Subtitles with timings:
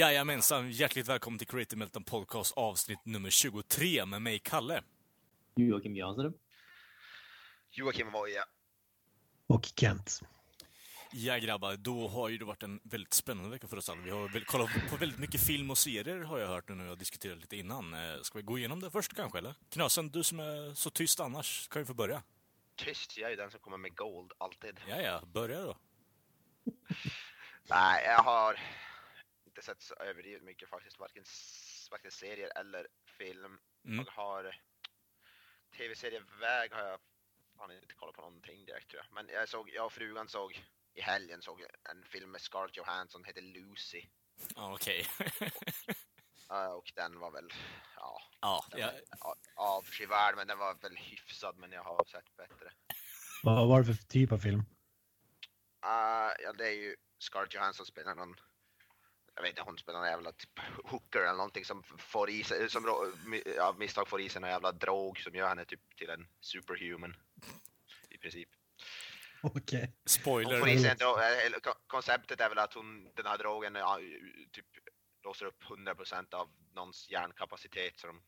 [0.00, 4.82] Jajamensan, hjärtligt välkommen till Creative Meltdown Podcast avsnitt nummer 23 med mig, Kalle.
[5.56, 6.32] Joakim Jansson.
[7.70, 8.44] Joakim Voja.
[9.46, 10.20] Och Kent.
[11.12, 14.00] Ja grabbar, då har ju det varit en väldigt spännande vecka för oss alla.
[14.02, 16.86] Vi har väl kollat på väldigt mycket film och serier har jag hört nu när
[16.86, 17.94] jag diskuterat lite innan.
[17.94, 19.54] Eh, Ska vi gå igenom det först kanske, eller?
[19.70, 22.22] Knasen, du som är så tyst annars, kan ju få börja.
[22.76, 24.80] Tyst, jag är ju den som kommer med gold, alltid.
[24.88, 25.76] Ja, ja, börja då.
[27.68, 28.60] Nej, jag har
[29.50, 31.24] inte sett så överdrivet mycket faktiskt, varken,
[31.90, 32.86] varken serier eller
[33.18, 33.58] film.
[33.84, 34.04] Mm.
[34.06, 34.56] Jag har
[35.76, 37.00] tv-serieväg har jag
[37.56, 39.14] fan inte kollat på någonting direkt tror jag.
[39.14, 43.24] Men jag såg, jag och frugan såg i helgen såg en film med Scarlett Johansson,
[43.24, 44.02] heter Lucy.
[44.54, 45.06] Ja, okej.
[46.52, 47.52] Ja, och den var väl,
[47.96, 52.72] ja, ja, ja, avskyvärd men den var väl hyfsad men jag har sett bättre.
[53.42, 54.58] Vad var det för typ av film?
[55.84, 58.36] Uh, ja, det är ju Scarlett Johansson spelar någon,
[59.40, 62.70] jag vet inte, hon spelar någon jävla typ hooker eller någonting som får i sig,
[62.70, 62.88] som
[63.60, 67.16] av misstag får i sig någon jävla drog som gör henne typ till en superhuman.
[68.10, 68.48] I princip.
[69.42, 69.80] Okej.
[69.80, 70.90] Hon spoiler.
[70.90, 73.98] en drog, eller ko- konceptet är väl att hon, den här drogen ja,
[74.52, 74.66] typ
[75.24, 78.22] låser upp 100% av någons hjärnkapacitet så de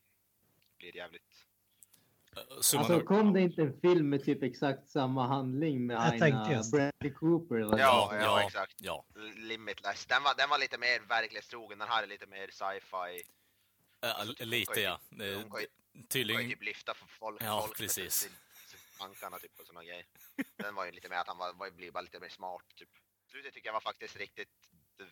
[0.77, 1.47] blir jävligt
[2.77, 6.63] Alltså kom det inte en film med typ exakt samma handling med Jag tänkte Aina.
[6.71, 7.55] Bradley Cooper?
[7.55, 8.19] Eller Ja, var?
[8.19, 8.73] ja, exakt.
[8.77, 10.05] Ja, limitless.
[10.05, 13.23] Den var, den var lite mer verklighetstrogen, den här är lite mer sci-fi.
[14.01, 14.99] äh, lite ja.
[15.11, 15.67] Eh, Hon kan ju- kan ju
[16.07, 18.29] Tydligen, typ lyfta för folk, Ja, folk precis.
[18.99, 20.05] tankarna typ och såna grejer.
[20.57, 22.89] Den var ju lite mer att han var, var, blir bara lite mer smart typ.
[23.31, 24.49] Slutet tycker jag var faktiskt riktigt,
[24.97, 25.05] det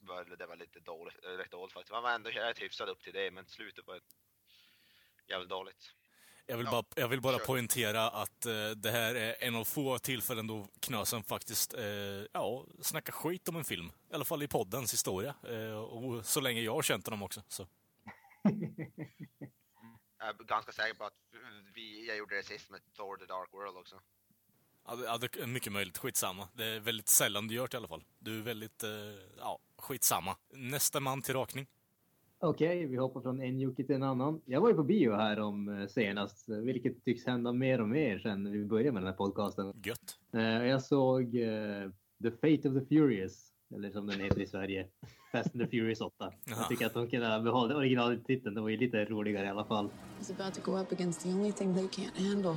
[0.00, 1.92] var, det var lite dåligt, eh, rätt dåligt faktiskt.
[1.92, 4.00] Man var ändå rätt hyfsad upp till det men slutet var
[5.28, 5.92] jävligt dåligt.
[6.46, 7.44] Jag vill, Ja, bara, jag vill bara kör.
[7.44, 11.82] poängtera att eh, det här är en av få tillfällen då Knösen faktiskt eh,
[12.32, 13.92] ja, snackar skit om en film.
[14.10, 15.34] I alla fall i poddens historia.
[15.48, 17.42] Eh, och så länge jag har känt honom också.
[17.48, 17.66] Så.
[20.18, 21.14] Jag är ganska säker på att
[21.74, 24.00] vi, jag gjorde det sist med Thor the Dark World också.
[24.86, 25.98] Ja, det- är mycket möjligt.
[25.98, 26.48] Skitsamma.
[26.54, 28.04] Det är väldigt sällan du gör det i alla fall.
[28.18, 28.90] Du är väldigt, eh,
[29.38, 30.36] ja, skitsamma.
[30.52, 31.66] Nästa man till rakning.
[32.46, 34.40] Okej, vi hoppar från en Jocke till en annan.
[34.44, 38.18] Jag var ju på bio här om eh, senast, vilket tycks hända mer och mer
[38.18, 39.72] sedan vi började med den här podcasten.
[39.84, 40.18] Gött.
[40.32, 41.90] Eh, Jag såg eh,
[42.22, 44.86] The Fate of the Furious, eller som den heter i Sverige,
[45.32, 46.14] Fast and the Furious 8.
[46.18, 46.34] Jaha.
[46.58, 49.64] Jag tycker att de kunde ha behållit originaltiteln, det var ju lite roligare i alla
[49.64, 49.88] fall.
[50.20, 52.56] He's about to go up against the only thing they can't handle.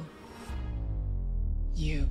[1.78, 2.04] You.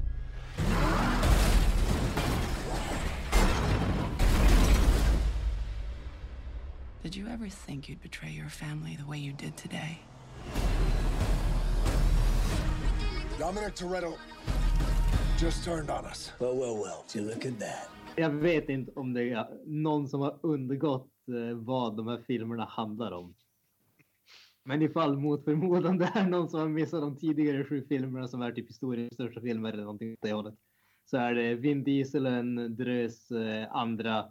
[7.06, 10.00] Did you ever think you'd betray your family the way you did today?
[13.38, 14.16] Dominic Toretto
[15.38, 16.32] just turned on us.
[16.40, 17.04] Well, well, well.
[17.06, 17.88] See, look at that.
[18.16, 22.64] Jag vet inte om det är någon som har undgått eh, vad de här filmerna
[22.64, 23.34] handlar om.
[24.64, 28.42] Men ifall mot förmodan det är någon som har missat de tidigare sju filmerna som
[28.42, 30.54] är typ historiens största filmer eller någonting åt det hållet.
[31.04, 34.24] Så är det Vin Diesel och en drös eh, andra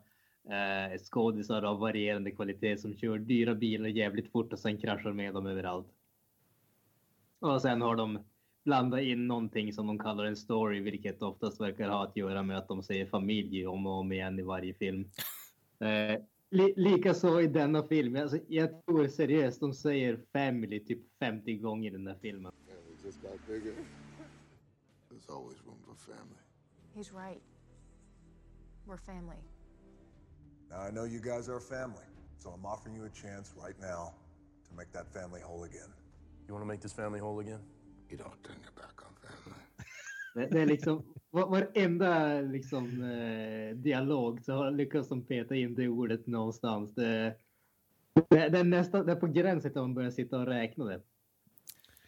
[0.49, 5.33] eh, skådisar av varierande kvalitet som kör dyra bilar jävligt fort och sen kraschar med
[5.33, 5.87] dem överallt.
[7.39, 8.19] Och sen har de
[8.63, 12.57] blandat in någonting som de kallar en story, vilket oftast verkar ha att göra med
[12.57, 15.09] att de säger familj om och om igen i varje film.
[15.79, 18.15] Eh, li Likaså i denna film.
[18.15, 22.51] Alltså, jag tror seriöst de säger family typ 50 gånger i den här filmen.
[22.67, 23.73] Family just got bigger.
[25.09, 26.41] There's always room for family.
[26.95, 27.41] He's right.
[28.87, 29.54] We're family.
[30.75, 32.03] Now, I know you guys are a family,
[32.37, 34.13] so I'm offering you a chance right now
[34.67, 35.91] to make that family whole again.
[36.47, 37.61] You want to make this family whole again?
[38.09, 39.59] You don't turn your back on family.
[40.35, 45.87] Det, det är liksom var, varenda liksom, eh, dialog så lyckas de peta in det
[45.87, 46.95] ordet någonstans.
[46.95, 47.35] Det,
[48.29, 50.85] det, det, är nästan, det är på gränsen till att man börjar sitta och räkna
[50.85, 51.01] det.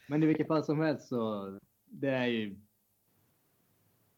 [0.08, 1.52] Men i vilket fall som helst så
[1.86, 2.56] det är ju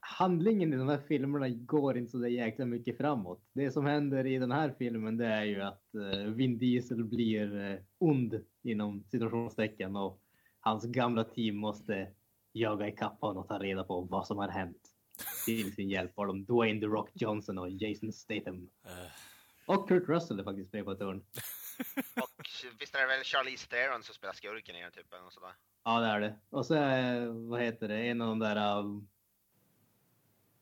[0.10, 3.42] handlingen i de här filmerna går inte så där jäkla mycket framåt.
[3.54, 7.60] Det som händer i den här filmen det är ju att eh, Vin Diesel blir
[7.72, 10.22] eh, ond inom situationstecken och
[10.60, 12.08] hans gamla team måste
[12.52, 14.90] jaga ikapp honom och ta reda på vad som har hänt.
[15.46, 18.70] Till sin hjälp har de Dwayne The Rock Johnson och Jason Statham.
[18.86, 19.12] Eh,
[19.66, 21.18] Och Kurt Russell är faktiskt med på ett hörn.
[22.22, 22.46] Och
[22.80, 25.14] visst är det väl Charlize Theron som spelar skurken i den typ?
[25.14, 25.54] Eller något sådär.
[25.84, 26.36] Ja, det är det.
[26.50, 29.08] Och så är, vad heter det, en av de där um,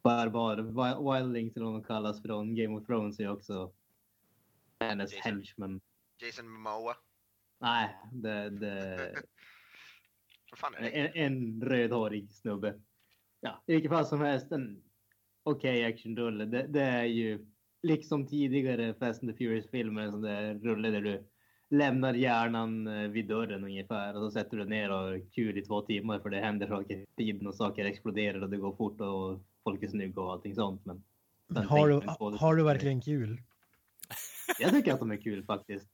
[0.07, 3.71] barbar, wi- wildlings eller vad de kallas från Game of Thrones är också
[4.79, 5.31] hennes Jason.
[5.31, 5.81] henchman.
[6.21, 6.95] Jason Momoa.
[7.59, 8.97] Nej, det, det,
[10.79, 10.87] det?
[10.89, 12.81] en, en rödhårig snubbe.
[13.41, 14.83] Ja, i vilket fall som helst en
[15.43, 16.45] okej actionrulle.
[16.45, 17.45] Det, det är ju
[17.83, 21.27] liksom tidigare Fast and the Furious-filmer, en sån där rulle där du
[21.69, 25.81] lämnar hjärnan eh, vid dörren ungefär och så sätter du ner och kul i två
[25.81, 29.41] timmar för det händer saker i tiden och saker exploderar och det går fort och
[29.67, 30.85] folk är snygga och allting sånt.
[30.85, 31.03] Men
[31.67, 32.01] har, du,
[32.37, 33.41] har du verkligen kul?
[34.59, 35.87] Jag tycker att de är kul faktiskt.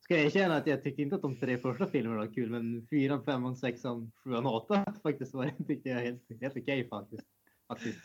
[0.00, 2.86] Ska jag erkänna att jag tyckte inte att de tre första filmerna var kul, men
[2.90, 7.22] fyran, femman, sexan, sjuan, åttan faktiskt var det tyckte jag helt, helt okej faktiskt.
[7.68, 7.98] faktiskt.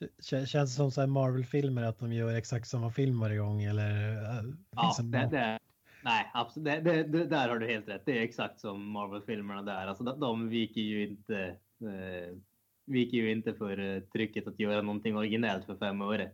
[0.00, 0.06] K-
[0.46, 4.12] Känns det som Marvel-filmer att de gör exakt samma film varje gång eller?
[4.12, 5.58] äh, Ja, finns det, det,
[6.04, 6.84] nej, absolut.
[6.84, 8.02] Det, det, det, där har du helt rätt.
[8.06, 9.86] Det är exakt som Marvel-filmerna där.
[9.86, 11.38] Alltså, de, de viker ju inte,
[11.80, 12.36] eh,
[12.86, 16.30] viker ju inte för eh, trycket att göra någonting originellt för fem öre.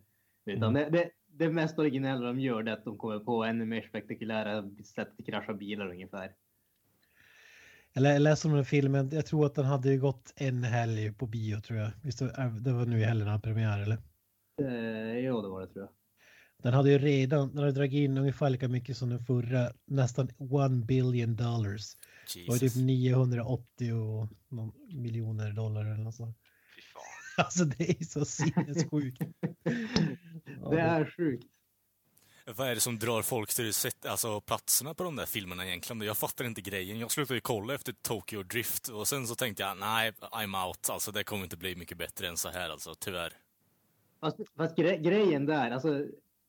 [0.47, 3.83] Utan det, det, det mest originella de gör är att de kommer på ännu mer
[3.83, 6.33] spektakulära sätt att krascha bilar ungefär.
[7.95, 11.13] Eller jag läste om den filmen, jag tror att den hade ju gått en helg
[11.13, 11.91] på bio tror jag.
[12.03, 12.19] Visst,
[12.61, 13.99] det var- nu i helgen hade premiär eller?
[14.63, 15.95] Eh, jo, det var det tror jag.
[16.63, 20.29] Den hade ju redan, den hade dragit in ungefär lika mycket som den förra, nästan
[20.39, 21.97] one billion dollars.
[22.35, 22.75] Det var Jesus.
[22.75, 26.37] typ 980 och någon miljoner dollar eller något sånt.
[26.77, 27.03] Fy fan.
[27.45, 29.23] Alltså det är så sinnessjukt.
[30.63, 31.47] Ja, Det är sjukt.
[32.57, 36.03] Vad är det som drar folk till set, alltså platserna på de där filmerna egentligen?
[36.03, 36.99] Jag fattar inte grejen.
[36.99, 40.91] Jag slutade ju kolla efter Tokyo Drift och sen så tänkte jag, nej, I'm out.
[40.91, 43.33] Alltså det kommer inte bli mycket bättre än så här alltså, tyvärr.
[44.21, 46.07] Fast, fast gre grejen där, alltså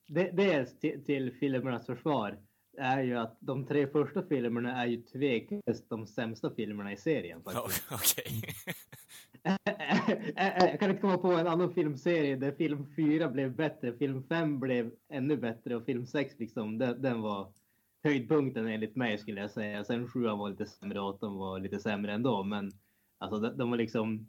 [0.07, 2.39] det, dels till, till filmernas försvar,
[2.77, 7.43] är ju att de tre första filmerna är ju tveklöst de sämsta filmerna i serien.
[7.43, 7.83] Faktiskt.
[7.91, 8.43] Okej.
[10.35, 14.59] Jag kan inte komma på en annan filmserie där film 4 blev bättre, film 5
[14.59, 17.53] blev ännu bättre och film 6 liksom, den, den var
[18.03, 19.83] höjdpunkten enligt mig skulle jag säga.
[19.83, 22.71] Sen 7 var lite sämre och 8 var lite sämre ändå, men
[23.17, 24.27] alltså de, de har liksom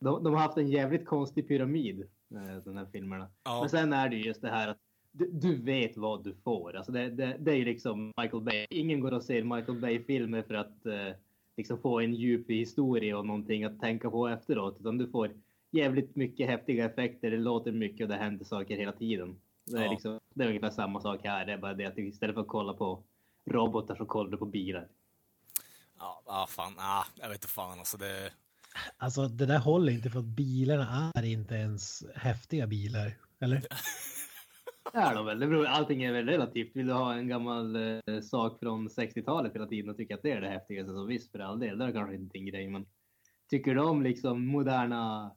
[0.00, 2.00] de, de har haft en jävligt konstig pyramid,
[2.34, 3.28] eh, de här filmerna.
[3.44, 3.60] Ja.
[3.60, 4.78] Men sen är det ju just det här att
[5.16, 6.76] du, du vet vad du får.
[6.76, 8.66] Alltså det, det, det är ju liksom Michael Bay.
[8.70, 11.16] Ingen går och ser Michael Bay-filmer för att eh,
[11.56, 14.76] liksom få en djup historia och någonting att tänka på efteråt.
[14.80, 15.30] Utan du får
[15.70, 17.30] jävligt mycket häftiga effekter.
[17.30, 19.40] Det låter mycket och det händer saker hela tiden.
[19.66, 19.90] Det är, Ja.
[19.90, 21.46] liksom, det är ungefär samma sak här.
[21.46, 23.02] Det är bara det att istället för att kolla på
[23.50, 24.88] robotar så kollar du på bilar.
[25.98, 28.30] Ja, ah, fan, ah, jag vet inte fan alltså det...
[28.96, 33.12] Alltså det där håller inte för att bilarna är inte ens häftiga bilar.
[33.40, 33.62] Eller?
[34.92, 35.40] Det är de väl.
[35.40, 36.76] Det beror, allting är väl relativt.
[36.76, 40.30] Vill du ha en gammal eh, sak från 60-talet hela tiden och tycka att det
[40.30, 41.78] är det häftigaste så visst för all del.
[41.78, 42.68] Det är kanske inte din grej.
[42.68, 42.86] Men
[43.50, 45.34] tycker du om liksom moderna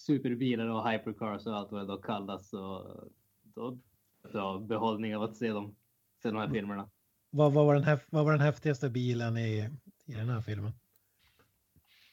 [0.00, 2.94] superbilar och hypercars och allt vad det då kallas så
[3.42, 3.78] då
[4.32, 5.76] jag behållning av att se dem.
[6.22, 6.90] Se de här filmerna.
[7.30, 9.70] Vad, vad, var den häf- vad var den häftigaste bilen i,
[10.06, 10.72] i den här filmen?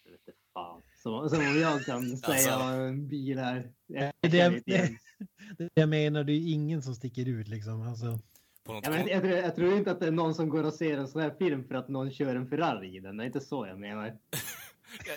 [0.04, 0.82] Jag vet inte fan.
[1.02, 2.68] Som om jag kan säga Alltså.
[2.68, 3.72] en bil är.
[3.88, 7.82] Jag Det, det, det, jag menar, det är ju ingen som sticker ut liksom.
[7.82, 8.20] Alltså,
[8.64, 10.64] På något Jag, men, jag, tror, jag tror inte att det är någon som går
[10.64, 13.18] och ser en sån här film för att någon kör en Ferrari i den.
[13.18, 14.06] Det är inte så jag menar.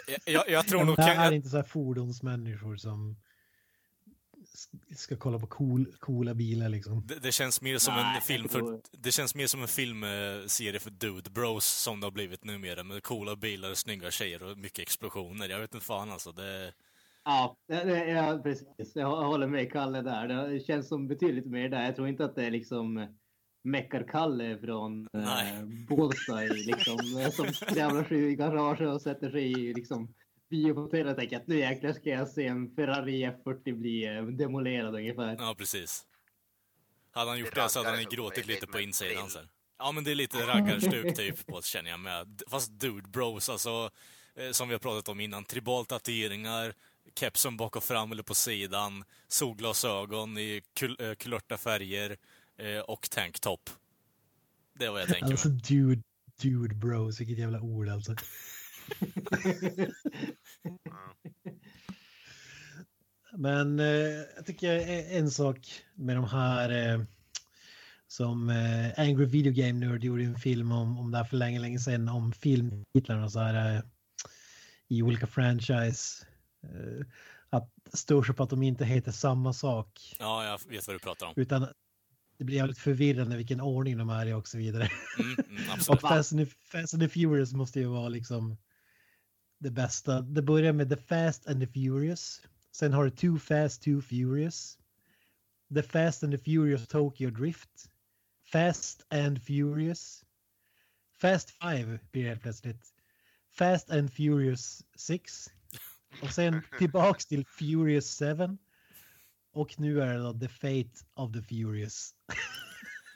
[0.07, 0.97] jag, jag, jag tror nog...
[0.97, 3.17] det här är inte så här fordonsmänniskor som
[4.97, 7.07] ska kolla på cool, coola bilar liksom.
[7.07, 8.59] det, det känns mer som Nej, en film för...
[8.59, 12.83] tror- Det känns mer som en filmserie för dude bros som det har blivit numera
[12.83, 15.49] med coola bilar, snygga tjejer och mycket explosioner.
[15.49, 16.33] Jag vet inte fan alltså.
[16.33, 16.73] Det...
[17.25, 18.93] Ja, det, ja precis.
[18.95, 20.49] Jag håller med Kalle där.
[20.49, 21.85] Det känns som betydligt mer där.
[21.85, 23.07] Jag tror inte att det är liksom
[23.65, 26.99] Meckar-Kalle från eh, i, liksom,
[27.33, 30.15] som skrämlar sig i garaget och sätter sig i liksom,
[30.51, 34.95] biohotellet och tänker att nu jäklar ska jag se en Ferrari F40 bli eh, demolerad
[34.95, 35.37] ungefär.
[35.39, 36.05] Ja, precis.
[37.11, 39.49] Hade han gjort Det det så hade han gråtit lite på insidan sen.
[39.79, 42.43] Ja, men det är lite raggarstuk typ på känner jag med.
[42.51, 43.91] Fast dude bros, alltså
[44.35, 45.45] eh, som vi har pratat om innan.
[45.45, 46.75] Tribal tatueringar,
[47.15, 52.17] kepsen bak och fram eller på sidan, solglasögon i kul eh, kulörta färger
[52.87, 53.71] och tanktop.
[54.79, 56.03] Det är vad jag tänker Alltså dude,
[56.43, 58.15] dude bros, vilket jävla ord alltså.
[63.37, 63.87] Men eh,
[64.37, 64.79] jag tycker
[65.17, 67.01] en sak med de här eh,
[68.07, 71.61] som eh, Angry Video Game Nerd gjorde en film om, om det här för länge,
[71.61, 73.83] länge sedan om filmtitlarna så här eh,
[74.89, 76.27] i olika franchise.
[76.63, 77.07] Eh,
[77.51, 81.01] att stör sig på att de inte heter samma sak Ja, jag vet vad du
[81.01, 81.33] pratar om.
[81.37, 81.67] utan
[82.39, 84.89] det blir jävligt förvirrande vilken ordning de är i och så vidare.
[85.19, 86.01] Mm, mm, Och.
[86.01, 88.57] Fast and, Fast and the Furious måste ju vara liksom
[89.59, 90.21] det bästa.
[90.21, 92.43] Det börjar med The Fast and the Furious.
[92.73, 94.79] Sen har du Too Fast, Too Furious.
[95.75, 97.91] The Fast and the Furious Tokyo Drift.
[98.53, 100.25] Fast and Furious.
[101.21, 102.95] Fast 5 blir det helt plötsligt.
[103.51, 105.51] Fast and Furious 6.
[106.23, 108.59] Och sen tillbaks till Furious 7.
[109.53, 112.15] Och nu är det då The Fate of the Furious.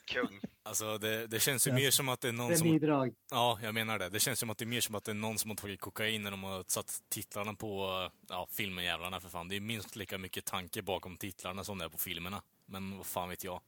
[0.07, 0.41] Kung.
[0.69, 1.81] Alltså det, det känns ju Yes.
[1.81, 2.71] mer som att det är någon Det är som...
[2.73, 3.15] bidrag.
[3.31, 4.09] Ja, jag menar det.
[4.09, 5.81] Det känns som att det är mer som att det är någon som har tagit
[5.81, 7.89] kokain när de har satt titlarna på
[8.29, 9.49] ja, filmen jävlarna för fan.
[9.49, 12.43] Det är minst lika mycket tanke bakom titlarna som det är på filmerna.
[12.67, 13.61] Men vad fan vet jag.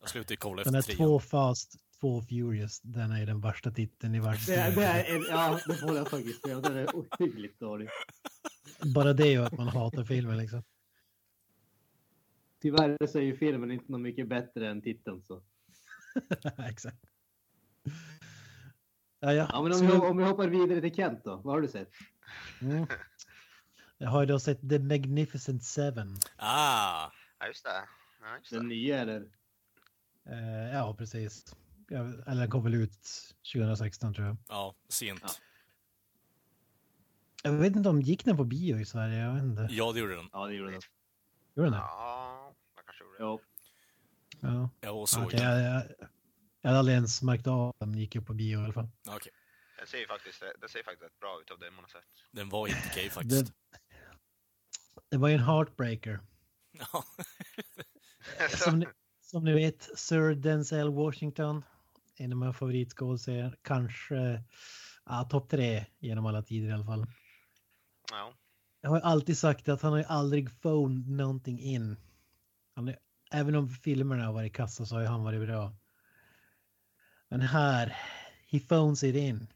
[0.00, 1.08] Jag slutar ju kolla Den efter är trean.
[1.08, 2.80] två fast, två furious.
[2.80, 4.74] Den är den värsta titeln i Det, världshistorien.
[4.74, 6.60] det är en, ja, det får jag faktiskt säga.
[6.60, 7.88] Den är ohyggligt dålig.
[8.94, 10.62] Bara det gör att man hatar filmen liksom.
[12.62, 15.22] Tyvärr så är ju filmen inte något mycket bättre än titeln.
[15.22, 15.42] Så.
[16.68, 16.98] Exakt.
[19.20, 19.48] Ja, ja.
[19.52, 21.36] Ja, men om, vi, om vi hoppar vidare till Kent då.
[21.36, 21.90] Vad har du sett?
[22.60, 22.86] mm.
[23.98, 26.16] Jag har ju då sett The Magnificent Seven.
[26.36, 27.10] Ah!
[27.38, 27.88] Ja, just det.
[28.20, 28.56] Ja, just det.
[28.56, 29.22] Den nya eller?
[30.26, 31.56] Eh, ja, precis.
[31.88, 32.98] Jag, eller den kom väl ut
[33.52, 34.36] 2016 tror jag.
[34.48, 35.20] Ja, sent.
[35.22, 35.30] Ja.
[37.42, 39.18] Jag vet inte om gick den på bio i Sverige?
[39.18, 39.68] Jag vet inte.
[39.70, 40.28] Ja, det gjorde den.
[40.32, 40.80] Ja, det gjorde den.
[41.54, 41.78] Gjorde den det?
[41.78, 43.24] Ja, jag kanske gjorde det.
[43.24, 43.38] Ja.
[44.44, 44.70] Ja.
[44.80, 45.42] Jag såg den.
[45.42, 45.82] jag, jag,
[46.60, 48.88] jag hade aldrig ens märkt av att den gick upp på bio i alla fall.
[49.08, 49.32] Okej.
[49.78, 52.04] Den ser ju faktiskt, den ser faktiskt rätt bra ut av det man har sett.
[52.30, 53.46] Den var inte okej faktiskt.
[53.46, 53.52] Det,
[55.10, 56.20] det var ju en heartbreaker.
[56.72, 57.04] Ja.
[58.48, 58.86] Som ni,
[59.20, 61.64] som ni vet, Sir Denzel Washington,
[62.16, 64.42] en av mina favoritskådespelare, kanske
[65.04, 67.06] ja, topp tre genom alla tider i alla fall.
[68.10, 68.34] ja.
[68.80, 71.96] Jag har ju alltid sagt att han har ju aldrig phoned någonting in.
[72.74, 72.98] Han är,
[73.34, 75.72] även om filmerna har varit kassa så har ju han varit bra.
[77.28, 77.96] Men här,
[78.46, 79.46] he phones it in.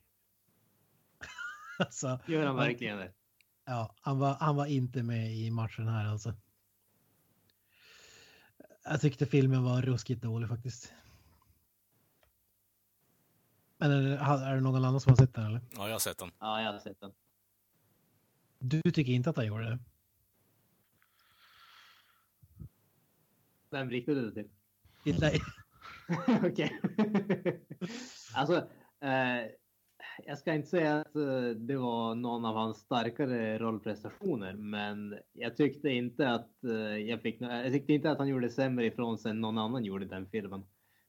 [1.78, 3.12] alltså, Gör han verkligen det?
[3.64, 6.34] Ja, han var, han var inte med i matchen här alltså.
[8.84, 10.92] Jag tyckte filmen var ruskigt dålig faktiskt.
[13.78, 15.60] Men är det, är det någon annan som har sett den eller?
[15.76, 16.30] ja, jag har sett den.
[16.38, 17.12] Ja, jag har sett den.
[18.58, 19.78] Du tycker inte att han gjorde det?
[23.70, 24.48] Vem riktade du till?
[25.04, 25.38] Till dig?
[26.44, 26.80] Okej.
[28.34, 28.56] alltså,
[29.00, 29.50] eh,
[30.26, 35.56] jag ska inte säga att eh, det var någon av hans starkare rollprestationer, men jag
[35.56, 37.40] tyckte inte att eh, jag fick.
[37.40, 40.08] nå- Jag tyckte inte att han gjorde sämre ifrån sig än någon annan gjorde i
[40.08, 40.62] den filmen.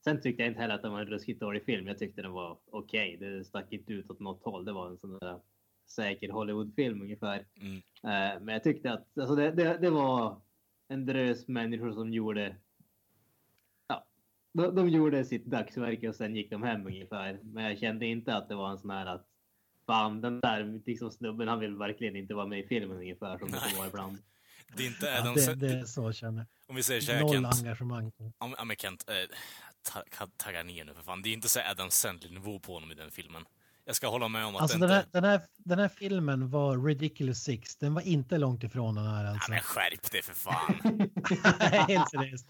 [0.04, 1.88] Sen tyckte jag inte heller att det var en ruskigt dålig film.
[1.88, 3.18] Jag tyckte den var okej.
[3.20, 4.66] Det stack inte ut åt något håll.
[4.66, 5.40] Det var en sån där
[5.88, 7.46] säker Hollywoodfilm ungefär.
[7.62, 7.76] Mm.
[8.04, 10.42] Eh, men jag tyckte att alltså det, det, det var
[10.90, 12.56] en drös människor som gjorde
[13.88, 14.06] ja,
[14.54, 17.40] de, de gjorde sitt dagsverke och sen gick de hem ungefär.
[17.44, 19.26] Men jag kände inte att det var en sån här att
[19.86, 23.52] fan den där liksom snubben han vill verkligen inte vara med i filmen ungefär som
[23.52, 24.18] det vara ibland.
[24.78, 26.46] Det är inte Ja, Adam det, Sand- det är så jag känner.
[26.68, 27.60] Om vi säger så här, Noll Kent.
[27.60, 28.12] engagemang.
[28.18, 29.36] Ja, ja, men Kent, eh,
[29.94, 31.22] ta, ta- tagga ner nu för fan.
[31.22, 33.46] Det är inte så Adam Sandler-nivå på honom i den filmen.
[33.90, 34.96] Jag ska hålla med om att Alltså den inte...
[34.96, 37.76] här, den, här, den här filmen var Ridiculous Six.
[37.76, 39.52] Den var inte långt ifrån den här Ja, alltså.
[39.52, 41.10] men skärp dig för fan.
[41.88, 42.48] Helt seriöst.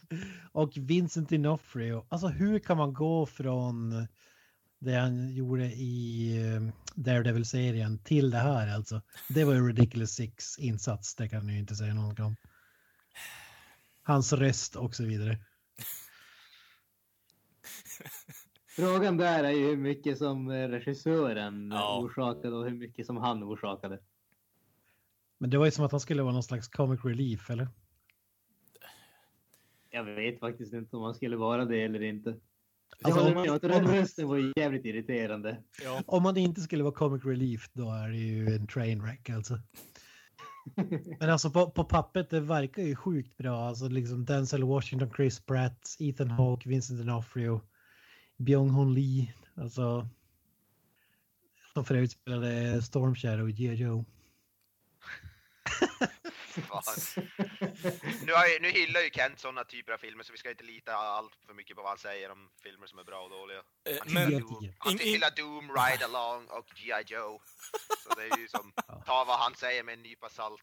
[0.51, 2.05] Och Vincent D'Onofrio.
[2.09, 4.07] Alltså hur kan man gå från
[4.79, 6.61] det han gjorde i eh,
[6.95, 9.01] Daredevil-serien till det här alltså.
[9.29, 12.35] Det var ju Ridiculous Six insats, det kan ni ju inte säga något om.
[14.03, 15.39] Hans röst och så vidare.
[18.79, 21.99] Frågan där är ju hur mycket som eh, regissören Ja.
[22.03, 23.99] orsakade och hur mycket som han orsakade.
[25.37, 27.67] Men det var ju som att han skulle vara någon slags comic relief, eller?
[29.89, 32.35] Jag vet faktiskt inte om han skulle vara det eller inte.
[33.03, 35.57] Alltså, om man- den rösten var jävligt irriterande.
[35.83, 36.03] Ja.
[36.05, 39.59] Om man inte skulle vara comic relief, då är det ju en train wreck alltså.
[41.19, 43.57] Men alltså på, på pappret, det verkar ju sjukt bra.
[43.67, 47.61] Alltså liksom Denzel Washington, Chris Pratt, Ethan Hawke, Vincent D'Onofrio,
[48.39, 49.33] Byung-Hun Lee.
[49.57, 50.07] Alltså.
[51.73, 54.03] Som för övrigt spelade Storm Shadow i G.I.
[58.25, 60.63] Nu, har ju, nu hyllar ju Kent sådana typer av filmer så vi ska inte
[60.63, 63.57] lita allt för mycket på vad han säger om filmer som är bra och dåliga.
[63.57, 64.39] Eh, Han Men, tio.
[64.39, 64.97] Doom- han
[65.37, 67.13] Doom, Ride Along och G.I.
[67.13, 67.41] Joe.
[68.03, 68.71] Så det är ju som,
[69.05, 70.61] ta vad han säger med en nypa salt.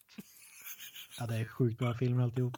[1.18, 2.56] Ja, det är sjukt bra filmer alltihop.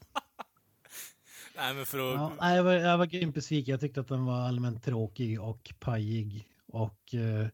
[1.59, 2.15] Nej, men för att...
[2.15, 3.73] Ja, nej, jag, var, jag var grymt besviken.
[3.73, 6.49] Jag tyckte att den var allmänt tråkig och pajig.
[6.67, 7.47] Och eh,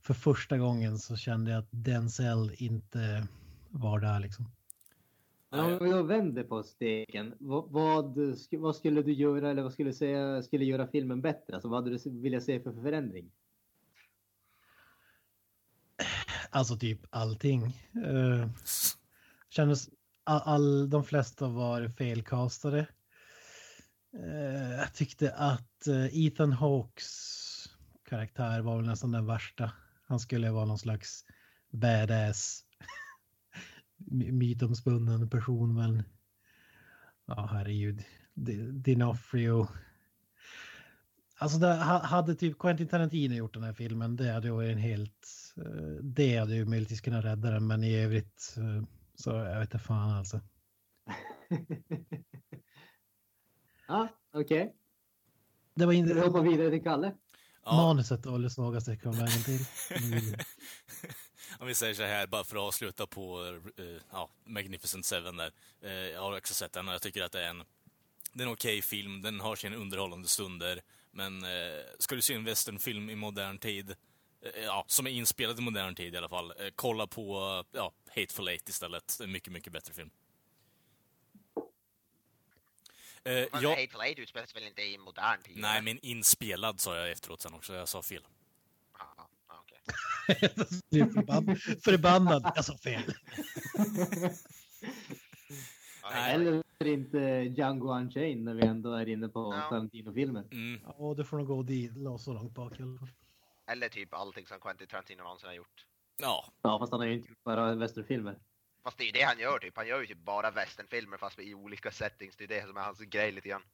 [0.00, 3.26] för första gången så kände jag att Denzel inte
[3.68, 4.50] var där liksom.
[5.50, 8.18] Vi då vänder på steken, vad, vad,
[8.50, 11.54] vad skulle du göra eller vad skulle du säga skulle göra filmen bättre?
[11.54, 13.30] Alltså vad hade du vilja se för förändring?
[16.50, 17.62] Alltså typ allting.
[17.96, 18.46] Uh,
[19.48, 19.88] kändes
[20.24, 22.86] all, all, de flesta var felkastade.
[24.14, 27.08] Eh, jag tyckte att eh, Ethan Hawks
[28.04, 29.72] karaktär var väl nästan den värsta.
[30.06, 31.24] Han skulle vara någon slags
[31.70, 32.64] badass
[34.32, 36.02] mytomspunnen person men
[37.26, 38.04] ja herregud.
[38.72, 39.68] Dinofrio.
[41.38, 45.54] Alltså det, hade typ Quentin Tarantino gjort den här filmen det hade varit en helt
[45.56, 48.56] eh, det hade ju möjligtvis kunnat rädda den men i övrigt
[49.14, 50.40] så jag vet inte fan alltså.
[53.88, 54.62] ja okej.
[54.62, 54.74] Okay.
[55.74, 56.14] Det var inte...
[56.14, 57.14] Vi hoppar vidare till Kalle.
[57.64, 57.76] Ja.
[57.76, 59.64] Manuset var det svagaste jag kom vägen till.
[61.58, 65.52] Om vi säger så här, bara för att avsluta på uh, ja, Magnificent Seven där.
[65.84, 67.64] Uh, jag har också sett den och jag tycker att det är en,
[68.32, 69.22] det är en okej okay film.
[69.22, 70.80] Den har sina underhållande stunder.
[71.10, 71.50] Men uh,
[71.98, 73.94] ska du se en westernfilm i modern tid,
[74.64, 78.68] ja, som är inspelad i modern tid i alla fall, kolla på ja, Hateful Eight
[78.68, 79.16] istället.
[79.18, 80.10] Det är en mycket, mycket bättre film.
[83.26, 83.70] Uh, men jag...
[83.70, 85.56] Hateful Eight utspelas väl inte i modern tid?
[85.56, 87.74] Nej, men inspelad sa jag efteråt sen också.
[87.74, 88.26] Jag sa fel.
[90.90, 93.02] Förbannad, förbannad, jag sa fel.
[96.12, 97.18] Eller inte
[97.56, 99.52] Django Unchained när vi ändå är inne på.
[99.70, 100.44] Tarantino-filmer.
[100.50, 100.80] Mm.
[100.84, 102.72] Ja, det får nog gå dit, så långt bak.
[103.66, 105.86] Eller typ allting som Quentin Tarantino någonsin har gjort.
[106.16, 106.52] Ja.
[106.62, 108.38] Ja, fast han har ju inte gjort bara westernfilmer.
[108.82, 109.76] Fast det är ju det han gör typ.
[109.76, 112.36] Han gör ju typ bara westernfilmer fast i olika settings.
[112.36, 113.64] Det är det som är hans grej lite grann.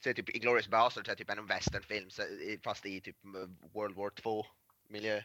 [0.00, 2.10] Så typ i Glorious Bastards är typ en westernfilm
[2.62, 3.16] fast i typ
[3.72, 4.46] World War 2
[4.88, 5.22] miljö.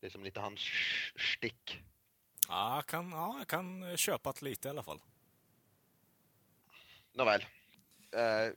[0.00, 0.60] Det är som lite hans
[1.16, 1.82] stick.
[2.48, 5.00] Ja, jag kan, ja, jag kan köpa det lite i alla fall.
[7.12, 7.44] Nåväl.
[8.10, 8.52] Eh,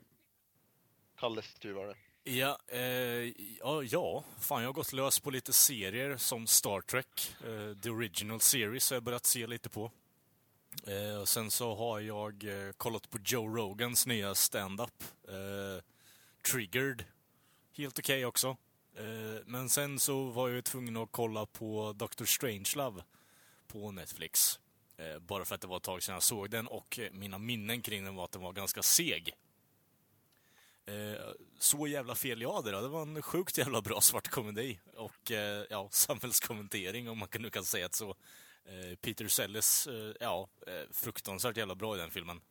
[1.15, 1.95] Kalles tur var det.
[2.23, 7.35] Ja, eh, ja, ja, fan jag har gått lös på lite serier som Star Trek,
[7.45, 9.91] eh, The Original Series har jag börjat se lite på.
[10.87, 15.83] Eh, och sen så har jag eh, kollat på Joe Rogans nya stand-up, eh,
[16.51, 17.03] Triggered.
[17.77, 18.57] Helt okej okay också.
[18.95, 22.25] Eh, men sen så var jag tvungen att kolla på Dr.
[22.25, 23.03] Strangelove
[23.67, 24.59] på Netflix.
[24.97, 27.37] Eh, bara för att det var ett tag sedan jag såg den och eh, mina
[27.37, 29.35] minnen kring den var att den var ganska seg.
[30.85, 32.81] Eh, så jävla fel jag hade det.
[32.81, 34.79] Det var en sjukt jävla bra svart komedi.
[34.95, 38.09] Och eh, ja, samhällskommentering om man nu kan säga det så.
[38.65, 40.49] Eh, Peter Sellers, eh, ja,
[40.91, 42.41] fruktansvärt jävla bra i den filmen.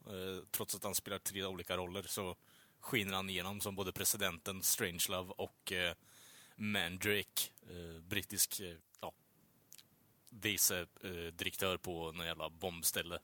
[0.51, 2.37] Trots att han spelar tre olika roller så
[2.81, 5.73] skiner han igenom som både presidenten, Strangelove och
[6.61, 9.13] Mandrake, eh, brittisk eh, ja,
[10.31, 13.19] vice eh, direktör på någon jävla bombställe.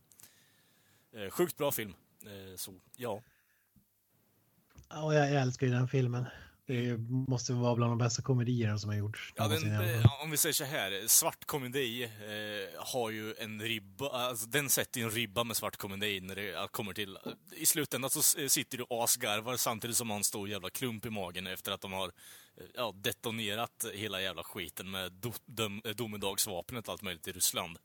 [1.13, 1.95] Eh, sjukt bra film.
[2.23, 3.23] Eh, så ja.
[4.89, 6.27] Ja, jag älskar ju den filmen.
[6.67, 9.33] Det måste vara bland de bästa komedierna som har gjorts.
[9.37, 14.09] Ja, den, eh, om vi säger så här, svart komedi eh, har ju en ribba,
[14.09, 17.19] alltså den sätter en ribba med svart komedi när det kommer till,
[17.57, 21.73] i slutändan så sitter du asgarvar samtidigt som man står jävla klump i magen efter
[21.73, 22.07] att de har
[22.57, 27.79] eh, ja, detonerat hela jävla skiten med do, dom, domedagsvapnet och allt möjligt i Ryssland.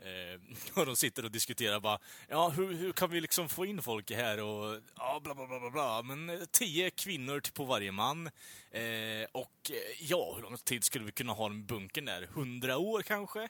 [0.00, 0.40] Eh,
[0.80, 4.10] och de sitter och diskuterar bara, ja hur, hur kan vi liksom få in folk
[4.10, 6.02] här och ja bla bla bla bla bla.
[6.02, 8.26] Men eh, tio kvinnor på varje man.
[8.70, 12.28] Eh, och eh, ja, hur lång tid skulle vi kunna ha den bunkern där?
[12.32, 13.48] Hundra år kanske?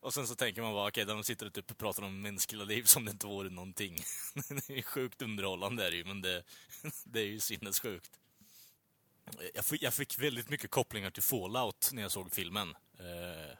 [0.00, 2.64] Och sen så tänker man bara, okej, okay, de sitter och typ pratar om mänskliga
[2.64, 3.96] liv som det inte vore någonting.
[4.66, 6.42] det är sjukt underhållande är det ju, men det,
[7.04, 8.10] det är ju sinnessjukt.
[9.26, 12.74] Eh, jag fick, jag fick väldigt mycket kopplingar till Fallout när jag såg filmen.
[12.98, 13.58] Eh,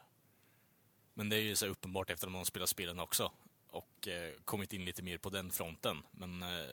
[1.17, 3.31] men det är ju så uppenbart efter att man spelat spelen också.
[3.67, 6.03] Och eh, kommit in lite mer på den fronten.
[6.11, 6.69] Men eh,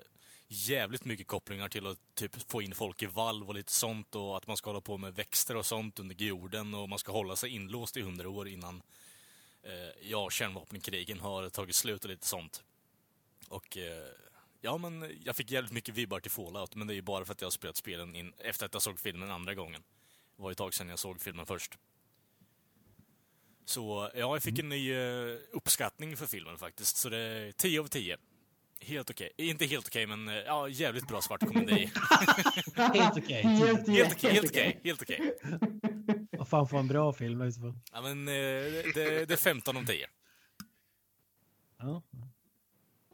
[0.49, 4.37] jävligt mycket kopplingar till att typ få in folk i valv och lite sånt och
[4.37, 7.37] att man ska hålla på med växter och sånt under jorden och man ska hålla
[7.37, 8.83] sig inlåst i hundra år innan
[9.63, 12.63] eh, ja, kärnvapenkrigen har tagit slut och lite sånt.
[13.49, 14.09] Och eh,
[14.61, 17.33] ja, men jag fick jävligt mycket vibbar till Fallout, men det är ju bara för
[17.33, 19.83] att jag har spelat spelen in, efter att jag såg filmen andra gången.
[20.37, 21.79] Det var ju ett tag sedan jag såg filmen först.
[23.65, 26.97] Så ja, jag fick en ny uh, uppskattning för filmen faktiskt.
[26.97, 28.17] Så det är 10 av 10.
[28.81, 29.31] Helt okej.
[29.35, 29.47] Okay.
[29.47, 31.73] Inte helt okej, okay, men uh, ja, jävligt bra svart komedi.
[32.75, 33.43] helt okej.
[33.43, 34.81] Helt okej, helt okej.
[34.85, 35.35] Helt okej.
[36.39, 37.75] Vad fan får en bra film i så fall?
[37.93, 38.35] Ja, men uh,
[38.95, 40.07] det, det, är 15 av 10.
[41.79, 42.03] Ja.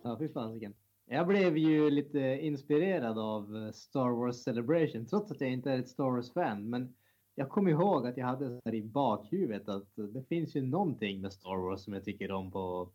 [0.03, 0.75] Ja, fy fasiken.
[1.07, 5.89] Jag blev ju lite inspirerad av Star Wars Celebration, trots att jag inte är ett
[5.89, 6.71] Star Wars-fan.
[6.71, 6.95] Men
[7.35, 11.21] jag kommer ihåg att jag hade så här i bakhuvudet att det finns ju någonting
[11.21, 12.89] med Star Wars som jag tycker om på,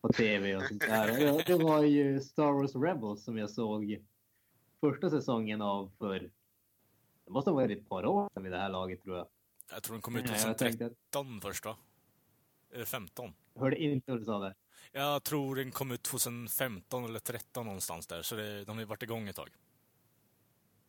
[0.00, 1.46] på tv och sånt där.
[1.46, 4.02] Det, var ju Star Wars Rebels som jag såg
[4.80, 6.30] första säsongen av för,
[7.24, 9.26] det måste ha varit ett par år sedan vid det här laget tror jag.
[9.70, 11.76] Jag tror den kom ut Ja, jag tänkte 2013 först va?
[12.72, 13.34] Eller 15.
[13.54, 14.54] Hörde inte vad du sa där.
[14.92, 18.86] Jag tror den kom ut 2015 eller 13 någonstans där, så det, de har ju
[18.86, 19.50] varit igång ett tag.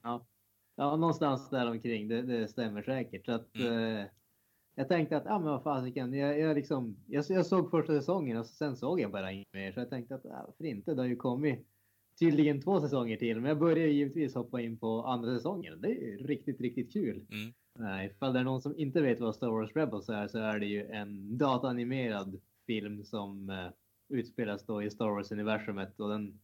[0.01, 0.21] Ja,
[0.75, 2.07] ja någonstans där omkring.
[2.07, 3.25] Det, det stämmer säkert.
[3.25, 4.05] Så att, eh,
[4.75, 8.37] jag tänkte att, ja men vad fasiken, jag, jag, liksom, jag, jag såg första säsongen
[8.37, 9.71] och sen såg jag bara inget mer.
[9.71, 10.93] Så jag tänkte att, ja, varför inte?
[10.93, 11.67] Det har ju kommit
[12.19, 13.39] tydligen två säsonger till.
[13.39, 15.81] Men jag började givetvis hoppa in på andra säsongen.
[15.81, 17.25] Det är ju riktigt, riktigt kul.
[17.31, 17.53] Mm.
[17.79, 20.59] Nej, ifall det är någon som inte vet vad Star Wars Rebels är så är
[20.59, 23.67] det ju en dataanimerad film som eh,
[24.09, 26.39] utspelas då i Star Wars-universumet och den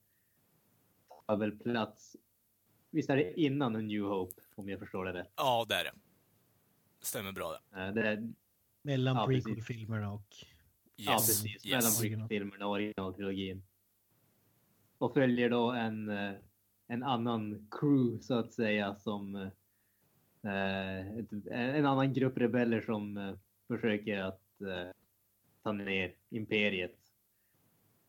[1.25, 2.15] har väl plats,
[2.91, 5.31] visst är det innan A New Hope om jag förstår det rätt?
[5.35, 5.91] Ja, det är det.
[7.01, 7.81] Stämmer bra det.
[7.81, 8.33] Eh, det är,
[8.81, 10.35] Mellan Ja, prequel-filmerna och...
[10.95, 11.27] Ja, Yes.
[11.43, 11.65] precis.
[11.65, 12.01] yes.
[12.09, 13.63] Mellan filmerna och originaltrilogin.
[14.97, 16.33] Och följer då en, eh,
[16.87, 19.35] en annan crew så att säga som
[20.43, 21.07] eh,
[21.51, 24.41] en annan grupp rebeller som försöker att
[25.63, 26.98] ta ner imperiet.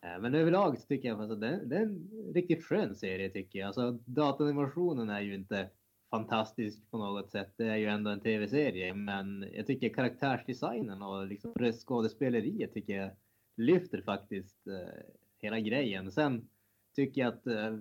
[0.02, 3.66] Eh, men överlag så tycker jag att det, är en riktigt skön serie tycker jag.
[3.66, 5.70] Alltså datanimationen är ju inte
[6.10, 7.54] fantastisk på något sätt.
[7.56, 13.10] Det är ju ändå en tv-serie, men jag tycker karaktärsdesignen och liksom skådespeleriet tycker jag
[13.56, 15.02] lyfter faktiskt eh,
[15.38, 16.12] hela grejen.
[16.12, 16.48] Sen
[16.96, 17.76] tycker jag att eh,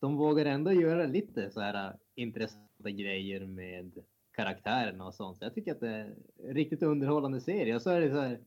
[0.00, 5.38] de vågar ändå göra lite så här eh, intressanta grejer med karaktärerna och sånt.
[5.38, 6.14] Så jag tycker att det är
[6.48, 7.74] en riktigt underhållande serie.
[7.74, 8.40] Och så är det så här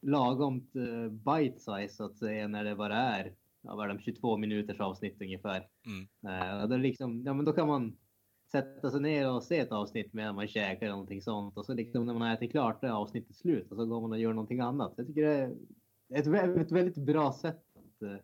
[0.00, 3.98] lagomt eh, bite size så att säga när det bara är, ja, vad är de,
[3.98, 5.68] 22 minuters avsnitt ungefär.
[5.86, 6.62] Mm.
[6.62, 7.96] Och då, liksom, ja, men då kan man
[8.52, 11.56] sätta sig ner och se ett avsnitt medan man käkar eller någonting sånt.
[11.56, 14.12] Och så liksom när man har ätit klart det avsnittet slut och så går man
[14.12, 14.94] och gör någonting annat.
[14.96, 15.34] Jag tycker det
[16.08, 18.16] är ett, ett väldigt bra sätt att eh,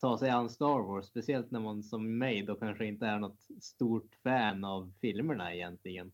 [0.00, 1.06] ta sig an Star Wars.
[1.06, 6.12] Speciellt när man som mig då kanske inte är något stort fan av filmerna egentligen.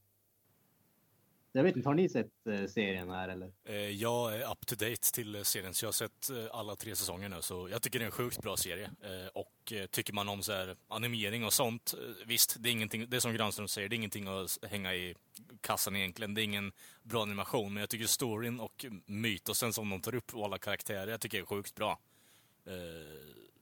[1.56, 3.52] Jag vet inte, har ni sett eh, serien här eller?
[3.64, 6.96] Eh, jag är up to date till eh, serien, så jag har sett alla tre
[6.96, 7.42] säsonger nu.
[7.42, 8.90] Så jag tycker det är en sjukt bra serie.
[9.34, 11.94] Och tycker man om så här animering och sånt,
[12.26, 15.14] visst, det är ingenting, det är som Granström säger, det är ingenting att hänga i
[15.60, 16.34] kassan egentligen.
[16.34, 20.34] Det är ingen bra animation, men jag tycker storyn och mytosen som de tar upp
[20.34, 21.98] och alla karaktärer, jag tycker är sjukt bra.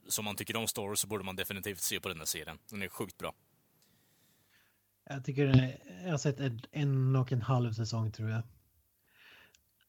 [0.08, 2.58] Så om man tycker om stories så borde man definitivt se på den här serien.
[2.70, 3.34] Den är sjukt bra.
[5.04, 8.42] Jag tycker jag har sett en, en och en halv säsong tror jag.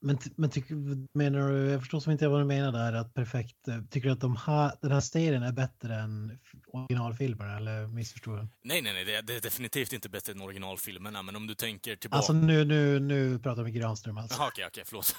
[0.06, 0.76] Men, men tycker,
[1.18, 4.14] menar du, jag förstår som inte vad du menar där, att perfekt, eh, tycker du
[4.14, 8.48] att de här, den här serien är bättre än originalfilmerna eller missförstår jag?
[8.62, 11.56] Nej, nej, nej, det är, det är definitivt inte bättre än originalfilmerna, men om du
[11.56, 12.18] tänker tillbaka...
[12.18, 14.40] Alltså nu, nu, nu pratar vi Granström alltså.
[14.40, 15.16] Jaha, okej, okej, förlåt.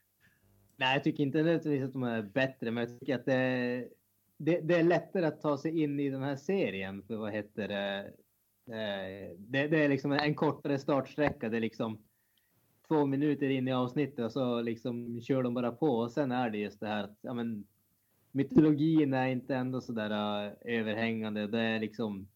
[0.76, 3.88] Nej, jag tycker inte nödvändigtvis att de är bättre, men jag tycker att det,
[4.36, 7.02] det, det är lättare att ta sig in i den här serien.
[7.02, 8.10] För vad heter det?
[8.66, 11.48] Eh, det, det är liksom en kortare startsträcka.
[11.48, 11.98] Det är liksom
[12.88, 15.86] två minuter in i avsnittet och så liksom kör de bara på.
[15.86, 17.66] Och sen är det just det här att ja, men,
[18.32, 20.10] mytologin är inte ändå så där
[20.46, 21.46] uh, överhängande.
[21.46, 22.28] Det är liksom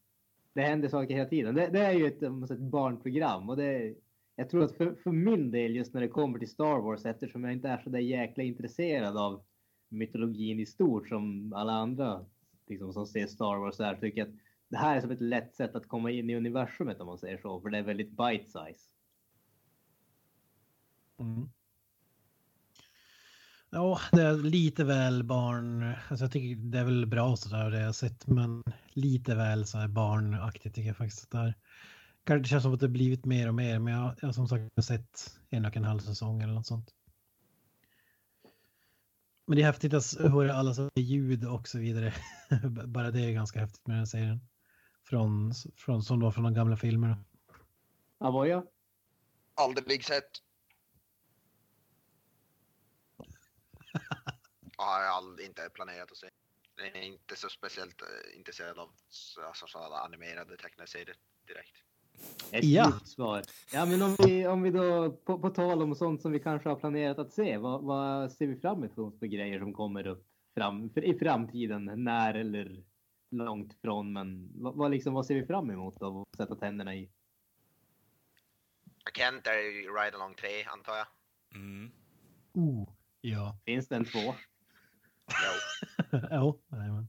[0.53, 1.55] det händer saker hela tiden.
[1.55, 3.95] Det, det är ju ett, ett barnprogram och det,
[4.37, 7.45] jag tror att för, för min del just när det kommer till Star Wars eftersom
[7.45, 9.43] jag inte är så där jäkla intresserad av
[9.89, 12.25] mytologin i stort som alla andra
[12.67, 14.35] liksom, som ser Star Wars är tycker jag att
[14.69, 17.39] det här är som ett lätt sätt att komma in i universumet om man säger
[17.39, 18.91] så för det är väldigt bite size.
[21.19, 21.49] Mm.
[23.71, 27.81] Ja, det är lite väl barn, alltså jag tycker det är väl bra sådär det
[27.81, 31.55] jag sett, men lite väl så här barnaktigt tycker jag faktiskt att det är.
[32.25, 34.49] Kanske det känns som att det blivit mer och mer, men jag jag har som
[34.49, 36.95] sagt sett en och en halv säsong eller något sånt.
[39.47, 42.15] Men det är häftigt att höra alla ljud och så vidare.
[42.87, 44.41] Bara det är ganska häftigt med den serien.
[45.09, 47.17] Från, från, som då från de gamla filmerna.
[48.19, 48.67] Avoya?
[49.55, 50.31] Aldrig sett.
[54.79, 56.27] Ja, jag har aldrig, inte planerat att se.
[56.77, 61.17] Jag är inte så speciellt eh, intresserad av så- alltså, sådana animerade tecknade serier
[61.47, 61.77] direkt.
[62.51, 62.93] Ett Ja.
[63.05, 63.43] svar.
[63.73, 66.69] Ja, men om vi, om vi då, på, på tal om sånt som vi kanske
[66.69, 70.27] har planerat att se, vad, vad ser vi fram emot för grejer som kommer upp
[70.55, 71.85] fram, för, i framtiden?
[72.05, 72.85] När eller
[73.45, 76.23] långt från, men vad, vad, liksom, vad ser vi fram emot då?
[76.33, 77.11] att sätta tänderna i?
[79.15, 81.07] Kent är ju Ride Along 3 antar jag.
[81.55, 81.91] Mm.
[82.53, 82.89] Oh,
[83.21, 83.59] ja.
[83.65, 84.19] Finns det en två?
[85.29, 86.19] Jo.
[86.31, 87.09] ja, nej, men.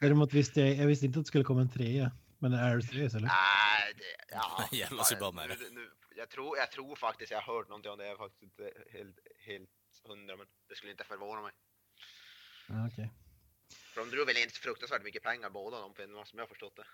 [0.00, 2.12] Däremot visste jag, jag visste inte att det skulle komma en trea.
[2.38, 3.26] Men är det seriöst eller?
[3.26, 4.68] Nej, det, ja.
[4.72, 5.56] Jävlar så bra med det.
[5.60, 8.04] Nu- nu- Jag tror, jag tror faktiskt jag har hört någonting om det.
[8.04, 9.70] Jag är faktiskt inte helt, helt
[10.08, 11.52] hundra, men det skulle inte förvåna mig.
[12.68, 13.10] Ja, okej.
[13.92, 16.76] För de drog väl inte fruktansvärt mycket pengar båda de filmerna som jag har förstått
[16.76, 16.84] det.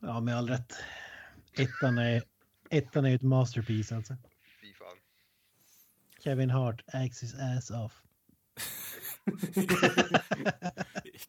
[0.00, 0.72] Ja, med all rätt.
[1.52, 2.22] Ettan är,
[2.70, 4.16] ettan är ett masterpiece alltså.
[4.60, 4.96] Fy fan.
[6.24, 8.02] Kevin Hart acts his ass off.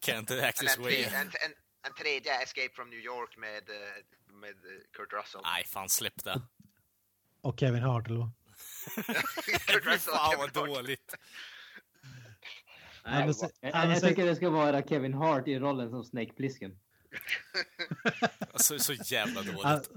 [0.00, 1.02] Can't access en, way.
[1.04, 5.40] en, en, en tredje Escape from New York med, eh, med eh, Kurt Russell.
[5.44, 6.42] Nej, fan släpp det.
[7.40, 8.30] Och Kevin Hart eller vad?
[9.66, 10.76] Kurt Russell fan Kevin vad Hart.
[10.76, 11.14] dåligt.
[13.04, 15.90] Nej, men se- jag, ja, men jag tycker det ska vara Kevin Hart i rollen
[15.90, 16.78] som Snake Plissken.
[18.52, 19.90] Alltså, så jävla Ja, dåligt.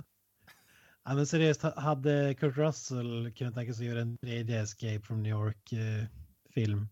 [1.03, 4.99] ja, men seriöst, ha- hade Kurt Russell kunnat tänka sig att göra en tredje Escape
[5.01, 6.87] from New York-film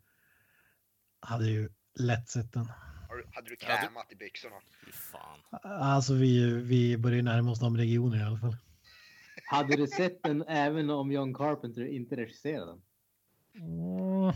[1.20, 1.70] hade ju
[2.00, 2.66] lätt sett den.
[3.10, 4.56] Har du- Hade du Ja, krämat i byxorna?
[4.94, 5.40] Fan.
[5.64, 8.56] Alltså vi, vi börjar närma oss de regionerna i alla fall.
[9.46, 12.82] Hade du sett den även om John Carpenter inte regisserade den?
[13.64, 14.34] Mm.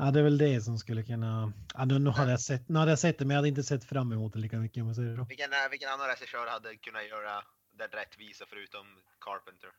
[0.00, 1.52] Ja, det är väl det som skulle kunna...
[1.74, 3.62] Ja, nu, nu, hade jag sett, nu hade jag sett det, men jag hade inte
[3.62, 5.24] sett fram emot det lika mycket om jag säger så.
[5.24, 7.44] Vilken, eh, vilken annan regissör hade kunnat göra
[7.78, 8.86] den rättvisa förutom
[9.20, 9.70] Carpenter?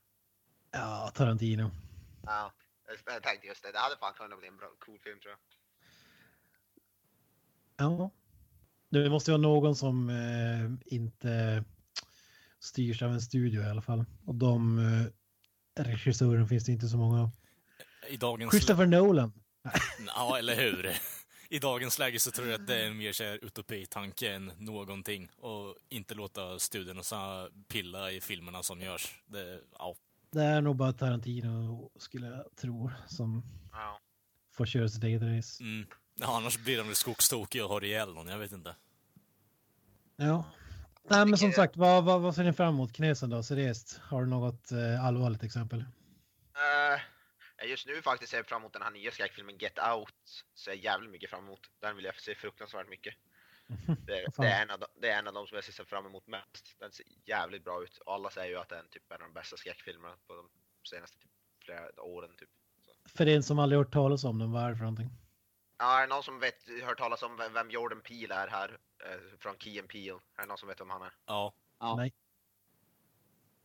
[0.72, 1.72] Ja, Tarantino.
[2.26, 2.54] Ja,
[3.06, 3.72] jag- tänkte just det.
[3.72, 5.40] Det hade fan kunnat bli en bra, cool film tror jag.
[7.78, 8.12] Ja.
[8.90, 11.64] Det måste vara någon som eh, inte
[12.60, 14.06] styrs av en studio i alla fall.
[14.26, 17.30] Och de eh, regissörer finns det inte så många av.
[18.10, 18.52] I dagens...
[18.52, 19.34] Christopher Nolan.
[20.08, 20.92] Ja, eller hur?
[21.50, 24.52] I dagens läge så tror jag att det är en mer så här utopi-tanke än
[24.58, 25.30] någonting.
[25.38, 29.22] Och inte låta studierna så pilla i filmerna som görs.
[29.26, 29.96] Det, ja.
[30.32, 34.00] Det är nog bara Tarantino skulle jag tro som Ja.
[34.54, 35.64] får köra sitt eget race.
[35.64, 35.88] Mm.
[36.16, 38.76] Ja, annars blir de väl skogstokiga och har ihjäl någon, jag vet inte.
[40.16, 40.44] Ja.
[41.10, 42.94] Nej men som sagt, vad, vad, vad ser ni fram emot?
[42.94, 44.00] Knesen då, seriöst?
[44.04, 45.80] Har du något eh, allvarligt exempel?
[45.80, 47.02] Eh,
[47.68, 50.46] just nu faktiskt ser jag fram emot den här nya skräckfilmen Get Out.
[50.56, 51.60] Ser jag jävligt mycket fram emot.
[51.80, 53.16] Den vill jag se fruktansvärt mycket.
[54.08, 56.06] Det, det, är en av de, det är en av de som jag ser fram
[56.06, 56.76] emot mest.
[56.80, 57.98] Den ser jävligt bra ut.
[57.98, 60.50] Och alla säger ju att det är en, typ, av de bästa skräckfilmerna på de
[60.90, 61.32] senaste typ,
[61.66, 62.30] flera åren.
[62.38, 62.50] Typ.
[63.06, 65.10] För en som aldrig hört talas om den, vad är det för någonting?
[65.78, 68.78] Ja, är det någon som vet, hört talas om vem, vem Jordan Peele är här?
[69.06, 70.20] Eh, från Key and Peele.
[70.36, 71.14] Är det någon som vet vem han är?
[71.26, 71.54] Ja.
[71.80, 71.96] Ja.
[71.96, 72.14] Nej.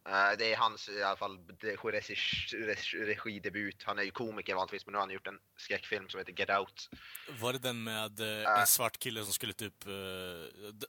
[0.06, 2.14] Eh, det är hans i alla fall de- regi,
[2.52, 3.82] regi, regidebut.
[3.82, 6.50] Han är ju komiker vanligtvis men nu har han gjort en skräckfilm som heter Get
[6.50, 6.90] Out.
[7.40, 9.86] Var det den med eh, en svart kille som skulle typ...
[9.86, 9.92] Eh,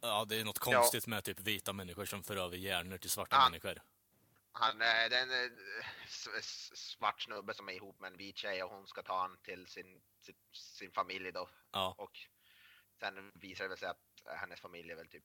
[0.02, 3.36] ja, det är något konstigt med typ vita människor som för över hjärnor till svarta
[3.36, 3.50] Ja.
[3.50, 3.82] människor.
[4.52, 6.42] Han, eh, det är en eh,
[6.74, 9.68] svart snubbe som är ihop med en vit tjej och hon ska ta han till
[9.68, 11.50] sin, sin, sin familj då.
[11.72, 11.96] Ja.
[11.98, 12.18] Och
[13.00, 15.24] sen visar det sig att hennes familj är väl typ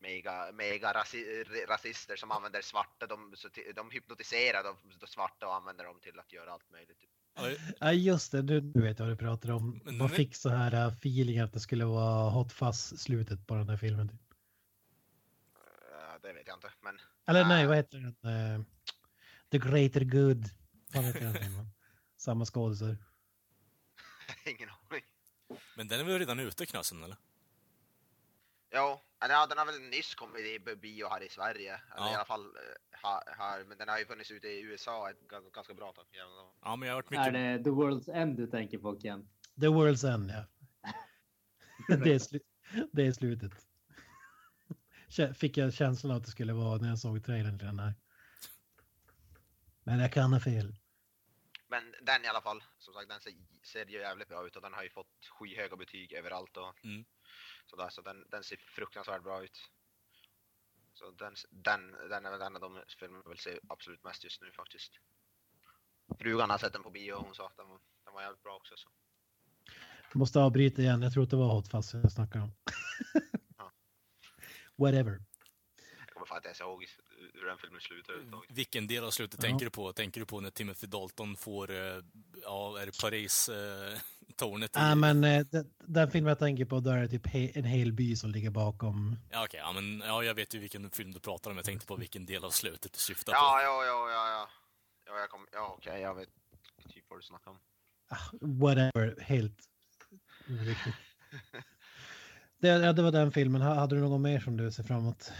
[0.00, 3.06] mega, mega rasi, rasister som använder svarta.
[3.06, 3.34] De,
[3.74, 6.98] de hypnotiserar de, de svarta och använder dem till att göra allt möjligt.
[6.98, 7.10] Typ.
[7.80, 9.80] Ja, just det, du, du vet vad du pratar om.
[9.84, 13.54] Man nu- fick så här uh, feeling att det skulle vara hot fuzz slutet på
[13.54, 14.08] den här filmen.
[14.08, 14.20] Typ.
[16.22, 16.70] Det vet jag inte.
[16.80, 17.68] Men Eller nej, Ah.
[17.68, 18.32] vad heter den?
[18.56, 18.64] Eh,
[19.50, 20.44] The Greater Good.
[20.94, 21.66] Vad heter den filmen?
[22.16, 22.96] Samma skådisar.
[24.46, 25.02] ingen aning.
[25.76, 27.16] Men den är väl redan ute, Knasen, eller?
[28.70, 31.72] Ja, ja, den har väl nyss kommit i b- bio här i Sverige.
[31.74, 32.12] Eller Ja.
[32.12, 33.64] i alla fall eh, här.
[33.64, 36.04] Men den har ju funnits ute i USA ett ganska bra tag.
[36.62, 37.64] Ja, men jag har hört Är mycket...
[37.64, 39.28] det The World's End du tänker på Ken?
[39.60, 40.44] The World's End, ja.
[41.96, 43.52] det, är slu- det är slutet.
[45.34, 47.94] Fick jag känslan att det skulle vara när jag såg trailern till den här.
[49.84, 50.74] Men jag kan ha fel.
[51.70, 54.62] Men den i alla fall, som sagt, den ser, ser ju jävligt bra ut och
[54.62, 57.04] den har ju fått skyhöga betyg överallt och Mm.
[57.66, 59.70] sådär, så den, den ser fruktansvärt bra ut.
[60.94, 64.24] Så den, den, den är väl en av de filmer jag vill se absolut mest
[64.24, 64.92] just nu faktiskt.
[66.18, 68.42] Frugan har sett den på bio och hon sa att den var, den var jävligt
[68.42, 68.74] bra också.
[68.76, 68.88] Så.
[70.14, 71.02] Måste avbryta igen.
[71.02, 72.52] Jag tror att det var Hot Fuzz jag snackade om.
[73.58, 73.72] Ja.
[74.76, 75.22] Whatever.
[75.98, 76.86] Jag kommer fan inte ens ihåg
[77.40, 78.50] hur den filmen slutar överhuvudtaget.
[78.50, 79.48] Vilken del av slutet Ja.
[79.48, 79.92] tänker du på?
[79.92, 81.76] Tänker du på när Timothy Dalton får, eh,
[82.42, 83.98] ja, är det Paris, eh,
[84.36, 84.78] tornet i...
[84.78, 87.92] Nej, men eh, den, den filmen jag tänker på, då är det typ en hel
[87.92, 89.16] by som ligger bakom.
[89.30, 91.56] Ja, okej, ja, men ja, jag vet ju vilken film du pratar om.
[91.56, 93.62] Jag tänkte på vilken del av slutet du syftar Ja, på.
[93.64, 94.50] ja, ja, ja, ja.
[95.06, 96.28] Ja, jag kom, ja okej, jag vet
[96.94, 97.58] typ vad du snackar om.
[98.08, 99.58] Ah, whatever, helt.
[102.60, 103.62] Det, ja, det var den filmen.
[103.62, 105.32] Ha- Hade du någon mer som du ser fram emot?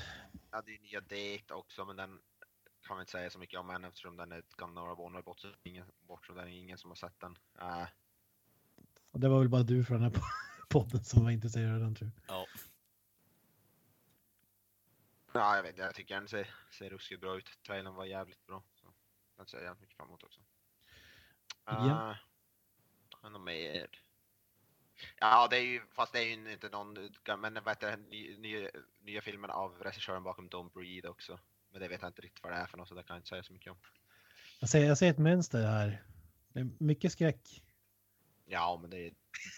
[0.50, 2.20] Hade ju nya Date också, men den
[2.82, 5.40] kan vi inte säga så mycket om än eftersom den är ett några månader bort,
[5.40, 7.38] så ingen, bort, så det är ingen som har sett den.
[7.62, 7.86] Uh,
[9.10, 10.22] Och det var väl bara du från den här
[10.68, 12.36] podden som var intresserad av den tror jag.
[12.36, 12.46] Ja.
[15.32, 17.62] ja, jag vet jag tycker den ser, ser ruskigt bra ut.
[17.66, 18.62] Trailern var jävligt bra.
[18.74, 18.92] Så
[19.36, 20.40] den ser jag jävligt mycket fram emot också.
[20.40, 20.46] Uh,
[21.88, 22.16] Ja.
[23.22, 23.88] Jag något mer?
[25.20, 26.94] Ja, det är ju, fast det är ju inte någon,
[27.38, 31.40] men vad heter det, ny, nya, nya filmen av regissören bakom Don't Breathe också.
[31.70, 33.18] Men det vet jag inte riktigt vad det är för något, så det kan jag
[33.18, 33.78] inte säga så mycket om.
[34.60, 36.02] Jag ser, jag ser ett mönster här.
[36.52, 37.62] Det är mycket skräck.
[38.46, 39.10] Ja, men det är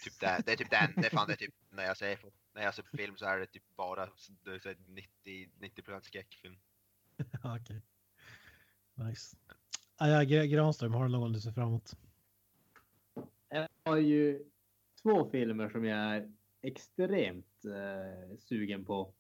[0.05, 2.17] typ det, det är typ den, det är fan det är typ när jag ser
[2.17, 4.09] på, när jag ser på film så är det typ bara
[4.45, 6.57] det är så här 90, 90 skräckfilm.
[7.45, 7.83] Okej.
[8.95, 9.37] Nice.
[9.97, 11.97] Ah, ja, Gra- Granström, har du någon du ser fram emot?
[13.49, 14.45] Jag har ju
[15.03, 16.31] två filmer som jag är
[16.63, 19.15] extremt eh, sugen på.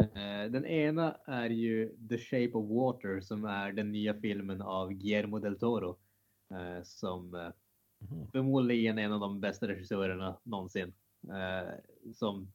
[0.00, 4.92] Eh, den ena är ju The Shape of Water som är den nya filmen av
[4.92, 5.98] Guillermo del Toro.
[6.50, 7.48] Eh, som eh,
[8.32, 10.92] förmodligen är en av de bästa regissörerna någonsin.
[12.14, 12.52] Som,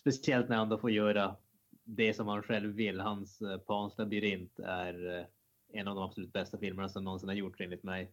[0.00, 1.36] speciellt när han då får göra
[1.84, 3.00] det som han själv vill.
[3.00, 5.26] Hans eh, Pans labyrint är
[5.72, 8.12] en av de absolut bästa filmerna som någonsin har gjorts enligt mig.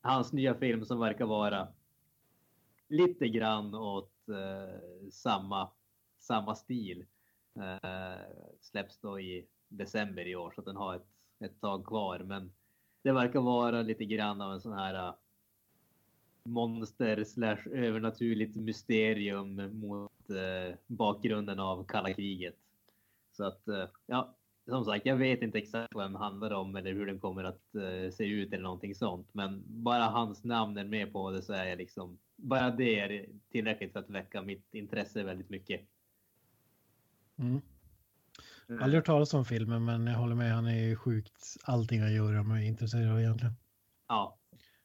[0.00, 1.68] Hans nya film som verkar vara
[2.94, 5.70] lite grann åt eh, samma,
[6.18, 7.04] samma stil
[7.54, 8.20] eh,
[8.60, 11.06] släpps då i december i år så att den har ett,
[11.40, 12.18] ett tag kvar.
[12.18, 12.52] Men
[13.02, 15.14] det verkar vara lite grann av en sån här eh,
[16.42, 22.56] monster slash övernaturligt mysterium mot eh, bakgrunden av kalla kriget.
[23.32, 24.34] Så att eh, ja,
[24.68, 27.74] som sagt, jag vet inte exakt vad den handlar om eller hur den kommer att
[27.74, 29.28] eh, se ut eller någonting sånt.
[29.32, 33.26] Men bara hans namn är med på det så är jag liksom, bara det är
[33.50, 35.80] tillräckligt för att väcka mitt intresse väldigt mycket.
[37.36, 37.60] Mm.
[38.68, 40.52] Aldrig hört talas om filmen, men jag håller med.
[40.52, 43.54] Han är ju sjukt allting han gör om jag är intresserad av egentligen.
[44.08, 44.38] Ja,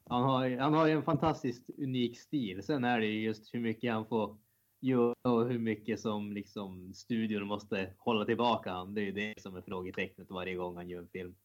[0.06, 2.64] han har, han har en fantastiskt unik stil.
[2.64, 4.38] Sen är det ju just hur mycket han får
[4.80, 8.94] göra och hur mycket som liksom studion måste hålla tillbaka han.
[8.94, 11.36] Det är ju det som är frågetecknet varje gång han gör en film.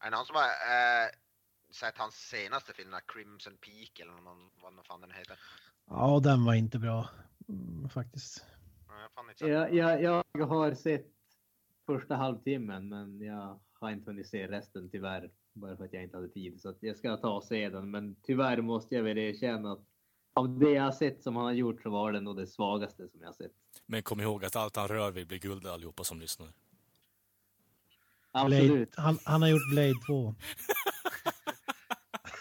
[0.00, 1.08] Är det någon som har eh,
[1.70, 5.38] sett hans senaste film, Crimson Peak eller någon, vad fan den heter?
[5.86, 7.08] Ja, den var inte bra
[7.48, 8.44] mm, faktiskt.
[8.88, 11.06] Ja, Jag Jag, jag, jag har sett
[11.86, 15.30] första halvtimmen men jag har inte hunnit se resten tyvärr.
[15.52, 16.60] Bara för att jag inte hade tid.
[16.60, 17.90] Så att jag ska ta och se den.
[17.90, 19.89] Men tyvärr måste jag väl erkänna att
[20.34, 23.08] av det jag har sett som han har gjort så var det nog det svagaste
[23.08, 23.52] som jag har sett.
[23.86, 26.52] Men kom ihåg att allt han rör vid blir guld allihopa som lyssnar.
[28.32, 28.94] Blade, Absolut.
[28.96, 30.34] han, han har gjort Blade 2.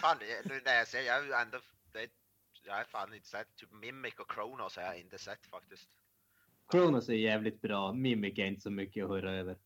[0.01, 1.57] Fan, det- nu när jag ser, jag har ju ändå,
[1.93, 2.07] det,
[2.65, 5.89] jag har fan inte sett, typ Mimic och Kronos har jag inte sett faktiskt.
[6.71, 7.93] Kronos är jävligt bra.
[7.93, 9.57] Mimic är inte så mycket att höra över.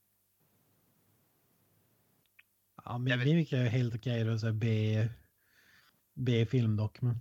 [2.86, 4.34] Ja, men Mimic är helt okej.
[4.34, 5.08] Okay, B,
[6.14, 7.02] B-film dock.
[7.02, 7.20] Men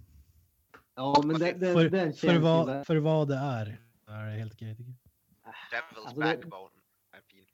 [1.03, 4.53] Ja, men den, den, för, den för, vad, för vad det är, är det helt
[4.53, 4.77] okej jag.
[4.77, 6.71] Devil's Alltså, det- Backbone
[7.12, 7.45] är fin.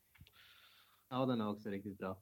[1.08, 2.16] Ja, den är också riktigt bra.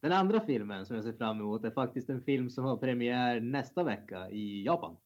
[0.00, 3.40] Den andra filmen som jag ser fram emot är faktiskt en film som har premiär
[3.40, 4.96] nästa vecka i Japan.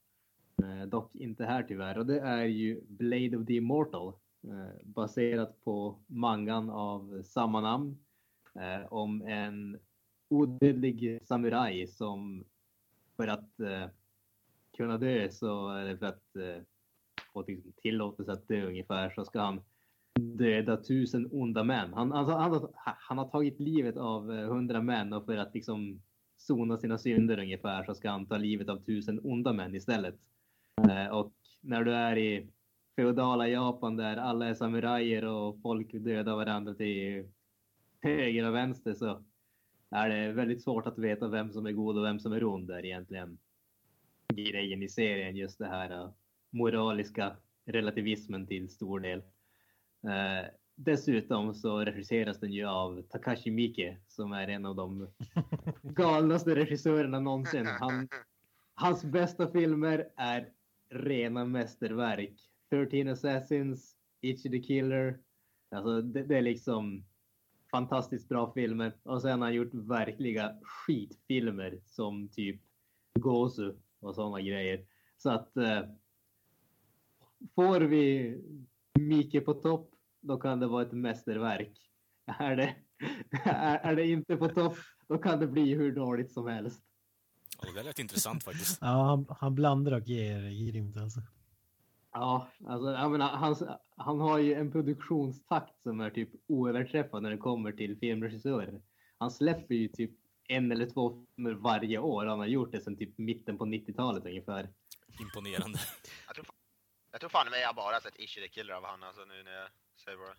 [0.62, 1.99] Eh, dock inte här tyvärr.
[1.99, 4.14] Och det är ju Blade of the Immortal.
[4.44, 7.99] Eh, baserat på mangan av samma namn.
[8.55, 9.79] Eh, om en
[10.29, 12.44] odödlig samuraj som
[13.16, 13.87] för att eh,
[14.79, 16.62] kunna dö så, är det för att eh,
[17.33, 19.61] få liksom tillåtelse att dö ungefär, så ska han
[20.21, 21.93] döda tusen onda män.
[21.95, 25.55] Han, alltså, han, har- han har tagit livet av eh, hundra män och för att
[25.55, 26.03] liksom
[26.37, 30.14] sona sina synder ungefär så ska han ta livet av tusen onda män istället.
[30.91, 32.49] Eh, och när du är i
[32.97, 37.29] feodala Japan där alla är samurajer och folk dödar varandra till
[38.01, 39.25] höger och vänster så
[39.91, 42.69] är det väldigt svårt att veta vem som är god och vem som är ond
[42.69, 43.38] där egentligen.
[44.35, 46.11] Grejen i serien, just det här eh,
[46.51, 47.37] moraliska
[47.67, 49.19] relativismen till stor del.
[50.03, 55.09] Eh, dessutom så regisseras den ju av Takashi Miike som är en av de
[55.83, 57.67] galnaste regissörerna någonsin.
[57.67, 58.09] Han,
[58.75, 60.53] hans bästa filmer är
[60.91, 62.35] rena mästerverk.
[62.71, 65.19] 13 Assassins, Itchy the Killer.
[65.71, 67.05] Alltså det, det är liksom
[67.71, 68.93] fantastiskt bra filmer.
[69.03, 72.61] Och sen har han gjort verkliga skitfilmer som typ
[73.19, 74.87] Gozu och sådana grejer.
[75.17, 75.81] Så att eh,
[77.55, 78.35] får vi
[78.99, 79.90] Mike på topp,
[80.21, 81.90] då kan det vara ett mästerverk.
[82.27, 82.77] Är det,
[83.44, 84.77] är, är det inte på topp,
[85.09, 86.83] då kan det bli hur dåligt som helst.
[87.61, 88.79] Ja, det där lät intressant faktiskt.
[88.81, 91.21] Ja, han, han blandar och ger grymt alltså.
[92.13, 93.57] Ja, alltså, jag menar, han,
[93.96, 98.83] han har ju en produktionstakt som är typ oöverträffad när det kommer till filmregissörer.
[99.19, 100.11] Han släpper ju typ
[100.49, 102.27] en eller två filmer varje år.
[102.27, 104.69] Han har gjort det sedan typ mitten på 90-talet ungefär.
[105.21, 105.79] Imponerande.
[106.27, 106.46] Jag tror,
[107.13, 109.53] jag tror fan med jag bara sett Issue the Killer av han alltså nu när
[109.53, 109.69] jag
[110.05, 110.35] säger bara.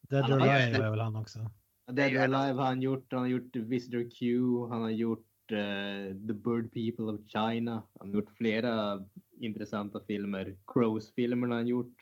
[0.00, 1.50] Dead or Alive är väl han också.
[1.92, 4.40] Dead or Alive har han gjort, han har gjort Visitor Q,
[4.70, 7.82] han har gjort eh, The Bird People of China.
[7.98, 9.04] Han har gjort flera
[9.40, 10.56] intressanta filmer.
[10.66, 11.94] Crows-filmerna har han gjort.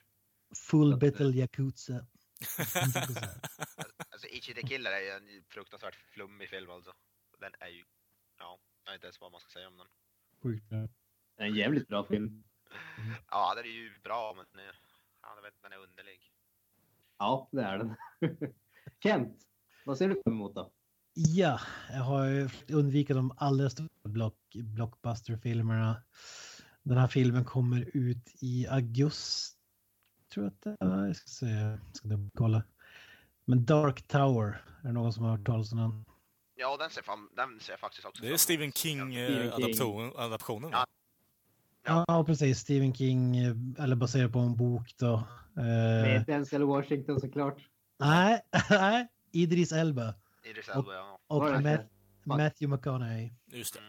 [0.70, 2.00] Full Battle Yakuza.
[4.10, 6.92] Alltså Ichi the Killer är ju en fruktansvärt flummig film alltså.
[7.44, 7.84] Den är ju,
[8.38, 9.86] ja, jag vet inte ens vad man ska säga om den.
[10.42, 10.88] Sjukt bra.
[11.36, 12.44] Det är en jävligt bra film.
[13.30, 14.74] Ja, den är ju bra men den är,
[15.22, 16.20] ja, jag vet, inte, den är underlig.
[17.18, 17.96] Ja, det är den.
[19.02, 19.46] Kent,
[19.84, 20.72] vad ser du fram emot då?
[21.14, 26.02] Ja, jag har ju undvikit de allra största block, blockbuster-filmerna.
[26.82, 29.58] Den här filmen kommer ut i augusti.
[30.34, 31.06] Tror jag att det är.
[31.06, 31.46] Jag ska se.
[31.46, 32.62] Jag ska kolla.
[33.44, 34.64] Men Dark Tower.
[34.82, 36.13] Är det någon som har hört talas om den?
[36.56, 38.76] Ja, den ser, fan, den ser jag faktiskt också Det är fram Stephen emot.
[38.76, 39.28] King Ja.
[39.28, 40.86] eh, adaptionen va?
[41.86, 42.04] Ja.
[42.08, 42.58] Ja, precis.
[42.58, 45.14] Stephen King, eh, eller baserat på en bok då.
[45.56, 45.62] Eh,
[46.02, 47.58] Med Denzel Washington såklart.
[47.98, 48.40] nej,
[48.70, 49.08] nej.
[49.32, 51.18] Idris Elba Idris Elba, ja.
[51.26, 52.38] och Var det Matt?
[52.38, 53.30] Matthew McConaughey.
[53.46, 53.80] Just det.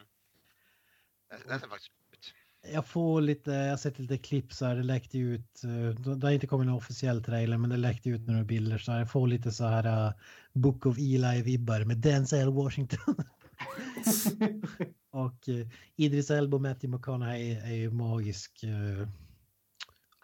[1.29, 2.33] Den, den ser faktiskt ut.
[2.73, 5.61] Jag får lite, jag har sett lite klipp så här, det läckte ut,
[6.19, 8.99] det har inte kommit någon officiell trailer men det läckte ut några bilder så här,
[8.99, 10.13] jag får lite så här uh,
[10.55, 13.15] Book of Eli-vibbar med Denzel Washington.
[15.09, 18.63] och uh, Idris Elba och Matthew McConaughey är ju magisk.
[18.63, 19.07] Uh,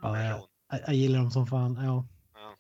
[0.01, 2.07] ja, jag, jag, gillar dem som fan, ja.
[2.33, 2.55] Ja.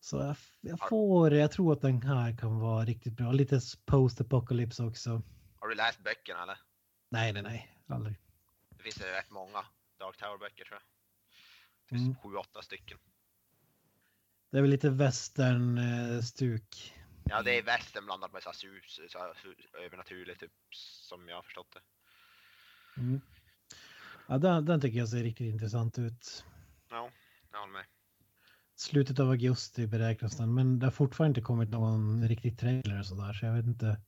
[0.00, 3.32] Så jag, jag får, jag tror att den här kan vara riktigt bra.
[3.32, 5.22] Lite post-apocalypse också.
[5.58, 6.58] Har du läst böckerna eller?
[7.10, 8.16] Nej, nej, nej, aldrig.
[8.76, 9.64] Det finns rätt många
[9.98, 10.82] Dark Tower-böcker tror jag.
[11.88, 12.04] Det Mm.
[12.04, 12.98] finns sju, åtta stycken.
[14.52, 16.94] Det är väl lite western-stuk.
[17.24, 19.34] Ja, det är västern blandat med så här sus, så här,
[19.84, 21.80] övernaturligt typ, som jag har förstått det.
[23.00, 23.20] Mm.
[24.28, 26.44] Ja, den, den tycker jag ser riktigt intressant ut.
[26.90, 27.10] Ja,
[27.52, 27.84] jag håller med.
[28.76, 33.06] Slutet av augusti beräknas den, men det har fortfarande inte kommit någon riktig trailer och
[33.06, 34.00] sådär, så jag vet inte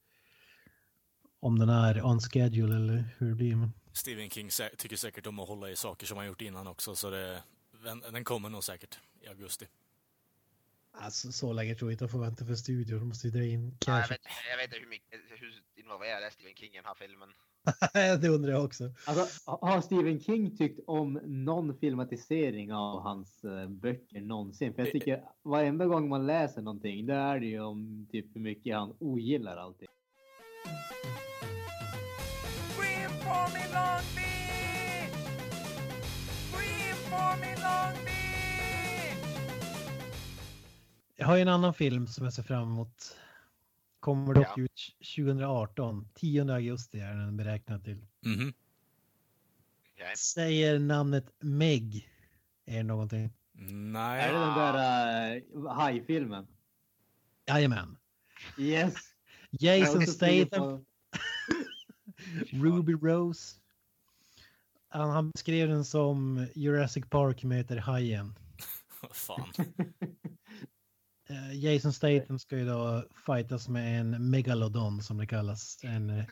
[1.40, 3.56] om den är on schedule eller hur det blir.
[3.56, 3.72] Men...
[3.92, 6.96] Stephen King sä- tycker säkert om att hålla i saker som han gjort innan också,
[6.96, 7.42] så det,
[7.84, 9.66] den, den kommer nog säkert i augusti.
[10.96, 13.44] Alltså, så länge tror jag inte jag får vänta för studion, de måste ju dra
[13.44, 14.10] in Ja, jag, cash.
[14.12, 14.20] vet,
[14.50, 17.28] jag vet inte hur, mycket, hur involverad är Stephen King i den här filmen.
[18.22, 18.84] det undrar jag också.
[19.06, 24.74] Alltså, har Stephen King tyckt om någon filmatisering av hans eh, böcker någonsin?
[24.74, 28.40] För jag tycker varenda gång man läser någonting, då är det ju om typ hur
[28.40, 29.88] mycket han ogillar allting.
[32.76, 35.14] Scream for me Long Beach!
[36.52, 38.23] Scream for me Long Beach!
[41.16, 43.16] Jag har ju en annan film som jag ser fram emot.
[44.00, 44.62] Kommer dock Ja.
[44.62, 46.08] ut 2018.
[46.14, 48.06] 10 augusti är den beräknad till.
[48.20, 48.52] Mhm.
[49.94, 50.16] Okej.
[50.16, 52.08] Säger namnet Meg.
[52.64, 53.32] Är det någonting?
[53.92, 54.22] Nej.
[54.28, 56.46] Är det den där uh, hajfilmen?
[57.46, 57.96] Jajamän.
[58.58, 58.94] Yes!
[59.50, 60.84] Jason Statham,
[62.52, 63.56] Ruby Rose.
[64.88, 68.34] Han, han beskrev den som Jurassic Park möter hajen.
[69.12, 69.48] Fan.
[71.28, 75.80] Eh, Jason Statham ska ju då fightas med en megalodon som det kallas.
[75.84, 76.24] En eh,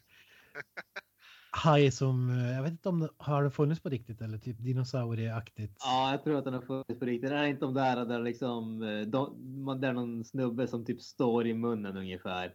[1.50, 5.76] haj som, eh, jag vet inte om det har funnits på riktigt eller typ dinosaurieaktigt.
[5.80, 7.30] Ja, jag tror att den har funnits på riktigt.
[7.30, 11.46] Det är inte de där där liksom, de, man, där någon snubbe som typ står
[11.46, 12.54] i munnen ungefär.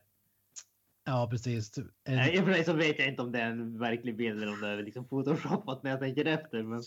[1.05, 1.71] Ja, precis.
[1.71, 4.43] Typ En, Nej, för sig så vet jag inte om det är en verklig bild
[4.43, 6.63] eller om det är liksom photoshopat när jag tänker efter.
[6.63, 6.83] Men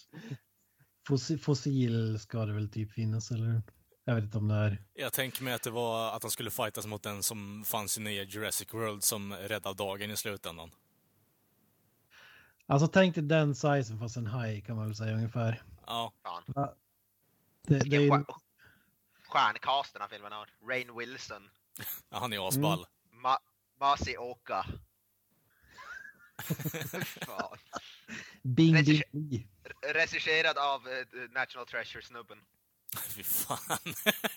[1.09, 3.63] fossil, fossil ska det väl typ finnas eller?
[4.11, 4.83] Jag vet inte om det är.
[4.95, 8.01] Jag tänker mig att det var att han skulle fightas mot den som fanns i
[8.01, 10.71] nya Jurassic World som räddade dagen i slutändan.
[12.67, 15.63] Alltså tänk dig den sizen fast en haj kan man väl säga ungefär.
[15.87, 16.13] Ja.
[16.23, 16.43] Fan.
[17.67, 18.25] Det, det är ju,
[19.29, 20.49] stjärncast den här filmen har.
[20.69, 21.51] Rain Wilson,
[22.09, 22.87] Ja, Han är asball.
[23.11, 23.39] Ma
[23.81, 24.67] Masi Oka.
[27.27, 27.59] Fan.
[28.43, 29.49] Bing Bing Bing.
[29.95, 32.39] Regisserad av eh, National Treasure-snubben.
[33.09, 33.59] Fy fan.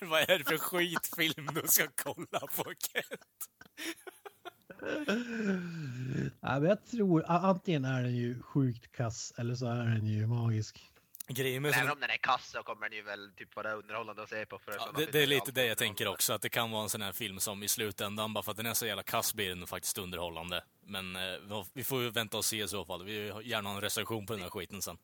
[0.00, 3.50] Vad är det för skitfilm du ska kolla på, Kent?
[6.40, 10.26] Ja, men jag tror antingen är den ju sjukt kass eller så är den ju
[10.26, 10.90] magisk.
[11.28, 14.28] Grejen även om den är kass så kommer den ju väl typ vara underhållande att
[14.28, 14.58] se på.
[14.58, 16.88] För ja, det, det är lite det jag tänker också, att det kan vara en
[16.88, 19.48] sån här film som i slutändan, bara för att den är så jävla kass, blir
[19.48, 20.64] den faktiskt underhållande.
[20.86, 23.04] Men eh, vi får ju vänta och se i så fall.
[23.04, 24.98] Vi vill gärna en recension på den här skiten sen.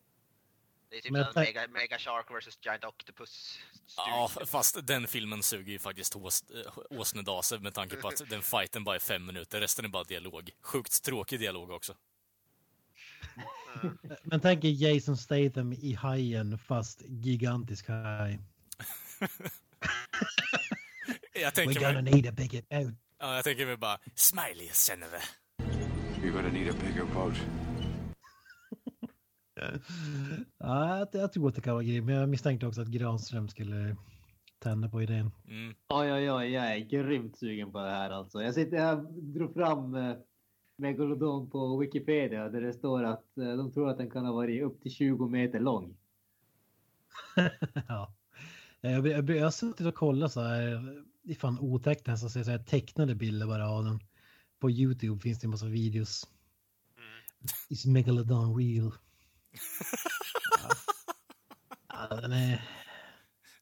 [0.91, 3.59] Det är typ Men som jag Mega, Mega Shark vs Giant Octopus.
[3.97, 8.43] Ja, fast den filmen suger ju faktiskt ås, äh, åsnedase med tanke på att den
[8.43, 10.51] fighten bara är fem minuter, resten är bara dialog.
[10.63, 11.95] Sjukt tråkig dialog också.
[14.23, 18.39] Men tänk er Jason Statham i hajen fast gigantisk haj.
[21.33, 22.95] Jag We're tänker gonna mig, need a bigger boat.
[23.19, 25.21] ja, jag tänker mig bara, smiley senare.
[26.23, 27.35] You're gonna need a bigger boat.
[30.59, 32.07] Ja, jag, jag tror att det kan vara grym.
[32.07, 33.97] Men jag misstänkte också att Granström skulle
[34.59, 35.31] tända på idén.
[35.49, 35.75] Mm.
[35.89, 38.43] Oj, oj, oj, jag är grymt sugen på det här alltså.
[38.43, 40.17] Jag, sitter, jag drog fram eh,
[40.77, 44.63] Megalodon på Wikipedia där det står att eh, de tror att den kan ha varit
[44.63, 45.97] upp till 20 meter lång.
[47.89, 48.15] ja.
[48.81, 52.45] Jag, jag, jag har suttit och kollat så här, det är fan otäckt nästan, så
[52.45, 54.01] så här, tecknade bilder bara av den.
[54.59, 56.29] På Youtube finns det en massa videos.
[57.69, 58.93] Is Megalodon real?
[61.89, 62.07] Ja.
[62.11, 62.65] ja, den är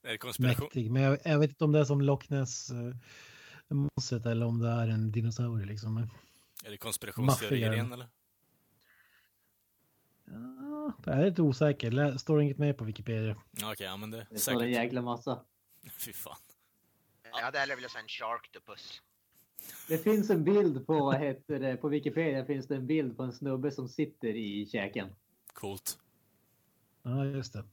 [0.03, 0.65] Är det konspiration?
[0.65, 0.91] mäktig.
[0.91, 2.95] Men jag, jag vet inte om det är som Loch Ness uh,
[3.69, 6.09] monstret eller om det är en dinosaurie liksom.
[6.65, 8.09] Är det konspirationsteorier igen eller?
[10.31, 11.91] ja, jag är lite osäker.
[11.91, 13.37] Lä- Står inget med på Wikipedia.
[13.51, 15.45] Ja, Okej, ja men det är Det står en jäkla massa.
[15.99, 16.37] Fy fan.
[17.33, 19.03] Jag hade hellre velat se en Sharktopus.
[19.89, 23.23] Det finns en bild på, vad heter det, på Wikipedia finns det en bild på
[23.23, 25.09] en snubbe som sitter i käken.
[25.59, 25.99] Coolt.
[27.03, 27.65] Ja, just det.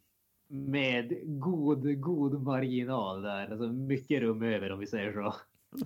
[0.48, 3.52] Med god, god marginal där.
[3.52, 5.36] Alltså mycket rum över om vi säger så.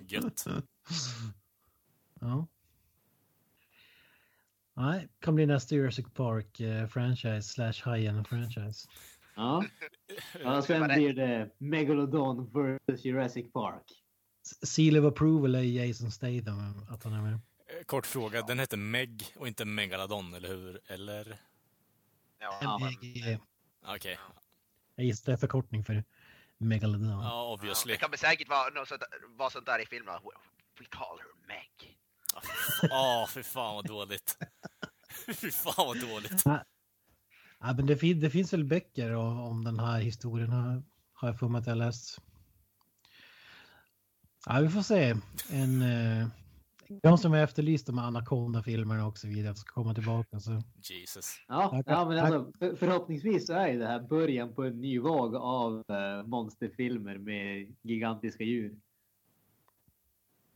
[0.08, 0.44] Gött.
[2.22, 2.46] Ja.
[4.74, 8.88] Nej, kan bli nästa Jurassic Park eh, franchise slash Hajen franchise.
[9.36, 9.64] Ja.
[10.42, 12.50] ja sen blir det Megalodon
[12.86, 14.02] vs Jurassic Park.
[14.62, 17.32] Seal of approval är Jason Statham att han är med.
[17.32, 20.80] Eh, Kort fråga, den heter Meg och inte Megalodon, eller hur?
[20.86, 21.40] Eller?
[22.40, 22.90] Ja.
[23.86, 24.18] Okej.
[24.94, 26.04] Jag gissar det är förkortning för
[26.58, 27.08] Megalodon.
[27.08, 27.92] Ja, ja, obviously.
[27.92, 29.02] det kan säkert vara något sånt,
[29.36, 30.14] vara sånt där i filmen.
[30.78, 31.98] We call her Meg.
[32.82, 34.38] Ja, fy fan vad dåligt.
[35.34, 36.42] Fy fan vad dåligt.
[36.44, 36.64] Ja,
[37.60, 40.82] ja, men det, fin det finns väl böcker om, om den här historien har,
[41.12, 42.18] har jag för mig att jag läst.
[44.46, 45.16] Ja, vi får se.
[45.50, 46.28] En, eh,
[47.02, 50.40] de som jag efterlyste med Anaconda-filmerna och så vidare ska komma tillbaka.
[50.40, 50.62] Så.
[50.82, 51.36] Jesus.
[51.48, 55.36] Ja, ja men alltså, för, förhoppningsvis så är det här början på en ny våg
[55.36, 58.76] av eh, monsterfilmer med gigantiska djur.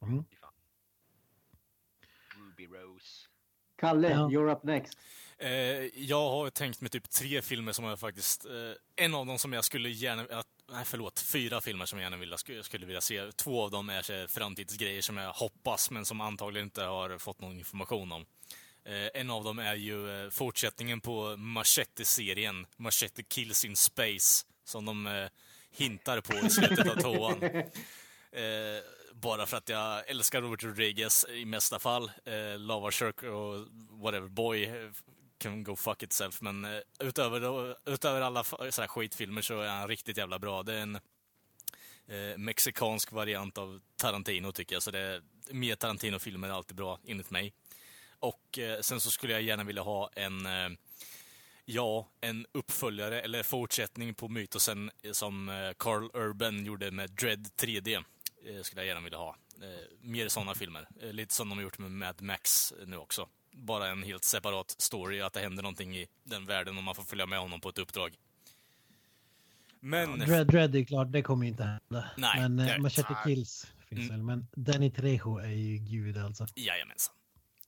[0.03, 0.25] Mm.
[2.37, 3.29] Ruby Rose.
[3.77, 4.29] Kalle, Ja.
[4.29, 4.99] you're up next.
[5.39, 5.51] Eh,
[6.09, 8.47] jag har tänkt mig typ tre filmer som jag faktiskt...
[8.47, 10.23] Eh, en av dem som jag skulle gärna...
[10.23, 11.21] Att, nej, förlåt.
[11.21, 13.33] Fyra filmer som jag gärna vill, skulle, vilja se.
[13.33, 17.41] Två av dem är här framtidsgrejer som jag hoppas, men som antagligen inte har fått
[17.41, 18.27] någon information om.
[18.85, 24.85] Eh, en av dem är ju eh, fortsättningen på Machete-serien, Machete Kills in Space, som
[24.85, 25.29] de eh,
[25.71, 27.41] hintar på i slutet av tvåan.
[28.35, 32.11] Eh, bara för att jag älskar Robert Rodriguez i mesta fall.
[32.25, 33.67] Eh, Lava Shark och
[34.03, 34.71] whatever, Boy
[35.45, 36.41] eh, can go fuck itself.
[36.41, 40.63] Men eh, utöver, då- utöver alla så här skitfilmer så är han riktigt jävla bra.
[40.63, 40.97] Det är en
[42.07, 44.83] eh, mexikansk variant av Tarantino tycker jag.
[44.83, 47.53] Så det är, mer Tarantino-filmer är alltid bra, enligt mig.
[48.19, 50.69] Och eh, sen så skulle jag gärna vilja ha en eh,
[51.67, 57.47] Ja, en uppföljare eller fortsättning på mytosen eh, som eh, Carl Urban gjorde med Dread
[57.57, 58.05] 3D.
[58.47, 59.37] Eh, skulle jag gärna vilja ha.
[60.01, 60.89] Mer sådana filmer.
[61.01, 63.29] Lite som de har gjort med Mad Max nu också.
[63.57, 67.03] Bara en helt separat story, att det händer någonting i den världen och man får
[67.03, 68.17] följa med honom på ett uppdrag.
[69.81, 70.19] Men...
[70.19, 72.11] Dread, Dread är klart, det kommer ju inte hända.
[72.17, 73.17] Nej, men det eh, är- Machete.
[73.25, 74.11] Kills finns Mm.
[74.11, 74.23] väl.
[74.23, 76.47] Men Danny Trejo är ju gud alltså.
[76.55, 77.15] Jajamensan.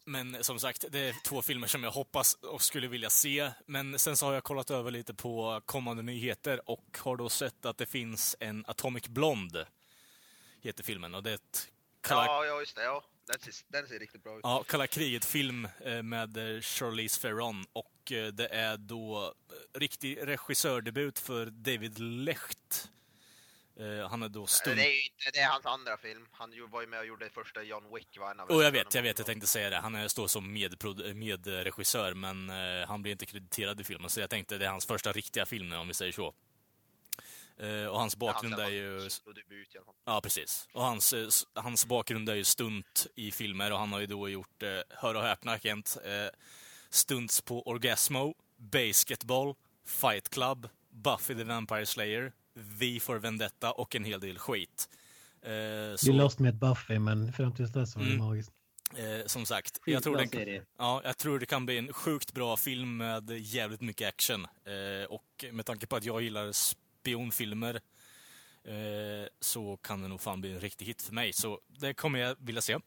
[0.04, 3.50] Men som sagt, det är två filmer som jag hoppas och skulle vilja se.
[3.66, 7.66] Men sen så har jag kollat över lite på kommande nyheter och har då sett
[7.66, 9.66] att det finns en Atomic Blonde,
[10.62, 11.14] heter filmen.
[11.14, 11.68] Och det är ett
[12.08, 12.82] Ja, ja, just det.
[12.82, 13.04] Ja.
[13.68, 14.40] Den ser, riktigt bra ut.
[14.42, 17.64] ja, kalla kriget-film eh, med eh, Charlize Theron.
[17.72, 19.34] Och eh, det är då
[19.74, 22.90] riktig regissördebut för David Lecht.
[24.10, 24.76] Han är då stund...
[24.76, 26.26] Det är inte, det är hans andra film.
[26.32, 28.18] Han var ju med och gjorde första John Wick.
[28.18, 28.34] Va?
[28.48, 29.76] Och jag vet, jag vet, jag tänkte säga det.
[29.76, 30.52] Han står som
[31.14, 34.10] medregissör, men eh, han blir inte krediterad i filmen.
[34.10, 36.34] Så jag tänkte det är hans första riktiga film nu, om vi säger så.
[37.60, 38.98] Eh, och hans bakgrund Ja, han är ju...
[39.34, 39.94] debut i alla fall.
[40.04, 40.68] Ja, precis.
[40.72, 41.14] Och hans,
[41.54, 45.14] hans bakgrund är ju stunt i filmer och han har ju då gjort, eh, hör
[45.14, 46.38] och häpna Kent, eh,
[46.90, 49.54] stunts på Orgasmo, Basketball,
[49.86, 54.88] Fight Club, Buffy the Vampire Slayer, V for Vendetta och en hel del skit.
[55.42, 58.24] Eh, Vi så, lost med ett Buffy, men fram tills dess var det Mm.
[58.26, 58.52] magiskt.
[58.96, 62.56] eh, som sagt, jag tror, den, ja, jag tror det kan bli en sjukt bra
[62.56, 64.44] film med jävligt mycket action.
[64.44, 66.52] Eh, och med tanke på att jag gillar
[67.06, 67.74] spionfilmer
[68.64, 71.32] eh, så kan det nog fan bli en riktig hit för mig.
[71.32, 72.78] Så det kommer jag vilja se.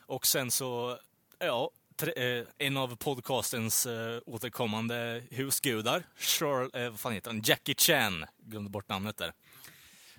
[0.00, 0.98] Och sen så,
[1.38, 7.42] ja, tre, eh, en av podcastens eh, återkommande husgudar, Charles, eh, vad fan heter han?
[7.44, 9.32] Jackie Chan, glömde bort namnet där.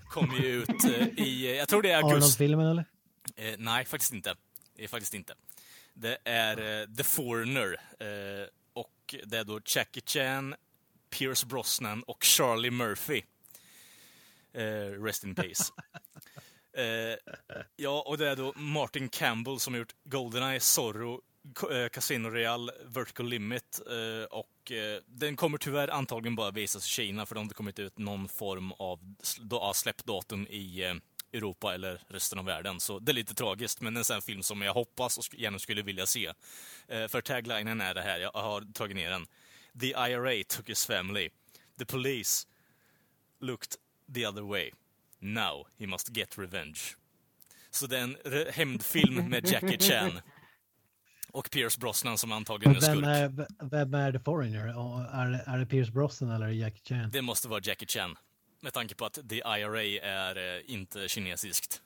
[0.10, 2.16] Kom ju ut eh, i, jag tror det är augusti.
[2.16, 2.86] Arnold-filmen eller?
[3.36, 4.36] Eh, nej, faktiskt inte.
[4.76, 5.34] Eh, faktiskt inte.
[5.94, 7.80] Det är eh, The Foreigner.
[8.74, 10.56] Och det är då Jackie Chan,
[11.10, 13.22] Pierce Brosnan och Charlie Murphy.
[14.54, 15.64] Eh, rest in peace.
[16.74, 17.18] Eh,
[17.76, 21.22] ja, och det är då Martin Campbell som har gjort Goldeneye, Zorro,
[21.72, 26.90] eh, Casino Real, Vertical Limit eh, och eh, den kommer tyvärr antagligen bara visas i
[26.90, 29.00] Kina för de har inte kommit ut någon form av
[29.74, 30.94] släppdatum i eh,
[31.34, 32.80] Europa eller resten av världen.
[32.80, 35.82] Så det är lite tragiskt, men en sån film som jag hoppas och gärna skulle
[35.82, 36.34] vilja se.
[36.88, 39.28] Eh, för taglinen är det här, jag har tagit ner den.
[39.80, 41.30] The IRA took his family.
[41.78, 42.48] The police
[43.40, 43.76] looked
[44.14, 44.72] the other way.
[45.20, 46.80] Now he must get revenge.
[47.72, 50.22] Så det är en re- hämndfilm med Jackie Chan.
[51.32, 53.06] Och Pierce Brosnan som antagligen är skurk.
[53.06, 54.78] är, vem är The Foreigner?
[54.78, 57.12] Och är, det- är det Pierce Brosnan eller Jackie Chan?
[57.12, 58.18] Det måste vara Jackie Chan.
[58.62, 61.82] Med tanke på att The IRA är eh, inte kinesiskt.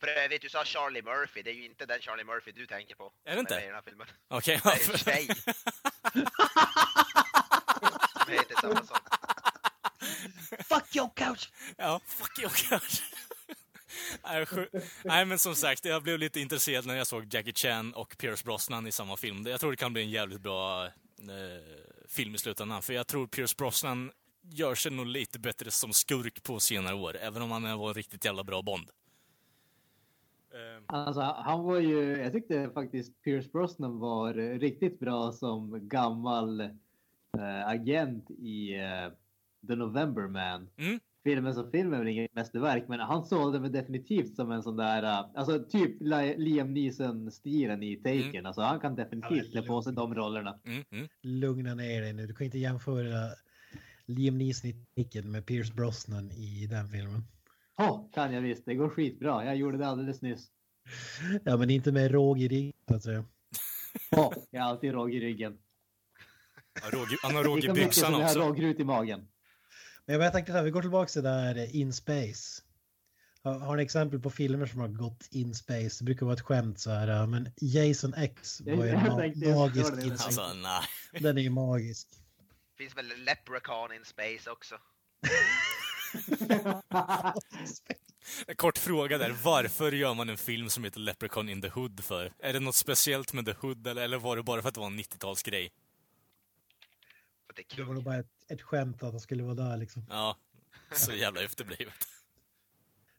[0.00, 1.42] För övrigt, du sa Charlie Murphy.
[1.42, 3.12] Det är ju inte den Charlie Murphy du tänker på.
[3.24, 3.54] Är det inte?
[3.54, 4.06] I den här filmen.
[4.28, 4.60] Okej.
[4.64, 5.28] Det är en tjej.
[8.24, 9.02] Som heter samma sak.
[10.64, 11.50] Fuck your couch!
[11.76, 13.02] Ja, fuck you kanske.
[15.04, 18.44] Nej, men som sagt, jag blev lite intresserad när jag såg Jackie Chan och Pierce
[18.44, 19.46] Brosnan i samma film.
[19.46, 20.90] Jag tror det kan bli en jävligt bra eh,
[22.08, 22.82] film i slutändan.
[22.82, 24.10] För jag tror Pierce Brosnan
[24.42, 27.94] gör sig nog lite bättre som skurk på senare år, även om han var en
[27.94, 28.90] riktigt jävla bra Bond.
[30.52, 36.60] Eh, Alltså, han var ju, jag tyckte faktiskt Pierce Brosnan var riktigt bra som gammal
[36.60, 39.08] eh, agent i eh,
[39.66, 40.68] The November Man.
[40.76, 41.00] Mm.
[41.24, 44.76] Filmen som film är väl inget mästerverk, men han sålde mig definitivt som en sån
[44.76, 48.30] där, eh, alltså typ Li- Liam Neeson-stilen i Taken.
[48.30, 48.46] Mm.
[48.46, 50.58] Alltså han kan definitivt klä på sig de rollerna.
[50.66, 51.08] Mm, mm.
[51.22, 52.26] Lugna ner dig nu.
[52.26, 53.28] Du kan inte jämföra
[54.06, 57.22] Liam Neeson i Taken med Pierce Brosnan i den filmen.
[57.76, 58.64] Ja, kan jag visst.
[58.64, 59.44] Det går skitbra.
[59.44, 60.46] Jag gjorde det alldeles nyss.
[61.44, 63.24] Ja, men inte med råg i ryggen, så att säga.
[64.10, 65.58] Ja, jag har alltid råg i ryggen.
[66.92, 68.48] Råg- Han har råg i Lika mycket byxan som jag har också.
[68.48, 69.28] rågrut i magen.
[70.06, 72.62] Men jag tänkte så här, vi går tillbaka till det där In Space.
[73.42, 75.96] Har, ni exempel på filmer som har gått in space?
[75.98, 80.02] Det brukar vara ett skämt så här, men Jason X var ju ma- magisk det.
[80.02, 80.40] in space.
[80.40, 80.82] Alltså, nej.
[81.20, 82.08] Den är ju magisk.
[82.78, 84.74] Finns väl Leprechaun in Space också.
[88.46, 89.30] En kort fråga där.
[89.44, 92.32] Varför gör man en film som heter Leprechaun in the Hood för?
[92.38, 94.80] Är det något speciellt med The Hood eller, eller var det bara för att det
[94.80, 95.70] var en 90-talsgrej?
[97.56, 97.94] För det är Det var kung.
[97.94, 100.06] nog bara ett, ett skämt att han skulle vara där liksom.
[100.08, 100.36] Ja,
[100.92, 102.08] så jävla efterblivet.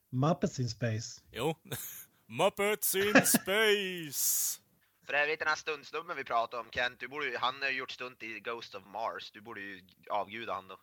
[0.09, 1.21] Muppets in Space.
[1.31, 1.55] Jo.
[2.25, 4.61] Muppets in Space!
[5.05, 7.91] För övrigt den här stundsnubben vi pratade om, Kent, du borde han har ju gjort
[7.91, 9.31] stunt i Ghost of Mars.
[9.31, 10.79] Du borde ju avguda han då.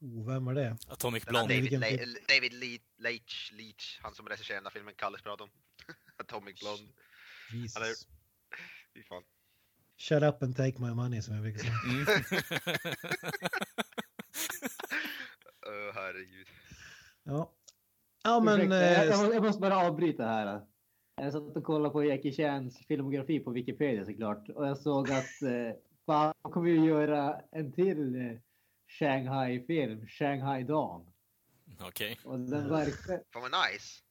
[0.00, 0.76] Oh, vem var det?
[0.88, 1.54] Atomic Blonde.
[1.54, 5.50] David, Le David Le Leach, Leach, han som regisserar den här filmen Kalles pratade om.
[6.16, 6.92] Atomic Blonde.
[7.52, 8.06] Jesus.
[8.94, 9.22] Fy fan.
[10.00, 11.72] Shut up and take my money som jag brukar säga.
[11.84, 12.06] Mm.
[15.66, 16.46] Öh, herregud.
[17.22, 17.52] Ja.
[18.24, 18.54] Ja men...
[18.60, 20.60] Ursäkta, jag, eh, jag, må- jag måste bara avbryta här.
[21.16, 24.48] Jag satt och kollade på Jackie Chans filmografi på Wikipedia såklart.
[24.48, 25.76] Och jag såg att eh,
[26.06, 28.32] fan, kommer ju göra en till eh,
[28.98, 31.10] Shanghai-film, Shanghai Dawn.
[31.80, 32.18] Okej.
[32.24, 33.22] Och den verkar...
[33.32, 34.02] Fan vad nice.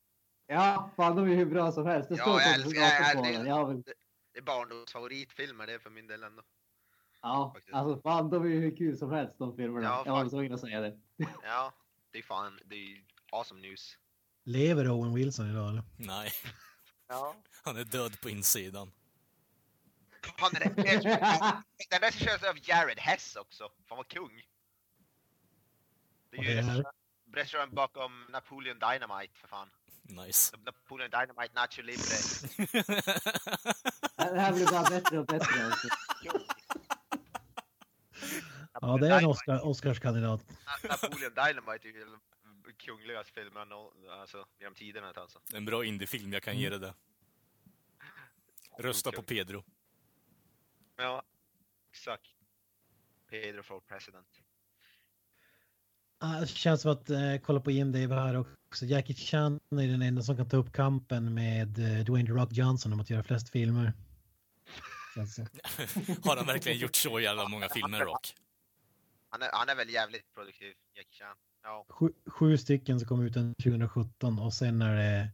[0.47, 2.09] Ja, fan de är hur bra som helst.
[2.09, 3.45] Det Ja, står jag jag- datorn på det- den.
[3.47, 3.83] Jag har väl...
[4.37, 6.41] Det är barndomsfavoritfilmer det för min del ändå.
[7.21, 7.75] Ja, faktiskt.
[7.75, 9.85] alltså fan de är ju hur kul som helst de filmerna.
[9.85, 10.29] Ja, jag var fan.
[10.29, 10.99] tvungen att säga det.
[11.43, 11.73] Ja,
[12.11, 13.97] det är fan, det är awesome news.
[14.43, 15.83] Lever Owen Wilson idag eller?
[15.97, 16.31] Nej,
[17.07, 17.35] Ja.
[17.63, 18.91] han är död på insidan.
[20.37, 23.71] Han är regisserad- den regisseras av Jared Hess också.
[23.85, 24.41] Fan vad kung.
[26.29, 26.91] Det är ju är- regissören-
[27.33, 29.69] regissören bakom Napoleon Dynamite för fan.
[30.01, 30.57] Nice.
[30.57, 32.03] Napoleon Dynamite Nacho Libre.
[34.17, 35.65] Det här blir bara bättre och bättre.
[35.65, 35.87] Alltså.
[38.81, 40.45] Ja, det är en Oscar, Oscarskandidat.
[40.47, 42.19] Na- Napoleon Dynamite är ju den
[42.77, 43.67] kungligaste filmen
[44.21, 45.39] alltså, genom tiderna alltså.
[45.53, 46.93] En bra indiefilm, jag kan ge dig det.
[48.79, 49.63] Rösta på Pedro.
[50.97, 51.23] Ja,
[51.91, 52.25] exakt.
[53.29, 54.27] Pedro for president.
[56.19, 58.35] Ah, Det känns som att eh, kolla på Dave här
[58.69, 58.85] också.
[58.85, 62.49] Jackie Chan är den enda som kan ta upp kampen med eh, Dwayne The Rock
[62.53, 63.93] Johnson om att göra flest filmer.
[65.15, 65.47] Det.
[66.23, 68.35] Har han verkligen gjort så jävla många filmer, Rock?
[69.29, 71.35] Han är, han är väl jävligt produktiv, Jackie Chan.
[71.63, 75.29] Ja, Sju, sju stycken som kom ut 2017 och sen är det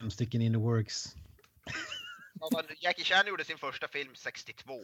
[0.00, 1.14] fem stycken in the works.
[2.40, 4.80] Ja, Jackie Chan gjorde sin första film 62.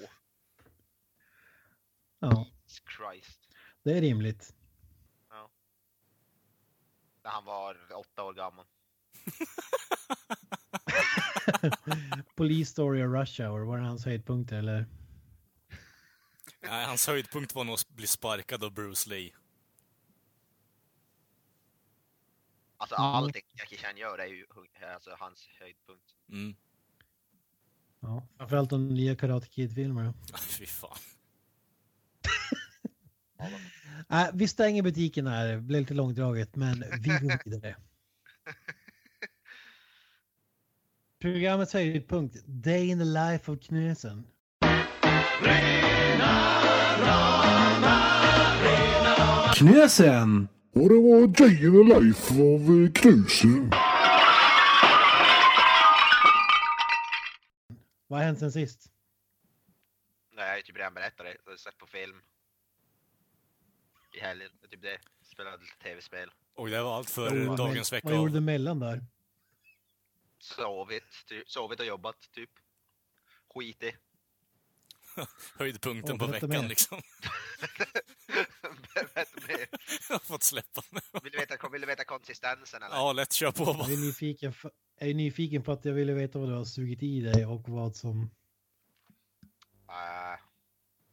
[2.18, 3.40] Ja, Jesus Christ.
[3.82, 4.54] det är rimligt.
[7.24, 8.64] När han var åtta år gammal.
[12.36, 14.86] Police Story och Rush Hour, var det hans höjdpunkter eller?
[16.60, 19.32] Nej, hans höjdpunkt var nog att bli sparkad av Bruce Lee.
[22.76, 23.06] Alltså Mm.
[23.06, 24.46] allting Jackie Chan gör är ju
[24.94, 26.04] alltså, hans höjdpunkt.
[26.28, 26.54] Mm.
[28.00, 30.14] Ja, framförallt de nya Karate Kid-filmerna.
[30.38, 30.98] Fy fan.
[34.10, 37.76] Äh, vi stänger butiken här, det blev lite långdraget, men vi går vidare.
[41.24, 44.26] Programmets höjdpunkt, Day in the Life of Knösen.
[49.56, 50.48] Knösen!
[50.72, 53.70] Och det var Day in the Life av eh, Knusen.
[58.06, 58.90] Vad har hänt sen sist?
[60.36, 61.36] Nej, jag har ju typ redan berättat det.
[61.44, 62.16] Jag har sett på film.
[64.12, 64.50] I helgen.
[64.70, 64.98] Typ det.
[65.32, 66.30] Spelade lite tv-spel.
[66.56, 68.08] Och det var allt för Oh, dagens vecka.
[68.08, 69.00] Vad gjorde du av emellan där?
[70.44, 72.50] Sovit, ty- sovit och jobbat, typ.
[73.54, 73.96] Skitig.
[75.58, 76.68] Höjdpunkten Åh, på veckan mer.
[76.68, 77.02] liksom.
[78.94, 79.66] Berätta mer.
[80.08, 81.00] Jag har fått släppa nu.
[81.22, 82.96] Vill du veta, vill du veta konsistensen eller?
[82.96, 83.76] Ja, lätt kör på bara.
[83.78, 86.64] Jag är, nyfiken för, jag är nyfiken på att jag ville veta vad du har
[86.64, 88.30] sugit i dig och vad som
[89.88, 90.38] Äh,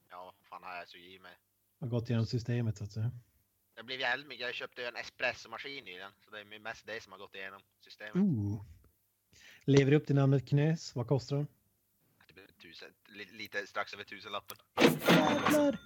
[0.10, 1.38] ja, vad fan har jag så i mig?
[1.80, 3.12] har gått genom systemet så att säga.
[3.76, 4.46] Det blev jävligt mycket.
[4.46, 6.12] Jag köpte en espressomaskin nyligen.
[6.26, 8.16] Så det är mest det som har gått igenom systemet.
[8.16, 8.66] Ooh.
[9.66, 11.48] Lever upp till namnet Knös, vad kostar den?
[12.28, 14.58] Det blir tusen, li, lite strax över tusenlappen.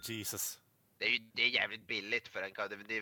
[0.07, 0.59] Jesus.
[0.97, 2.99] Det är ju det är jävligt billigt för en ka- det,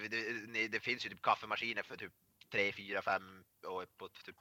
[0.54, 2.12] det, det, finns ju typ kaffemaskiner för typ
[2.52, 4.36] 3, 4, 5 och uppåt typ.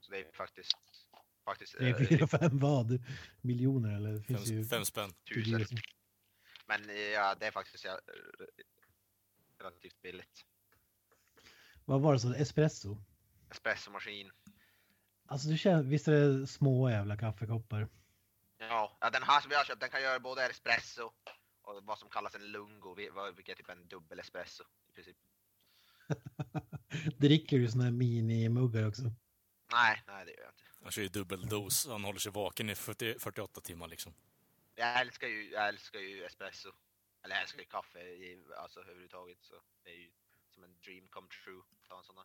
[0.00, 0.72] Så det är faktiskt
[1.44, 3.02] faktiskt Det är eh, fyra, fem vad?
[3.40, 4.20] Miljoner eller?
[4.20, 5.12] Finns ju Fem, fem spänn.
[5.34, 5.78] tusen.
[6.66, 8.00] Men eh, ja, det är faktiskt ja,
[9.58, 10.44] relativt billigt.
[11.84, 12.34] Vad var det så?
[12.34, 12.98] Espresso?
[13.54, 14.30] Espressomaskin.
[15.26, 17.88] Alltså du känner, visst är det små jävla kaffekoppar?
[18.58, 21.12] Ja, den här som vi har köpt den kan göra både espresso
[21.62, 25.16] och vad som kallas en lungo, vilket är typ en dubbel espresso i princip.
[27.18, 29.02] Dricker du såna här minimuggar också?
[29.72, 30.64] Nej, nej det gör jag inte.
[30.82, 31.86] Han kör ju dubbeldos.
[31.88, 34.14] Han håller sig vaken i 40, 48 timmar liksom.
[34.74, 36.72] Jag älskar ju, jag älskar ju espresso.
[37.22, 40.10] Eller jag älskar ju kaffe i, alltså överhuvudtaget så det är ju
[40.50, 41.60] som en dream come true.
[41.60, 42.24] att Ta en sån där.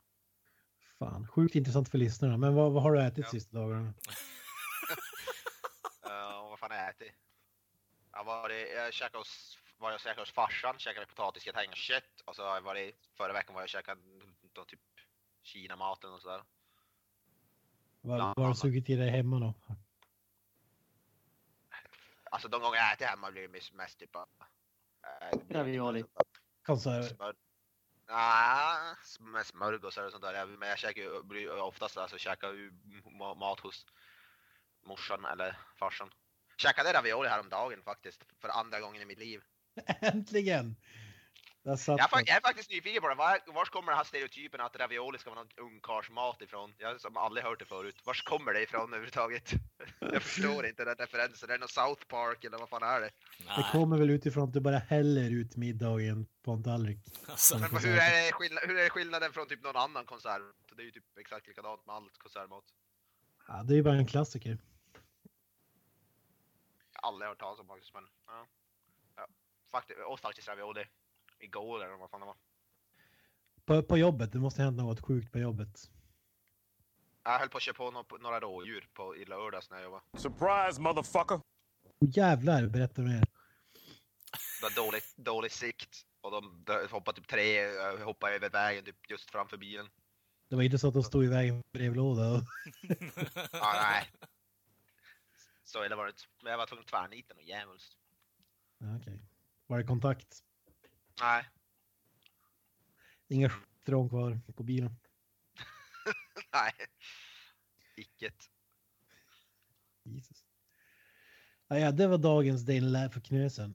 [0.99, 2.37] Fan, sjukt intressant för lyssnarna.
[2.37, 3.31] Men vad, vad har du ätit Ja.
[3.31, 3.93] sista dagarna?
[6.43, 7.13] Och vad fan har jag ätit?
[8.11, 12.21] Jag var i, jag käkade hos, var jag käkade hos farsan, käkade potatisgratäng och kött.
[12.25, 14.01] Och så har jag varit, förra veckan var jag och käkade
[14.53, 14.79] då, typ
[15.43, 16.43] Kina-maten och sådär.
[18.01, 19.53] Vad, har du sugit i dig hemma då?
[22.31, 24.27] Alltså de gånger jag äter hemma blir det mest, typ av...
[25.47, 26.03] det Ravioli.
[26.65, 27.35] Konserver?
[28.07, 28.78] Nej,
[29.19, 30.45] med smörgåsar och sånt där.
[30.45, 32.71] Men jag käkar ju oftast alltså käkar ju
[33.35, 33.85] mat hos
[34.85, 36.09] morsan eller farsan.
[36.57, 39.41] Käkade ravioli häromdagen faktiskt, för andra gången i mitt liv.
[40.01, 40.75] Äntligen!
[41.69, 43.15] Jag fak- jag är faktiskt nyfiken på det.
[43.15, 46.73] Var, vars kommer den här stereotypen att ravioli ska vara någon ungkarlsmat ifrån?
[46.77, 47.95] Jag har som aldrig hört det förut.
[48.03, 49.51] Vars kommer det ifrån överhuvudtaget?
[49.99, 51.49] Jag förstår inte den referensen.
[51.49, 53.11] Är det någon South Park eller vad fan är det?
[53.37, 56.97] Det kommer väl utifrån att du bara häller ut middagen på en tallrik.
[57.27, 60.43] Alltså, Men hur är, hur är skillnaden från typ någon annan konserv?
[60.75, 62.63] Det är ju typ exakt likadant med allt konservmat.
[63.47, 64.57] Ja, det är ju bara en klassiker.
[66.93, 68.47] Jag har aldrig hört talas om faktiskt, men ja.
[69.15, 69.27] ja.
[69.71, 70.85] Faktiskt, åt faktiskt ravioli
[71.39, 72.37] igår eller vad fan det var.
[73.65, 75.91] På, på jobbet, det måste ha hänt något sjukt på jobbet.
[77.23, 80.03] Jag höll på att köpa på nå- några rådjur på, i lördags när jag jobbade.
[80.17, 81.35] Surprise, motherfucker!
[81.99, 83.19] Oh, jävlar, berätta mer.
[83.21, 88.85] Det var dålig, dålig sikt och de, de hoppade typ tre, eh, hoppade över vägen
[88.85, 89.89] typ just framför bilen.
[90.49, 92.31] Det var inte så att de stod i vägen för brevlåda.
[92.31, 92.41] Och...
[93.51, 94.07] Ja, nej.
[95.63, 96.13] Så illa var det.
[96.43, 97.97] Men jag var tvungen att tvärnita och djävulskt.
[98.77, 99.19] Ja, okej.
[99.67, 100.43] Var det kontakt?
[101.21, 101.45] Nej,
[103.27, 103.51] Inga
[103.81, 104.95] strån kvar på bilen?
[106.53, 106.71] nej.
[107.95, 108.35] Icket.
[110.03, 110.43] Jesus.
[111.67, 113.73] Ja, ja, det var dagens Life för Knösen.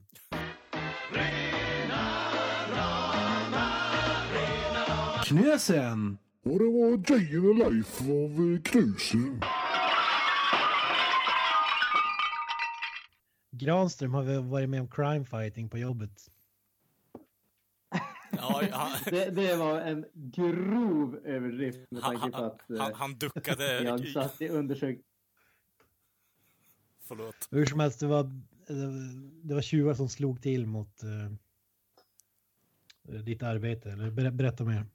[5.25, 6.17] Knösen!
[6.43, 7.17] Och det var the
[7.69, 9.41] Life av eh, Knusen.
[13.51, 16.34] Granström har varit med om crime fighting på jobbet.
[18.37, 22.77] Ja, han, Det, det var en grov överdrift med han, tanke på han, att eh,
[22.77, 23.83] han, han duckade.
[23.83, 24.99] jag satt i undersök...
[27.07, 27.47] Förlåt.
[27.51, 28.23] Hur som helst, det var,
[29.43, 31.31] det var tjuvar som slog till mot uh,
[33.21, 33.91] ditt arbete.
[33.91, 34.85] Eller ber, berätta mer.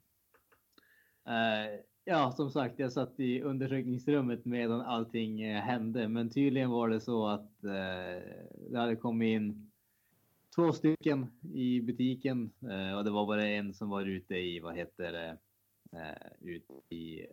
[1.27, 6.07] Eh, ja, som sagt, jag satt i undersökningsrummet medan allting eh, hände.
[6.07, 9.70] Men tydligen var det så att det hade kommit in
[10.55, 14.75] två stycken i butiken eh, och det var bara en som var ute i, vad
[14.75, 15.37] heter det,
[15.97, 17.27] eh, ute i eh,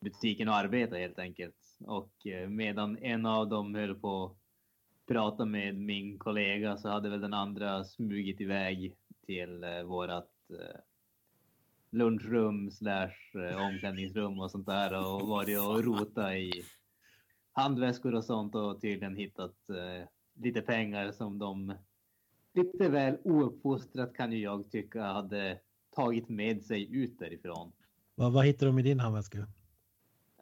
[0.00, 1.56] butiken och arbetade helt enkelt.
[1.80, 4.36] Och eh, medan en av dem höll på att
[5.06, 8.94] prata med min kollega så hade väl den andra smugit iväg
[9.26, 10.80] till eh, vårat eh,
[11.90, 16.52] lunchrum slash eh, omklädningsrum och sånt där och varit och rota i
[17.52, 21.74] handväskor och sånt och tydligen hittat eh, lite pengar som de
[22.54, 25.58] lite väl ouppfostrat kan ju jag tycka hade
[25.96, 27.72] tagit med sig ut därifrån.
[28.14, 29.38] Vad, vad hittar de i din handväska?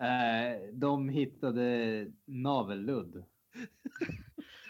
[0.00, 3.24] Eh, de hittade navelludd.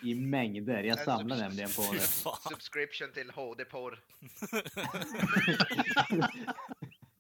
[0.05, 0.83] I mängder.
[0.83, 1.99] Jag samlar nämligen på det.
[2.51, 4.01] Subscription till HD-porr.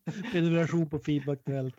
[0.33, 1.77] Prenumeration på Feedback-aktuellt.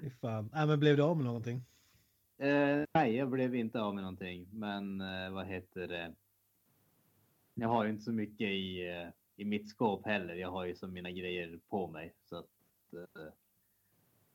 [0.00, 0.50] Fy fan.
[0.54, 1.64] Nej, men blev du av med någonting?
[2.38, 4.48] Eh, nej, jag blev inte av med någonting.
[4.52, 6.14] Men eh, vad heter det?
[7.54, 10.34] Jag har ju inte så mycket i, eh, i mitt skåp heller.
[10.34, 12.14] Jag har ju som mina grejer på mig.
[12.24, 12.46] Så att,
[12.92, 13.32] eh,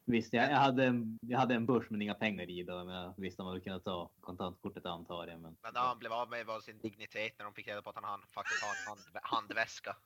[0.06, 2.84] visst, jag, jag, hade en, jag hade en börs men inga pengar i då.
[2.84, 5.40] Men jag visste man hade kunnat ta kontantkortet antar jag.
[5.40, 7.96] Men, Men han blev av med var sin dignitet när de fick reda på att
[7.96, 9.98] han han faktiskt har en hand, handväska.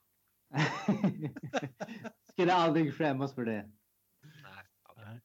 [2.32, 3.72] Skulle aldrig skämmas för det.
[4.24, 4.66] Nej,
[4.98, 5.22] Nej.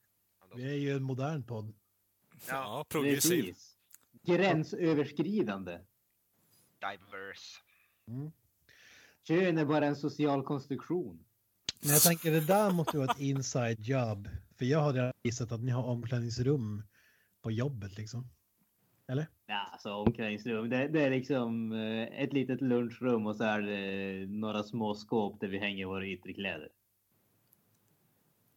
[0.55, 1.80] Vi är ju en modern podd.
[2.49, 3.43] Ja, progressiv.
[3.43, 3.77] Precis.
[4.23, 5.79] Gränsöverskridande.
[6.81, 7.61] diverse.
[8.09, 8.33] Mm.
[9.23, 11.25] Kön är bara en social konstruktion.
[11.81, 14.29] Men jag tänker det där måste vara ett inside job.
[14.59, 16.83] För jag hade gissat att ni har omklädningsrum
[17.43, 18.29] på jobbet liksom.
[19.09, 19.27] Eller?
[19.47, 20.71] Ja, alltså omklädningsrum.
[20.71, 25.41] Det, det är liksom eh, ett litet lunchrum och så är det några små skåp
[25.41, 26.69] där vi hänger våra yttre kläder.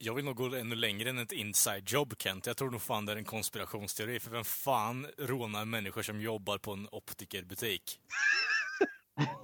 [0.06, 2.47] Jag vill nog gå ännu längre än ett inside job, Kent.
[2.47, 4.20] Jag tror nog fan det är en konspirationsteori.
[4.20, 7.99] För vem fan rånar människor som jobbar på en optikerbutik?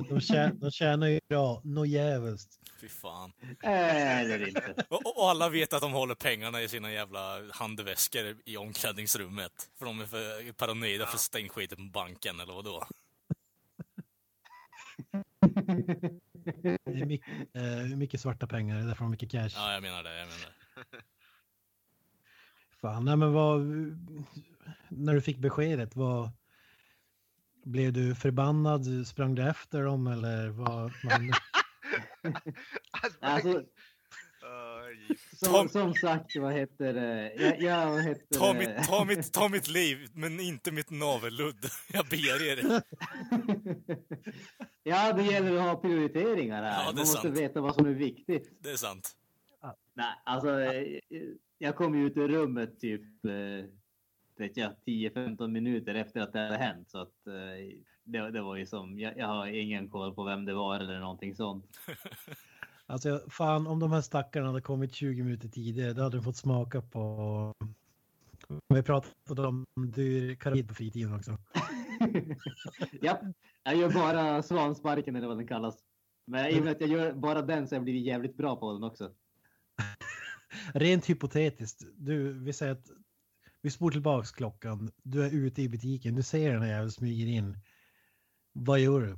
[0.10, 2.60] De, tjä, de tjänar ju bra, nå jävligt.
[2.82, 3.32] Fy fan.
[3.64, 4.86] Eller inte.
[4.90, 9.70] Och, och alla vet att de håller pengarna i sina jävla handväskor i omklädningsrummet.
[9.78, 12.84] För de är för paranoida för stäng skiten på banken, eller vadå?
[16.62, 19.50] Det är mycket, eh, mycket svarta pengar, det är därför de har mycket cash.
[19.56, 20.20] Ja, jag menar det.
[20.20, 20.46] Jag menar
[20.92, 20.98] det.
[22.82, 23.62] Fan, nej men vad...
[24.90, 26.32] När du fick beskedet, vad...
[27.64, 29.08] Blev du förbannad?
[29.08, 30.92] Sprang du efter dem eller vad?
[31.04, 31.34] vad hände?
[33.22, 33.64] Alltså,
[35.36, 37.34] Som, som sagt, vad heter det?
[37.34, 38.60] Jag, jag vad heter Ta det?
[38.60, 41.66] mitt, ta, mitt, ta mitt liv, men inte mitt navelludd.
[41.94, 42.82] Jag ber er.
[44.84, 46.80] ja, det gäller att ha prioriteringar här.
[46.80, 47.38] Ja, Man måste sant.
[47.38, 48.52] veta vad som är viktigt.
[48.60, 49.16] Det är sant.
[49.94, 51.00] Nej, alltså, eh,
[51.58, 53.70] jag kom ju ut ur rummet typ eh,
[54.38, 56.90] vet jag, 10-15 minuter efter att det hade hänt.
[56.90, 60.46] Så att eh, det, det var ju som, jag, jag har ingen koll på vem
[60.46, 61.80] det var eller någonting sånt.
[62.90, 66.38] Alltså fan, om de här stackarna hade kommit 20 minuter tidigare, då hade de fått
[66.38, 67.54] smaka på...
[68.68, 69.66] Vi pratade om
[69.96, 71.38] dyr karbid på fritiden också.
[73.02, 73.20] ja,
[73.64, 75.78] jag gör bara svansparken eller vad den kallas.
[76.26, 78.74] Men i och med att jag gör bara den så jag blivit jävligt bra på
[78.74, 79.12] den också.
[80.74, 82.90] Rent hypotetiskt, du, vi säger att
[83.62, 87.28] vi spår tillbaks klockan, du är ute i butiken, du ser den här jäveln smyger
[87.28, 87.58] in.
[88.54, 89.18] Vad gör du?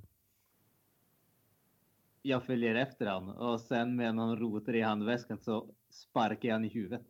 [2.21, 6.65] Jag följer efter han och sen med någon roter i handväskan så sparkar jag han
[6.65, 7.01] i huvudet.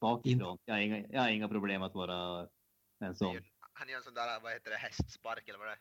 [0.00, 0.58] Bakifrån.
[0.64, 2.48] Jag har inga, jag har inga problem att vara
[2.98, 3.36] en sån.
[3.72, 5.78] Han gör en sån där, vad heter det, hästspark eller vad det är.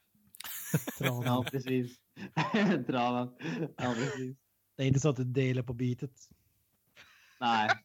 [1.26, 1.98] Ja, precis.
[2.88, 3.36] Travan.
[3.78, 4.38] Ja, precis.
[4.76, 6.30] Det är inte så att du delar på bytet.
[7.40, 7.70] Nej.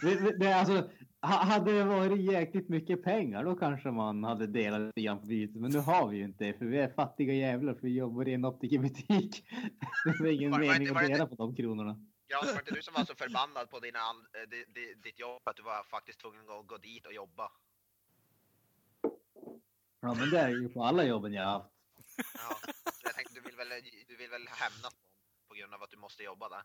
[0.00, 0.88] Det, det, alltså, ha-
[1.26, 5.56] hade det varit jäkligt mycket pengar då kanske man hade delat lite grann på bytet.
[5.56, 8.28] Men nu har vi ju inte det för vi är fattiga jävlar för vi jobbar
[8.28, 9.44] i en optikerbutik.
[10.20, 12.00] Det är ingen Var- mening att var det dela på de kronorna.
[12.28, 15.40] Ja, var det du som var så förbannad på dina, eh, di- di- ditt jobb
[15.44, 17.50] att du var faktiskt tvungen att gå, dit och jobba?
[20.00, 21.70] Ja, men det är ju på alla jobben jag har haft.
[22.16, 22.56] Ja,
[23.04, 23.68] jag tänkte du vill väl,
[24.08, 24.94] du vill väl hämnas
[25.48, 26.62] på grund av att du måste jobba där?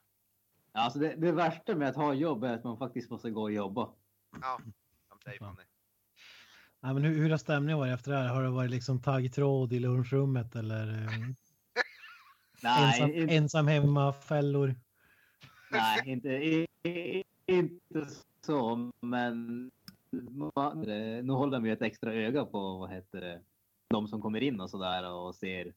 [0.72, 3.52] Alltså det, det värsta med att ha jobb är att man faktiskt måste gå och
[3.52, 3.94] jobba.
[4.42, 4.60] Ja,
[5.24, 5.64] det är ju fan det.
[6.84, 8.28] Nej, men hur, hur har stämningen varit efter det här?
[8.28, 11.12] Har det varit liksom taggtråd i lunchrummet eller eh,
[12.64, 14.76] Nej, ensam, inte, ensam hemma, fällor?
[15.70, 18.08] nej inte, i- inte
[18.46, 19.72] så, men
[20.56, 20.82] man,
[21.24, 23.42] nu håller de ju ett extra öga på vad heter det,
[23.90, 25.74] de som kommer in och sådär och ser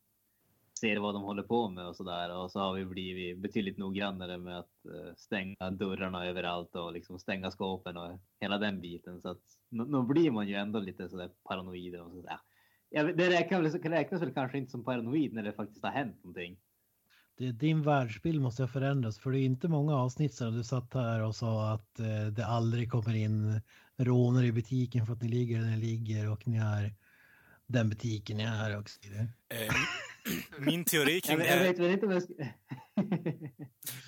[0.78, 2.36] ser vad de håller på med och sådär.
[2.36, 7.18] Och så har vi blivit betydligt noggrannare med att eh, stänga dörrarna överallt och liksom
[7.18, 9.20] stänga skåpen och hela den biten.
[9.20, 12.00] Så att nu, blir man ju ändå lite sådär paranoid.
[12.00, 12.38] Och sådär.
[12.90, 16.24] Ja, det räknas, väl- räknas väl kanske inte som paranoid när det faktiskt har hänt
[16.24, 16.56] någonting.
[17.36, 20.94] Det, din världsbild måste ha förändrats för det är inte många avsnitt sedan du satt
[20.94, 23.60] här och sa att eh, det aldrig kommer in
[23.96, 26.94] rånare i butiken för att ni ligger där ni ligger och ni är
[27.66, 29.28] den butiken ni är och så vidare.
[29.48, 29.74] Eh,
[30.58, 31.64] min, teori kring det jag här,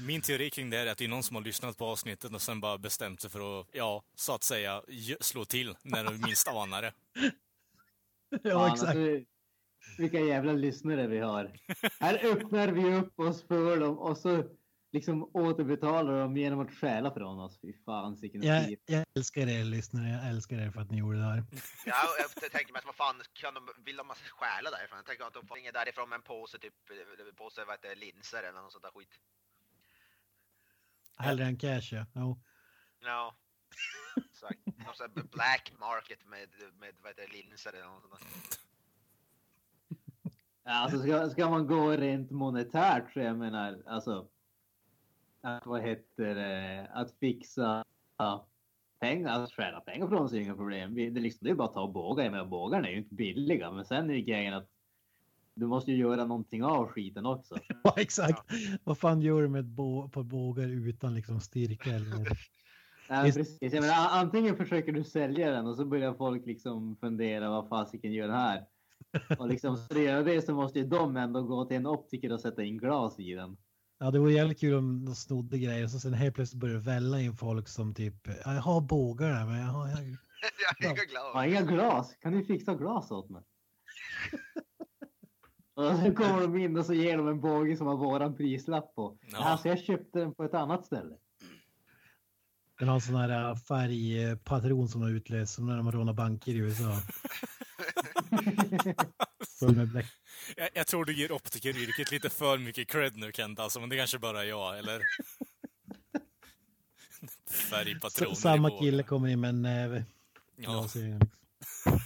[0.06, 2.42] min teori kring det är att det är någon som har lyssnat på avsnittet och
[2.42, 4.82] sen bara bestämt sig för att, ja, så att säga,
[5.20, 6.92] slå till när de minst anar det.
[8.42, 8.96] Ja, Fan, exakt.
[8.96, 9.24] alltså,
[9.98, 11.52] vilka jävla lyssnare vi har.
[12.00, 14.44] Här öppnar vi upp oss för dem och så
[14.96, 17.60] liksom återbetalar dem genom att stjäla från oss.
[17.60, 21.18] Fy fan vilken Jag, jag älskar er lyssnare, jag älskar er för att ni gjorde
[21.18, 21.44] det här.
[21.86, 22.02] Ja,
[22.42, 24.06] jag tänker mig att vad fan kan de, vill de
[24.38, 24.96] stjäla därifrån?
[24.98, 26.74] Jag tänker att de får inget därifrån med en påse typ,
[27.36, 29.14] påse vad heter linser eller något sånt där skit.
[31.18, 32.06] Hellre än cash ja.
[32.14, 32.40] Jo.
[33.00, 33.34] Ja.
[34.30, 34.66] Exakt.
[34.66, 36.48] Någon sån här black market med,
[36.80, 38.66] med vad heter linser eller något sånt där.
[40.64, 44.28] Ja, Alltså ska, ska man gå rent monetärt så jag menar alltså.
[45.46, 47.84] Att, vad heter det, att fixa
[48.18, 48.46] ja,
[49.00, 50.94] pengar, att stjäla pengar från sig är inga problem.
[50.94, 52.24] Det, är liksom, det är bara att ta och båga.
[52.24, 54.68] Jag menar bågarna är ju inte billiga men sen är det grejen att
[55.54, 57.54] du måste ju göra någonting av skiten också.
[57.84, 58.42] Ja, exakt.
[58.84, 62.28] Vad fan gör du med ett bå på bågar utan liksom styrka eller?
[63.08, 63.38] Ja, Visst.
[63.38, 63.72] precis.
[63.72, 68.12] Jag menar, antingen försöker du sälja den och så börjar folk liksom fundera vad fasiken
[68.12, 68.64] gör den här.
[69.38, 72.32] Och liksom för att göra det så måste ju de ändå gå till en optiker
[72.32, 73.56] och sätta in glas i den.
[73.98, 76.78] Ja, det vore jävligt kul om de snodde grejer och så sen helt plötsligt börjar
[76.78, 79.98] välla in folk som typ, "Ja, jag har bågar där men jag har, jag...
[80.80, 81.20] Jag är inga.
[81.32, 82.16] Har inga glas?
[82.20, 83.42] Kan du fixa glas åt mig?
[85.74, 88.94] och så kommer de in och så ger de en båge som har våran prislapp
[88.94, 89.18] på.
[89.32, 89.38] Ja.
[89.38, 91.16] Alltså jag köpte den på ett annat ställe.
[92.78, 96.52] Den har en sån här äh, färgpatron som har utlöst som när de rånar banker
[96.52, 96.96] i USA.
[99.58, 100.06] Full med bläck.
[100.56, 103.96] Jag, jag tror du ger optikeryrket lite för mycket cred nu Kent, alltså, men det
[103.96, 105.02] kanske bara är jag, eller?
[107.50, 110.04] Färgpatroner S- Samma i kille kommer in med en näve.
[110.56, 110.70] Ja.
[110.72, 112.00] glasögon, liksom.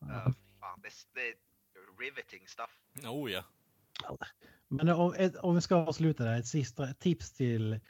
[0.00, 1.34] Ja, fan, det, det är
[2.00, 2.70] riveting stuff.
[3.04, 3.44] Oh ja.
[4.70, 7.80] Men om, om vi ska avsluta det här, ett sista tips till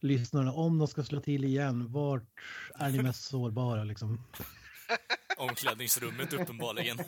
[0.00, 0.52] lyssnarna.
[0.52, 2.40] Om de ska slå till igen, vart
[2.74, 4.26] är ni mest sårbara liksom?
[5.38, 7.00] Omklädningsrummet uppenbarligen.
[7.00, 7.06] Eh,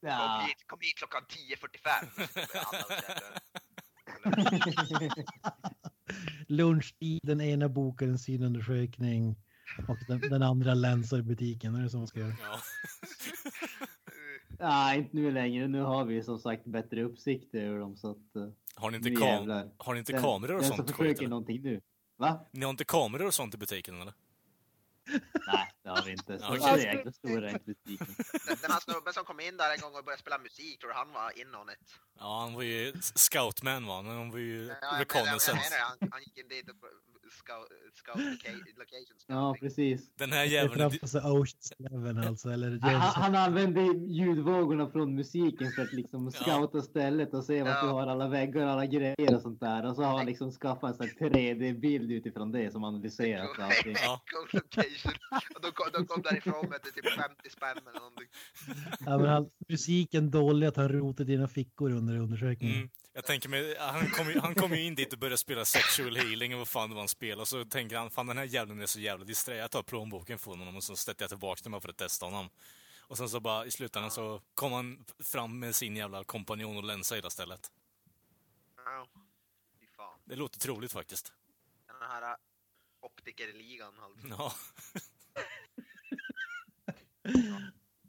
[0.00, 0.44] Kom, Ja.
[0.48, 2.28] hit, kom hit klockan 10.45.
[2.64, 3.40] Alla jävlar.
[6.46, 9.36] Lunchtid, den ena bokar en synundersökning
[9.88, 11.74] och den, den andra länsar i butiken.
[11.74, 12.36] Är det så man ska göra?
[12.42, 12.60] Ja.
[14.58, 15.68] Nej, inte nu längre.
[15.68, 18.36] Nu har vi som sagt bättre uppsikt över dem så att...
[18.36, 19.70] eh, Har ni inte, kam jävlar.
[19.78, 20.90] har ni inte Den- kameror och den som sånt?
[20.90, 21.80] försöker skit, någonting nu.
[22.16, 22.46] Va?
[22.52, 24.12] Ni har inte kameror och sånt i butiken eller?
[25.46, 26.38] Nej, det har vi inte.
[26.38, 26.84] Så Ja, så okej.
[26.84, 28.06] jäkla stora är inte butiken.
[28.46, 30.92] Den, den här snubben som kom in där en gång och började spela musik, tror
[30.92, 31.88] han var in on it?
[32.18, 35.74] Ja, han var ju scoutman va, han var ju Ja, reconnaissance.
[35.80, 36.76] han, han gick in dit och
[37.30, 40.10] scout, scout loca- location Ja, precis.
[40.16, 40.74] Den här Det är jäveln...
[40.78, 45.92] framför sig Oceans Eleven alltså, eller Han, James han använde ljudvågorna från musiken för att
[45.92, 46.30] liksom Ja.
[46.30, 49.86] scouta stället och se vart du har alla väggar och alla grejer och sånt där.
[49.86, 53.94] Och så har han liksom skaffat en sån här 3D-bild utifrån det som analyserat allting.
[54.04, 54.20] Ja.
[54.52, 55.12] Location.
[55.54, 58.28] Och de kom, de kom därifrån med typ 50 spänn eller någonting.
[59.06, 62.76] Ja, men han, musiken dålig att han rotat i dina fickor under undersökningen.
[62.76, 62.88] Mm.
[63.18, 66.16] Jag tänker mig, han kom, ju, han kom ju in dit och började spela sexual
[66.16, 67.40] healing och vad fan det var han spelade.
[67.40, 69.56] Och så tänker han, fan den här jäveln är så jävla disträ.
[69.56, 72.26] Jag tar plånboken från honom och så sätter jag tillbaka den bara för att testa
[72.26, 72.50] honom.
[73.00, 76.84] Och sen så bara i slutändan så kom han fram med sin jävla kompanjon och
[76.84, 77.72] länsa hela stället.
[78.84, 79.06] Ja,
[79.80, 80.18] fy fan.
[80.24, 81.32] Det låter troligt faktiskt.
[81.86, 82.36] Den här äh,
[83.00, 83.92] optikerligan.
[84.00, 84.26] alltså.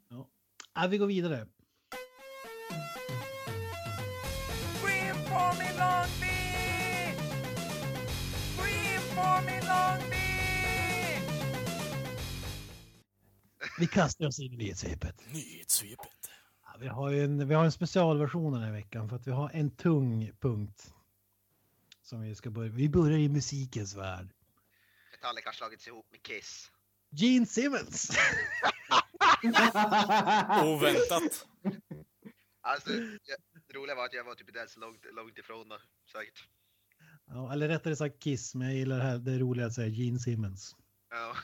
[0.10, 0.28] Ja.
[0.74, 1.48] Ja, vi går vidare.
[5.30, 7.20] For me Long Beach!
[8.56, 10.20] Scream for me Long Beach!
[13.80, 15.16] Vi kastar oss in i nyhetssvepet.
[15.34, 16.32] Nyhetssvepet.
[16.66, 19.50] Ja, vi, har en, vi har en specialversion den här veckan för att vi har
[19.54, 20.94] en tung punkt.
[22.02, 22.72] Som vi ska börja.
[22.72, 24.30] Vi börjar i musikens värld.
[25.12, 26.72] Metallica har slagits ihop med Kiss.
[27.12, 28.12] Gene Simmons!
[30.64, 31.48] Oväntat.
[32.62, 33.38] Alltså, jag,
[33.70, 35.78] det roliga var att jag var typ där så långt, långt ifrån då,
[36.12, 36.48] säkert.
[37.26, 39.18] Ja, eller rättare sagt Kiss, men jag gillar det här.
[39.18, 40.76] Det är roligt att säga Gene Simmons.
[41.10, 41.36] Ja.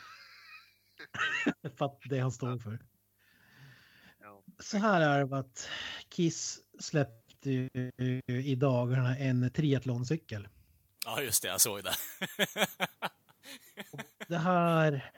[1.77, 2.79] För att det han står för.
[4.21, 4.43] Ja.
[4.59, 5.69] Så här är det att
[6.09, 7.69] Kiss släppte ju
[8.27, 10.47] i dagarna en triathloncykel.
[11.05, 11.95] Ja, just det, jag såg det.
[14.27, 15.13] Det här,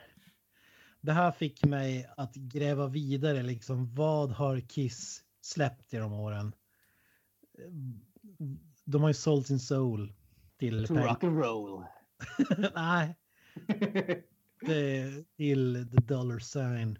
[1.00, 6.54] det här fick mig att gräva vidare, liksom vad har Kiss släppt genom åren?
[8.84, 10.12] De har ju sålt sin soul
[10.58, 11.84] till To rock and roll.
[12.74, 13.16] Nej,
[15.36, 16.98] till the dollar sign.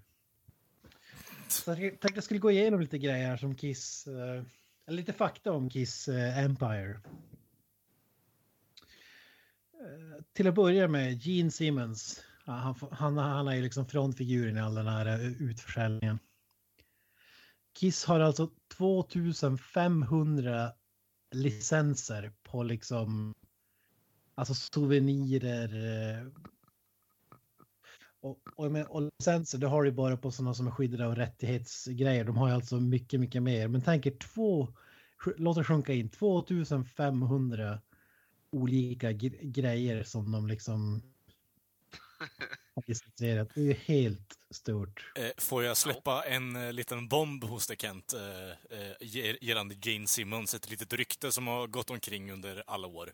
[1.48, 5.70] Så jag tänkte jag skulle gå igenom lite grejer som Kiss, eller lite fakta om
[5.70, 6.90] Kiss eh, Empire.
[9.72, 12.24] Eh, Till att börja med Gene Simmons.
[12.44, 16.18] Han, han, han är ju liksom frontfiguren i all den här utförsäljningen.
[17.78, 20.72] Kiss har alltså 2500
[21.30, 23.34] licenser på liksom
[24.34, 25.68] alltså souvenirer.
[25.74, 26.26] Eh,
[28.20, 32.24] och, och, och licenser, det har du bara på sådana som är skyddade av rättighetsgrejer.
[32.24, 33.68] De har ju alltså mycket, mycket mer.
[33.68, 34.68] Men tänk er två,
[35.36, 37.80] låt det sjunka in, 2500
[38.50, 41.02] olika grejer som de liksom.
[43.54, 45.12] Det är ju helt stort.
[45.16, 48.12] Eh, Får jag släppa en eh, liten bomb hos dig Kent,
[48.70, 53.12] eh, gällande Gene Simmons, ett litet rykte som har gått omkring under alla år.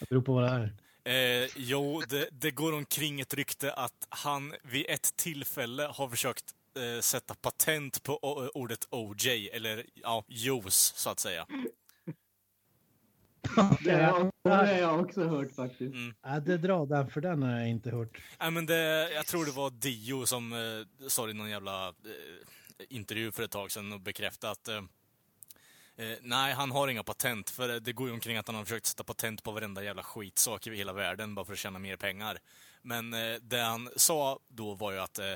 [0.00, 0.72] Det beror på vad det är.
[1.06, 6.44] Eh, jo, det, det går omkring ett rykte att han vid ett tillfälle har försökt
[6.76, 8.18] eh, sätta patent på
[8.54, 11.46] ordet OJ, eller ja, juice, så att säga.
[13.84, 15.94] Det har jag, det har jag också hört faktiskt.
[16.22, 18.20] Ja, det drar den, för den har jag inte hört.
[18.40, 21.92] Nej, men det, jag tror det var Dio som eh, sa i någon jävla eh,
[22.88, 24.76] intervju för ett tag sedan och bekräftade att eh,
[25.96, 27.50] eh, nej, han har inga patent.
[27.50, 30.66] För det går ju omkring att han har försökt sätta patent på varenda jävla skitsak
[30.66, 32.38] i hela världen bara för att tjäna mer pengar.
[32.82, 35.32] Men eh, det han sa då var ju att eh,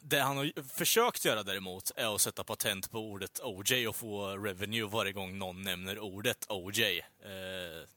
[0.00, 4.36] det han har försökt göra däremot är att sätta patent på ordet OJ och få
[4.36, 6.82] revenue varje gång någon nämner ordet OJ.
[6.98, 7.88] Eh,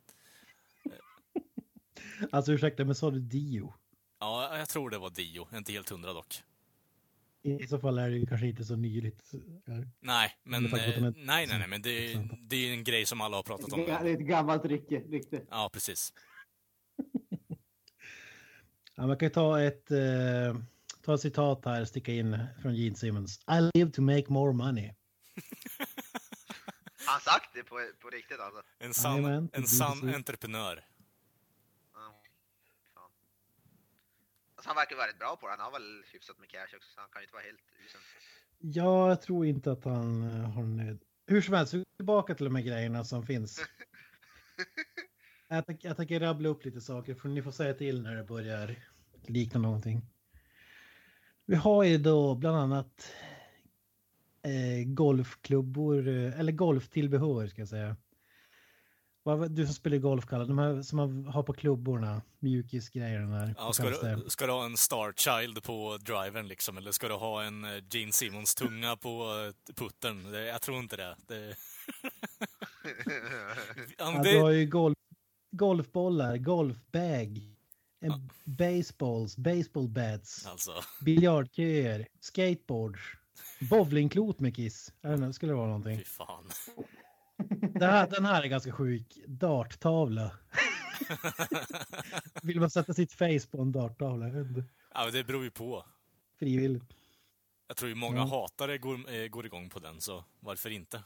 [2.32, 3.74] Alltså ursäkta, men sa du Dio?
[4.20, 5.41] ja, jag tror det var Dio.
[5.49, 6.43] Jag är inte helt hundra dock.
[7.43, 9.32] I så fall är det kanske inte så nyligt.
[9.99, 13.36] Nej, men, eh, nej, nej, nej, men det, är- det är en grej som alla
[13.38, 13.80] har pratat om.
[13.80, 14.95] Det är ett gammalt rykte.
[14.95, 15.41] rykte.
[15.49, 16.13] Ja, precis.
[18.95, 20.55] Ja, man kan ju ta ett, eh,
[21.08, 23.39] ta ett citat här, sticka in från Gene Simmons.
[23.39, 24.93] I live to make more money.
[27.05, 28.64] Han sagt det på, på riktigt alltså?
[28.80, 30.86] En sann, det en sann entreprenör.
[34.55, 35.51] Alltså, han verkar väldigt bra på det.
[35.51, 38.01] Han har väl hyfsat med cash också, så han kan ju inte vara helt usel.
[38.60, 40.99] Ja, jag tror inte att han eh, har nöd.
[41.26, 43.66] Hur som helst, tillbaka till de här grejerna som finns.
[45.49, 48.76] Jag, jag tänker rabbla upp lite saker, för ni får säga till när det börjar
[49.28, 50.01] likna någonting.
[51.50, 53.12] Vi har ju då bland annat
[54.41, 57.95] eh, golfklubbor, eh, eller golftillbehör ska jag säga.
[59.24, 63.56] Vad- Du som spelar golf, Kalle, de här som man har på klubborna, mjukisgrejerna där.
[63.58, 67.14] Ja, ska, du, ska du ha en Star Child på drivern liksom, eller ska du
[67.14, 70.32] ha en eh, Gene Simmons tunga på eh, puttern?
[70.32, 71.16] Det, jag tror inte det.
[71.28, 71.56] det...
[73.98, 74.98] ja, du har ju golf,
[75.52, 77.57] golfbollar, golfbag,
[78.00, 80.72] en baseballs, baseball bats, alltså,
[81.06, 83.02] biljardköer, skateboards,
[83.69, 84.94] bowlingklot med kiss.
[85.02, 85.98] Jag vet inte, skulle det vara någonting.
[85.98, 86.49] fy fan.
[87.74, 89.18] Det här, den här är ganska sjuk.
[89.28, 90.32] Darttavla.
[92.44, 94.28] Vill man sätta sitt face på en darttavla?
[94.28, 95.86] Ja, men det beror ju på.
[96.40, 96.94] Frivilligt.
[97.68, 98.26] Jag tror ju många Ja.
[98.26, 101.03] hatare går, eh, går igång på den, så varför inte?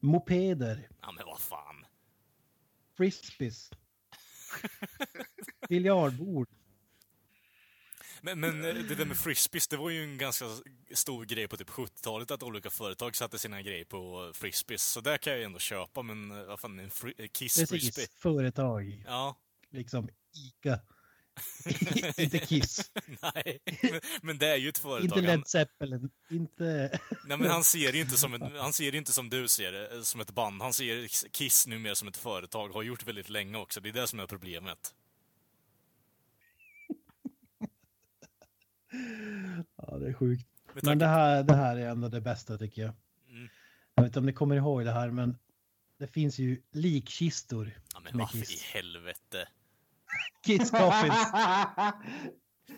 [0.00, 1.84] Mopeder, Ja, men vad fan.
[2.96, 3.70] frisbees,
[5.68, 6.48] biljardbord.
[8.24, 10.44] Men, men eh, det där med frisbees, det var ju en ganska
[10.94, 14.82] stor grej på typ 70-talet att olika företag satte sina grejer på frisbees.
[14.82, 17.54] Så där kan jag ju ändå köpa, men eh, vad fan, en fri, eh, Kiss
[17.54, 17.78] frisbee?
[17.78, 19.04] Precis, företag.
[19.06, 19.36] Ja.
[19.70, 20.80] Liksom Ica.
[22.16, 22.90] inte Kiss.
[23.22, 25.18] Nej, men, men det är ju ett företag.
[25.18, 26.10] Inte Led Zeppelin.
[26.30, 26.98] Inte...
[27.26, 30.04] nej, men han ser ju inte som en, han ser inte som du ser det,
[30.04, 30.62] som ett band.
[30.62, 33.80] Han ser Kiss nu mer som ett företag, har gjort väldigt länge också.
[33.80, 34.94] Det är det som är problemet.
[39.76, 40.46] Ja, det är sjukt.
[40.82, 42.94] Men det här, det här är ändå det bästa tycker jag.
[43.28, 43.48] Mm.
[43.94, 45.38] Jag vet inte om ni kommer ihåg det här, men
[45.98, 49.48] det finns ju likkistor Ja, men varför i helvete?
[50.46, 51.26] Kiss Coffins.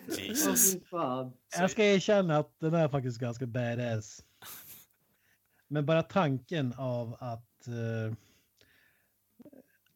[0.19, 0.77] Jesus.
[1.57, 4.25] Jag ska erkänna att den är faktiskt ganska badass.
[5.69, 8.17] Men bara tanken av att eh,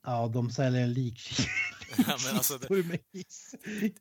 [0.05, 1.21] ja, de säljer en lik
[1.97, 3.55] Ja, men alltså, det, med Kiss,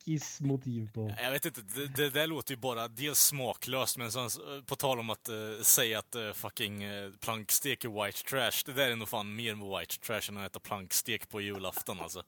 [0.05, 1.15] Kiss-motiv på.
[1.21, 4.29] jag vet inte, det, det där låter ju bara dels smaklöst, men sen,
[4.65, 8.73] på tal om att uh, säga att uh, fucking uh, plankstek är white trash, det
[8.73, 12.23] där är nog fan mer med white trash än att äta plankstek på julafton alltså.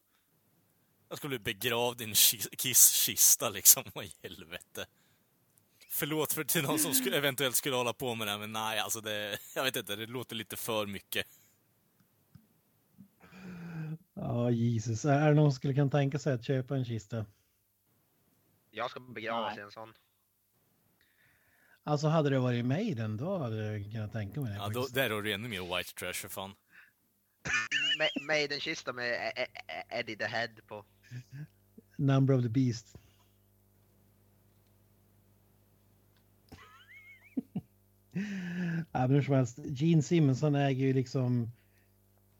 [1.09, 4.85] Jag skulle bli begravd i en ki- Kiss-kista liksom, vad i helvete.
[5.89, 8.79] Förlåt för till någon som skulle, eventuellt skulle hålla på med det, här, men nej
[8.79, 11.25] alltså det, jag vet inte, det låter lite för mycket.
[14.13, 15.05] Ja, Jesus.
[15.05, 17.25] Är det någon som skulle kunna tänka sig att köpa en kista?
[18.71, 19.93] Jag ska begravas i en sån.
[21.83, 24.57] Alltså hade det varit Maiden, då hade jag kunnat tänka mig det.
[24.57, 26.55] Ja, då, där har du ännu mer white trash för fan.
[27.99, 30.85] Ma- Maiden-kista med E- E- Eddie the Head på.
[31.97, 32.97] Number of the Beast.
[38.91, 41.51] ja, men hur som helst, Gene Simmons han äger ju liksom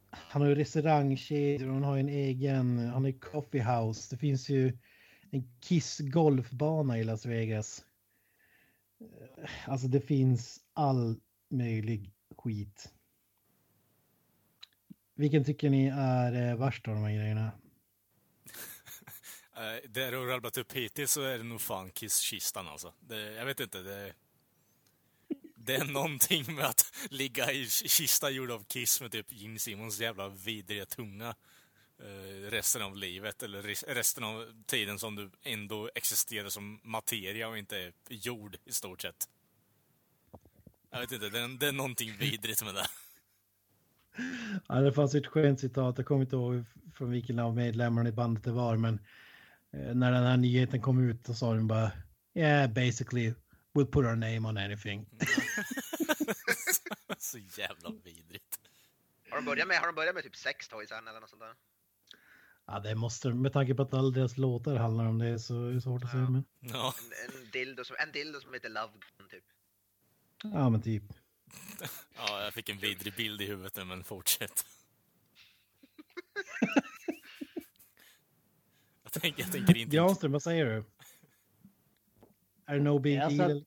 [0.10, 4.16] han har ju restaurangkedjor, han har ju en egen, han har ju coffee house.
[4.16, 4.78] Det finns ju
[5.32, 7.86] en Kiss golfbana i Las Vegas.
[9.66, 11.20] Alltså det finns all
[11.50, 12.94] möjlig skit.
[15.16, 17.52] Vilken tycker ni är eh, värst av de här grejerna?
[19.60, 22.94] Eh, det du har rabblat upp hittills så är det nog fan Kiss-kistan alltså.
[23.00, 24.14] Det, jag vet inte, det...
[25.62, 30.00] Det är någonting med att ligga i kista gjord av Kiss med typ Gene Simmons
[30.00, 31.36] jävla vidriga tunga
[32.00, 33.62] eh, resten av livet, eller
[33.94, 39.02] resten av tiden som du ändå existerar som materia och inte är jord i stort
[39.02, 39.30] sett.
[40.92, 42.88] Jag vet inte, det är, det är någonting vidrigt med det.
[44.68, 46.64] Ja, det fanns ett skönt citat, jag kommer inte ihåg
[46.94, 49.00] från vilken av medlemmarna i bandet det var, men
[49.72, 51.92] när den här nyheten kom ut så sa de bara
[52.34, 53.34] Yeah, basically,
[53.74, 55.06] we'll put our name on anything.
[57.18, 58.60] Så jävla vidrigt.
[59.30, 61.42] Har de börjat med, har de börjat med typ sex toys än eller något sånt
[61.42, 61.54] där?
[62.66, 65.74] Ja, det måste med tanke på att alla deras låtar handlar om det så är
[65.74, 66.30] det svårt att säga.
[66.30, 66.94] Men, Ja,
[67.28, 69.44] En, en, dildo som, en dildo som heter Love Gun typ.
[70.44, 71.04] ja, men typ.
[72.18, 74.66] ja, jag fick en vidrig bild i huvudet men fortsätt.
[79.14, 79.96] jag, tänker, jag tänker inte...
[79.96, 80.84] Granström, vad säger du?
[82.66, 83.60] Är det no big Jag deal?
[83.60, 83.64] satt-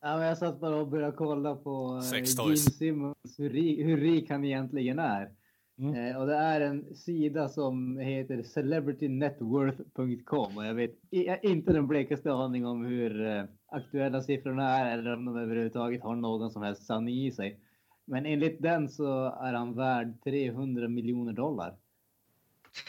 [0.00, 2.76] Ja, men jag satt bara och började kolla på eh, toys.
[2.78, 5.30] Simmons, hur, ri, hur rik han egentligen är.
[5.78, 5.94] Mm.
[5.94, 10.94] Eh, och det är en sida som heter celebritynetworth.com och jag vet
[11.42, 16.16] inte den blekaste aning om hur eh, aktuella siffrorna är eller om de överhuvudtaget har
[16.16, 17.60] någon som helst sanning i sig.
[18.04, 21.76] Men enligt den så är han värd 300 miljoner dollar.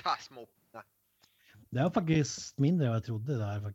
[0.04, 0.48] Ha, små.
[1.76, 3.74] Det var faktiskt mindre än vad jag trodde där.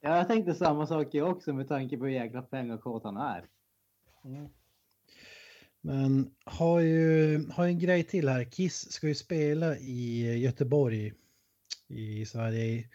[0.00, 3.46] Ja, jag tänkte samma sak jag också med tanke på hur jäkla pengakåt han är.
[5.80, 8.44] Men har ju, har ju en grej till här.
[8.44, 11.12] Kiss ska ju spela i Göteborg
[11.88, 12.88] i Sverige i,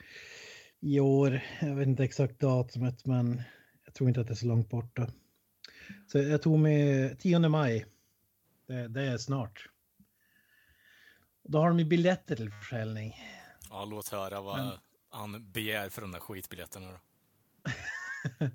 [0.79, 1.41] i år.
[1.61, 3.41] Jag vet inte exakt datumet men
[3.85, 5.07] jag tror inte att det är så långt borta.
[6.07, 7.85] Så jag tog med 10 maj.
[8.67, 9.69] Det, det är snart.
[11.43, 13.13] Då har de ju biljetter till försäljning.
[13.69, 14.71] Ja, låt höra vad Men-
[15.09, 16.97] han begär för de där skitbiljetterna då.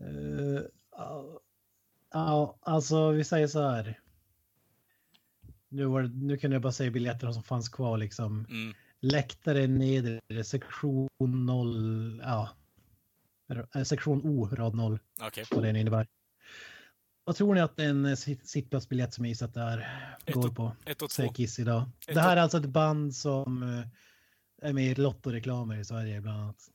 [0.00, 0.62] Eh,
[2.12, 4.00] ja, alltså vi säger så här.
[5.68, 8.46] Nu, var nu kunde jag bara säga biljetterna som fanns kvar liksom.
[8.50, 8.74] Mm.
[9.00, 11.08] Läktare nedre, sektion
[11.46, 12.48] 0, ja.
[13.74, 15.44] Eh, Sektion O, rad 0, Okej.
[15.50, 16.06] vad det innebär.
[17.24, 19.78] Vad tror ni att en sitt- sittplatsbiljett som jag gissat där
[20.26, 20.76] Ett går och- på?
[20.84, 21.14] Ett och två.
[21.14, 21.82] Säger Kiss idag.
[22.08, 23.86] Ett Det här är alltså ett band som eh,
[24.62, 26.70] är med i Lotto-reklamer i Sverige bland annat.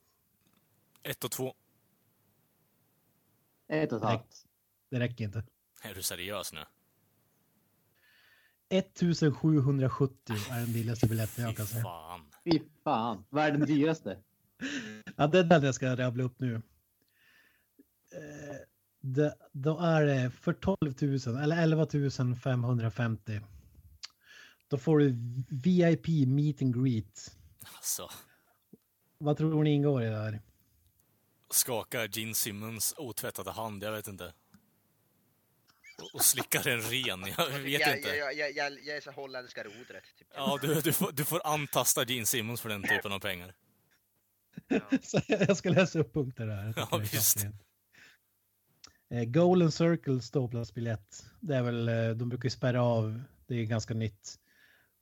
[1.03, 1.53] Ett och två.
[3.68, 4.45] Ett och ett halvt.
[4.89, 5.43] Det räcker inte.
[5.84, 6.59] Är du seriös nu?
[8.69, 11.84] 1770 är den billigaste biljetten jag kan säga.
[11.84, 12.22] fan.
[12.43, 14.18] Fy fan, vad är den dyraste?
[15.15, 16.55] Ja, det är den jag ska rabbla upp nu.
[16.55, 16.61] Eh,
[18.99, 20.77] Det, då är det för 12
[21.27, 21.88] 000 eller 11
[22.43, 23.41] 550.
[24.68, 25.15] Då får du
[25.49, 27.36] VIP meet and greet.
[27.76, 28.10] Alltså,
[29.18, 30.41] Vad tror ni ingår i det här?
[31.49, 34.34] skaka Gene Simmons otvättade hand, jag vet inte.
[36.02, 38.10] Och, och slicka den ren, jag vet jag, inte.
[38.10, 40.03] Jag, jag, jag, jag är så holländska rodret.
[40.18, 40.27] Typ.
[40.35, 43.56] Ja, du, du, får, du får antasta Gene Simmons för den typen av pengar.
[45.02, 46.73] Så jag ska läsa upp punkter där.
[46.76, 47.45] Ja, visst.
[49.10, 51.26] Eh, Golden Circle ståplatsbiljett.
[51.39, 54.39] Det är väl, eh, de brukar ju spärra av, det är ganska nytt.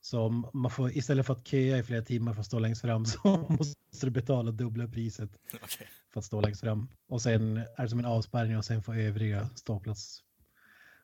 [0.06, 3.06] Så man får, istället för att köa i flera timmar för att stå längst fram
[3.06, 5.30] så måste du betala dubbla priset
[5.64, 5.88] Okej.
[6.14, 6.90] för att stå längst fram.
[7.07, 10.23] Och sen är det som en avspärrning och sen får övriga ståplats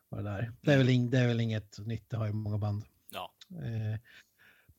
[0.08, 0.52] vara där.
[0.60, 2.84] Det är väl, ing, det är väl inget nytt, det har ju många band.
[3.10, 3.32] Ja.
[3.50, 4.00] Eh,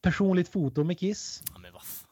[0.02, 1.44] Personligt foto med Kiss.
[1.54, 2.04] Ja, men vad f-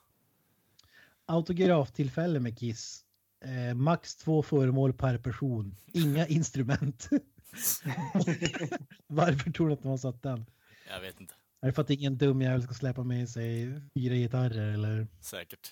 [1.26, 3.06] Autograftillfälle med Kiss.
[3.44, 5.76] Eh, max två föremål per person.
[5.94, 7.10] Inga instrument.
[9.08, 10.46] Varför tror du att de har satt den?
[10.90, 11.34] Jag vet inte.
[11.62, 15.08] Är det för att ingen dum jävel ska släppa med sig fyra gitarrer eller?
[15.22, 15.72] Säkert.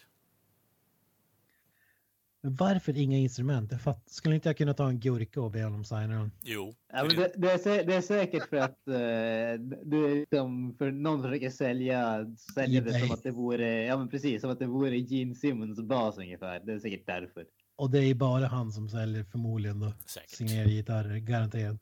[2.41, 3.71] Men varför inga instrument?
[3.71, 6.31] Jag fatt, skulle inte jag kunna ta en gurka och be honom signa den?
[6.43, 6.75] Jo.
[6.93, 10.75] Ja, men det, det, är, sä- det är säkert för att eh, du är liksom,
[10.77, 14.59] för någon försöker sälja, sälja det som att det vore, ja men precis, som att
[14.59, 16.59] det vore Gene Simmons bas ungefär.
[16.59, 17.45] Det är säkert därför.
[17.75, 19.93] Och det är bara han som säljer förmodligen då.
[20.05, 20.29] Säkert.
[20.29, 21.77] Signerade gitarrer, garanterat.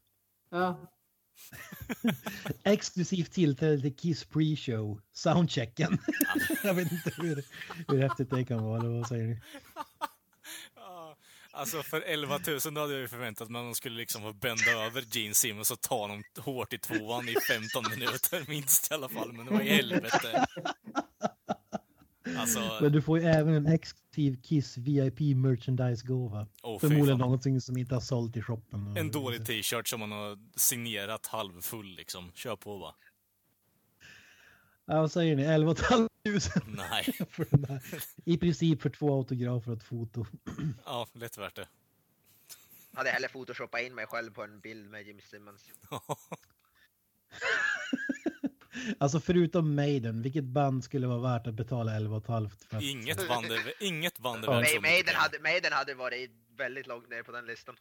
[0.49, 0.91] Ja.
[2.63, 5.01] Exklusivt tillträde till Kiss pre-show.
[5.13, 5.97] Soundchecken.
[6.63, 7.43] jag vet inte hur,
[7.87, 8.79] hur häftigt det kan vara.
[8.79, 9.41] Eller vad säger ni?
[11.57, 14.33] Alltså för 11 000 då hade jag ju förväntat mig att de skulle liksom få
[14.33, 18.93] bända över Gene Simmons och ta honom hårt i tvåan i 15 minuter minst i
[18.93, 19.33] alla fall.
[19.33, 20.45] Men det var i helvete.
[22.37, 26.45] Alltså, Men du får ju även en exklusiv Kiss VIP merchandise-gåva.
[26.45, 27.19] Fy Förmodligen fan.
[27.19, 28.97] någonting som inte har sålt i shoppen.
[28.97, 32.31] en dålig t-shirt som man har signerat halvfull liksom.
[32.35, 32.95] Kör på va?
[34.85, 35.43] Ja, vad säger ni?
[35.43, 36.09] 11 500
[36.67, 37.03] Nej.
[37.29, 37.81] för den där.
[38.25, 40.25] I princip för två autografer och ett foto.
[40.85, 41.67] Ja, lätt värt det.
[42.93, 45.61] Hade hellre photoshoppat in mig själv på en bild med Jim Simmons.
[48.97, 52.77] Alltså förutom Maiden, vilket band skulle vara värt att betala 11 500 för?
[52.77, 54.59] att- Inget band är, inget band är Ja.
[54.59, 57.75] värt Maiden hade, Maiden hade varit väldigt långt ner på den listan.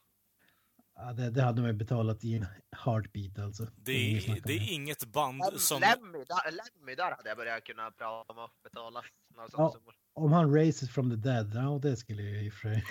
[0.98, 2.46] Ja, det, det hade man ju betalat i en
[2.84, 3.66] heartbeat alltså.
[3.76, 5.80] Det är, det är inget band som...
[5.80, 9.04] Lemmy, där, Lemmy, där hade jag börjat kunna prata om att betala.
[9.52, 9.76] Ja,
[10.14, 12.84] om han raises from the dead, ja det skulle jag i och för sig.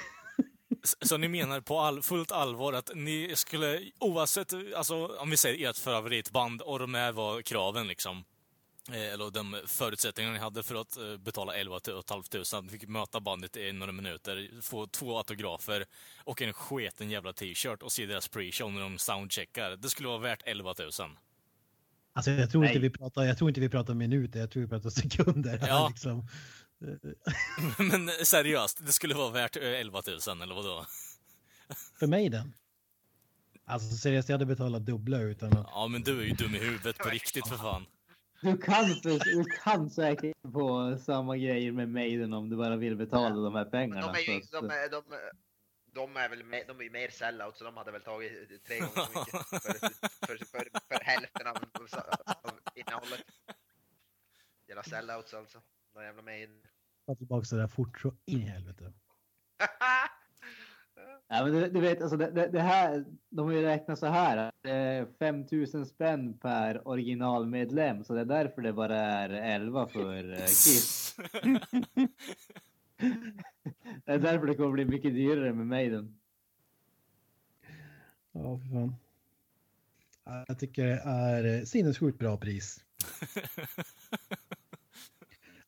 [0.85, 5.69] Så ni menar på all, fullt allvar att ni skulle, oavsett, alltså om vi säger
[5.69, 8.23] ert favoritband och de här var kraven liksom,
[8.91, 13.19] eh, eller de förutsättningarna ni hade för att eh, betala 11 500, ni fick möta
[13.19, 15.85] bandet i några minuter, få två autografer
[16.23, 19.75] och en sketen jävla t-shirt och se deras pre-show när de soundcheckar.
[19.75, 20.91] Det skulle vara värt 11 000.
[22.15, 22.89] Alltså jag tror, inte Nej.
[22.89, 25.57] vi pratar, jag tror inte vi pratar minuter, jag tror vi pratar sekunder.
[25.57, 25.87] här, Ja.
[25.89, 26.27] Liksom.
[27.77, 30.85] Men seriöst, det skulle vara värt eh, 11 000 eller vadå?
[31.99, 32.53] För mig den.
[33.65, 35.67] Alltså seriöst, jag hade betalat dubbla utan att...
[35.71, 37.85] Ja men du är ju dum i huvudet på riktigt för fan.
[38.41, 43.35] Du kan, du kan säkert få samma grejer med Maiden om du bara vill betala
[43.35, 44.13] de här pengarna.
[44.13, 45.03] de är ju, de är, de,
[45.93, 48.79] de är väl mer, de är ju mer sellout så de hade väl tagit tre
[48.79, 49.73] gånger så mycket för,
[50.27, 51.57] för, för, för hälften av,
[52.25, 53.23] av innehållet.
[54.67, 55.61] Jävla sellouts alltså.
[55.95, 56.61] De jävla Maiden.
[57.05, 58.93] Ta tillbaka det där fort så in i helvete.
[61.27, 64.05] Ja, men du, du vet, alltså det, det, det här, de har ju räknat så
[64.05, 64.37] här.
[64.37, 69.87] att Det är 5000 spänn per originalmedlem, så det är därför det bara är 11
[69.87, 71.15] för eh, Kiss.
[74.05, 76.19] det är därför det kommer bli mycket dyrare med Maiden.
[78.31, 78.95] Ja, för fan.
[80.23, 82.85] Ja, Jag tycker det är eh, sinnessjukt bra pris.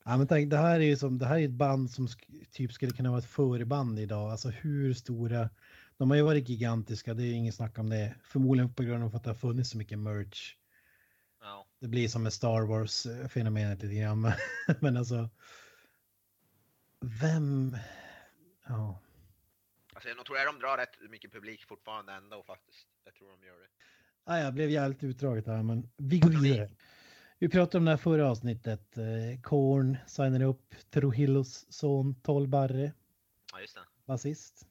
[0.09, 2.07] Ja, men tänk, det här är ju som, det här är ett band som
[2.51, 4.31] typ skulle kunna vara ett förband idag.
[4.31, 5.49] Alltså hur stora,
[5.97, 8.15] de har ju varit gigantiska, det är ju ingen snack om det.
[8.23, 10.55] Förmodligen på grund av att det har funnits så mycket merch.
[11.41, 11.67] Ja.
[11.79, 14.21] Det blir som med Star Wars-fenomenet lite grann.
[14.21, 14.33] men-
[14.79, 15.29] Men alltså,
[17.21, 17.77] vem,
[18.67, 18.99] ja.
[19.93, 22.87] Alltså jag tror de drar rätt mycket publik fortfarande ändå faktiskt.
[23.05, 23.67] Jag tror de gör det.
[24.23, 26.69] Ah, jag blev jävligt utdraget här, men vi går vidare.
[27.39, 28.97] Vi pratade om det här förra avsnittet.
[28.97, 32.93] Eh, Korn signar upp Trujillos son Tol Barre,
[33.53, 33.81] Ja just det.
[34.05, 34.67] basist.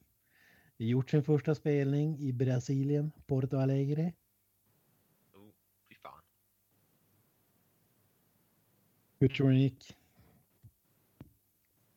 [0.78, 4.12] Gjort sin första spelning i Brasilien, Porto Alegre.
[5.32, 5.50] Oh,
[5.88, 6.22] fy fan.
[9.18, 9.96] Hur tror ni gick?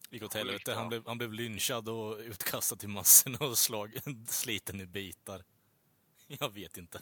[0.10, 0.74] Gick åt helvete.
[0.74, 3.94] Han blev, han blev lynchad och utkastad till massorna och slag,
[4.28, 5.44] sliten i bitar.
[6.28, 7.00] Jag vet inte.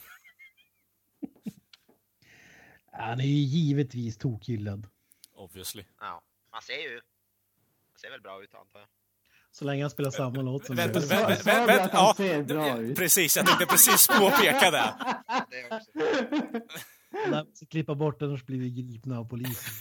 [3.00, 4.88] Han är ju givetvis tokhyllad.
[5.36, 5.84] Obviously.
[6.00, 6.22] Ja.
[6.52, 6.94] Man ser ju.
[6.94, 8.90] Man ser väl bra ut antar jag.
[9.52, 11.06] Så länge han spelar samma låt som Vänta, det.
[11.06, 12.98] vänta, vänta, du vänta, han ja, ser bra ut?
[12.98, 14.94] Precis, jag tänkte precis påpeka det.
[15.50, 15.76] Det
[17.42, 17.66] också.
[17.66, 19.74] Klippa bort annars blir vi gripna av polisen.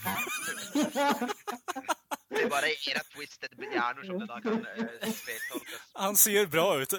[2.29, 4.63] Det är bara era twisted hjärnor som det där kan äh,
[5.01, 5.81] feltolkas.
[5.93, 6.93] Han ser bra ut.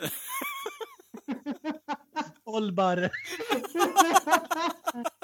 [2.46, 3.10] Fan.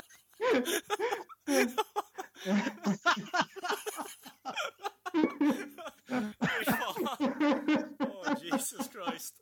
[8.00, 9.36] oh, Jesus Christ.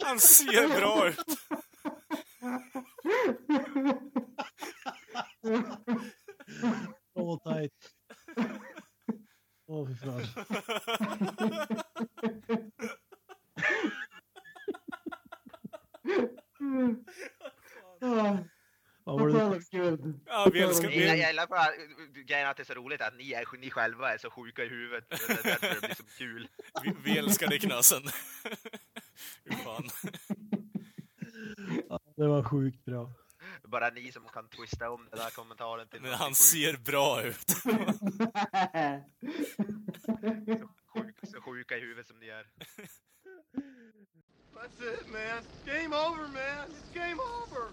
[0.00, 1.38] Han ser bra ut.
[7.14, 7.72] Åh, oh, tight.
[9.66, 10.26] Åh, fy fan.
[18.02, 18.38] oh.
[20.52, 21.66] Vi älskar- Jag, jag gillar bara
[22.26, 24.68] grejen att det är så roligt att ni, är, ni själva är så sjuka i
[24.68, 25.04] huvudet.
[25.10, 26.48] Det är därför det blir så kul.
[26.82, 28.02] Vi, vi älskar dig Knasen.
[29.44, 29.88] Hur fan.
[32.16, 33.10] Det var sjukt bra.
[33.62, 37.50] Bara ni som kan twista om den där kommentaren till Men han ser bra ut.
[40.94, 42.46] Sjuk, så sjuka i huvudet som ni är.
[44.54, 45.42] That's it, man.
[45.66, 46.68] Game over, man.
[46.70, 47.68] It's game over.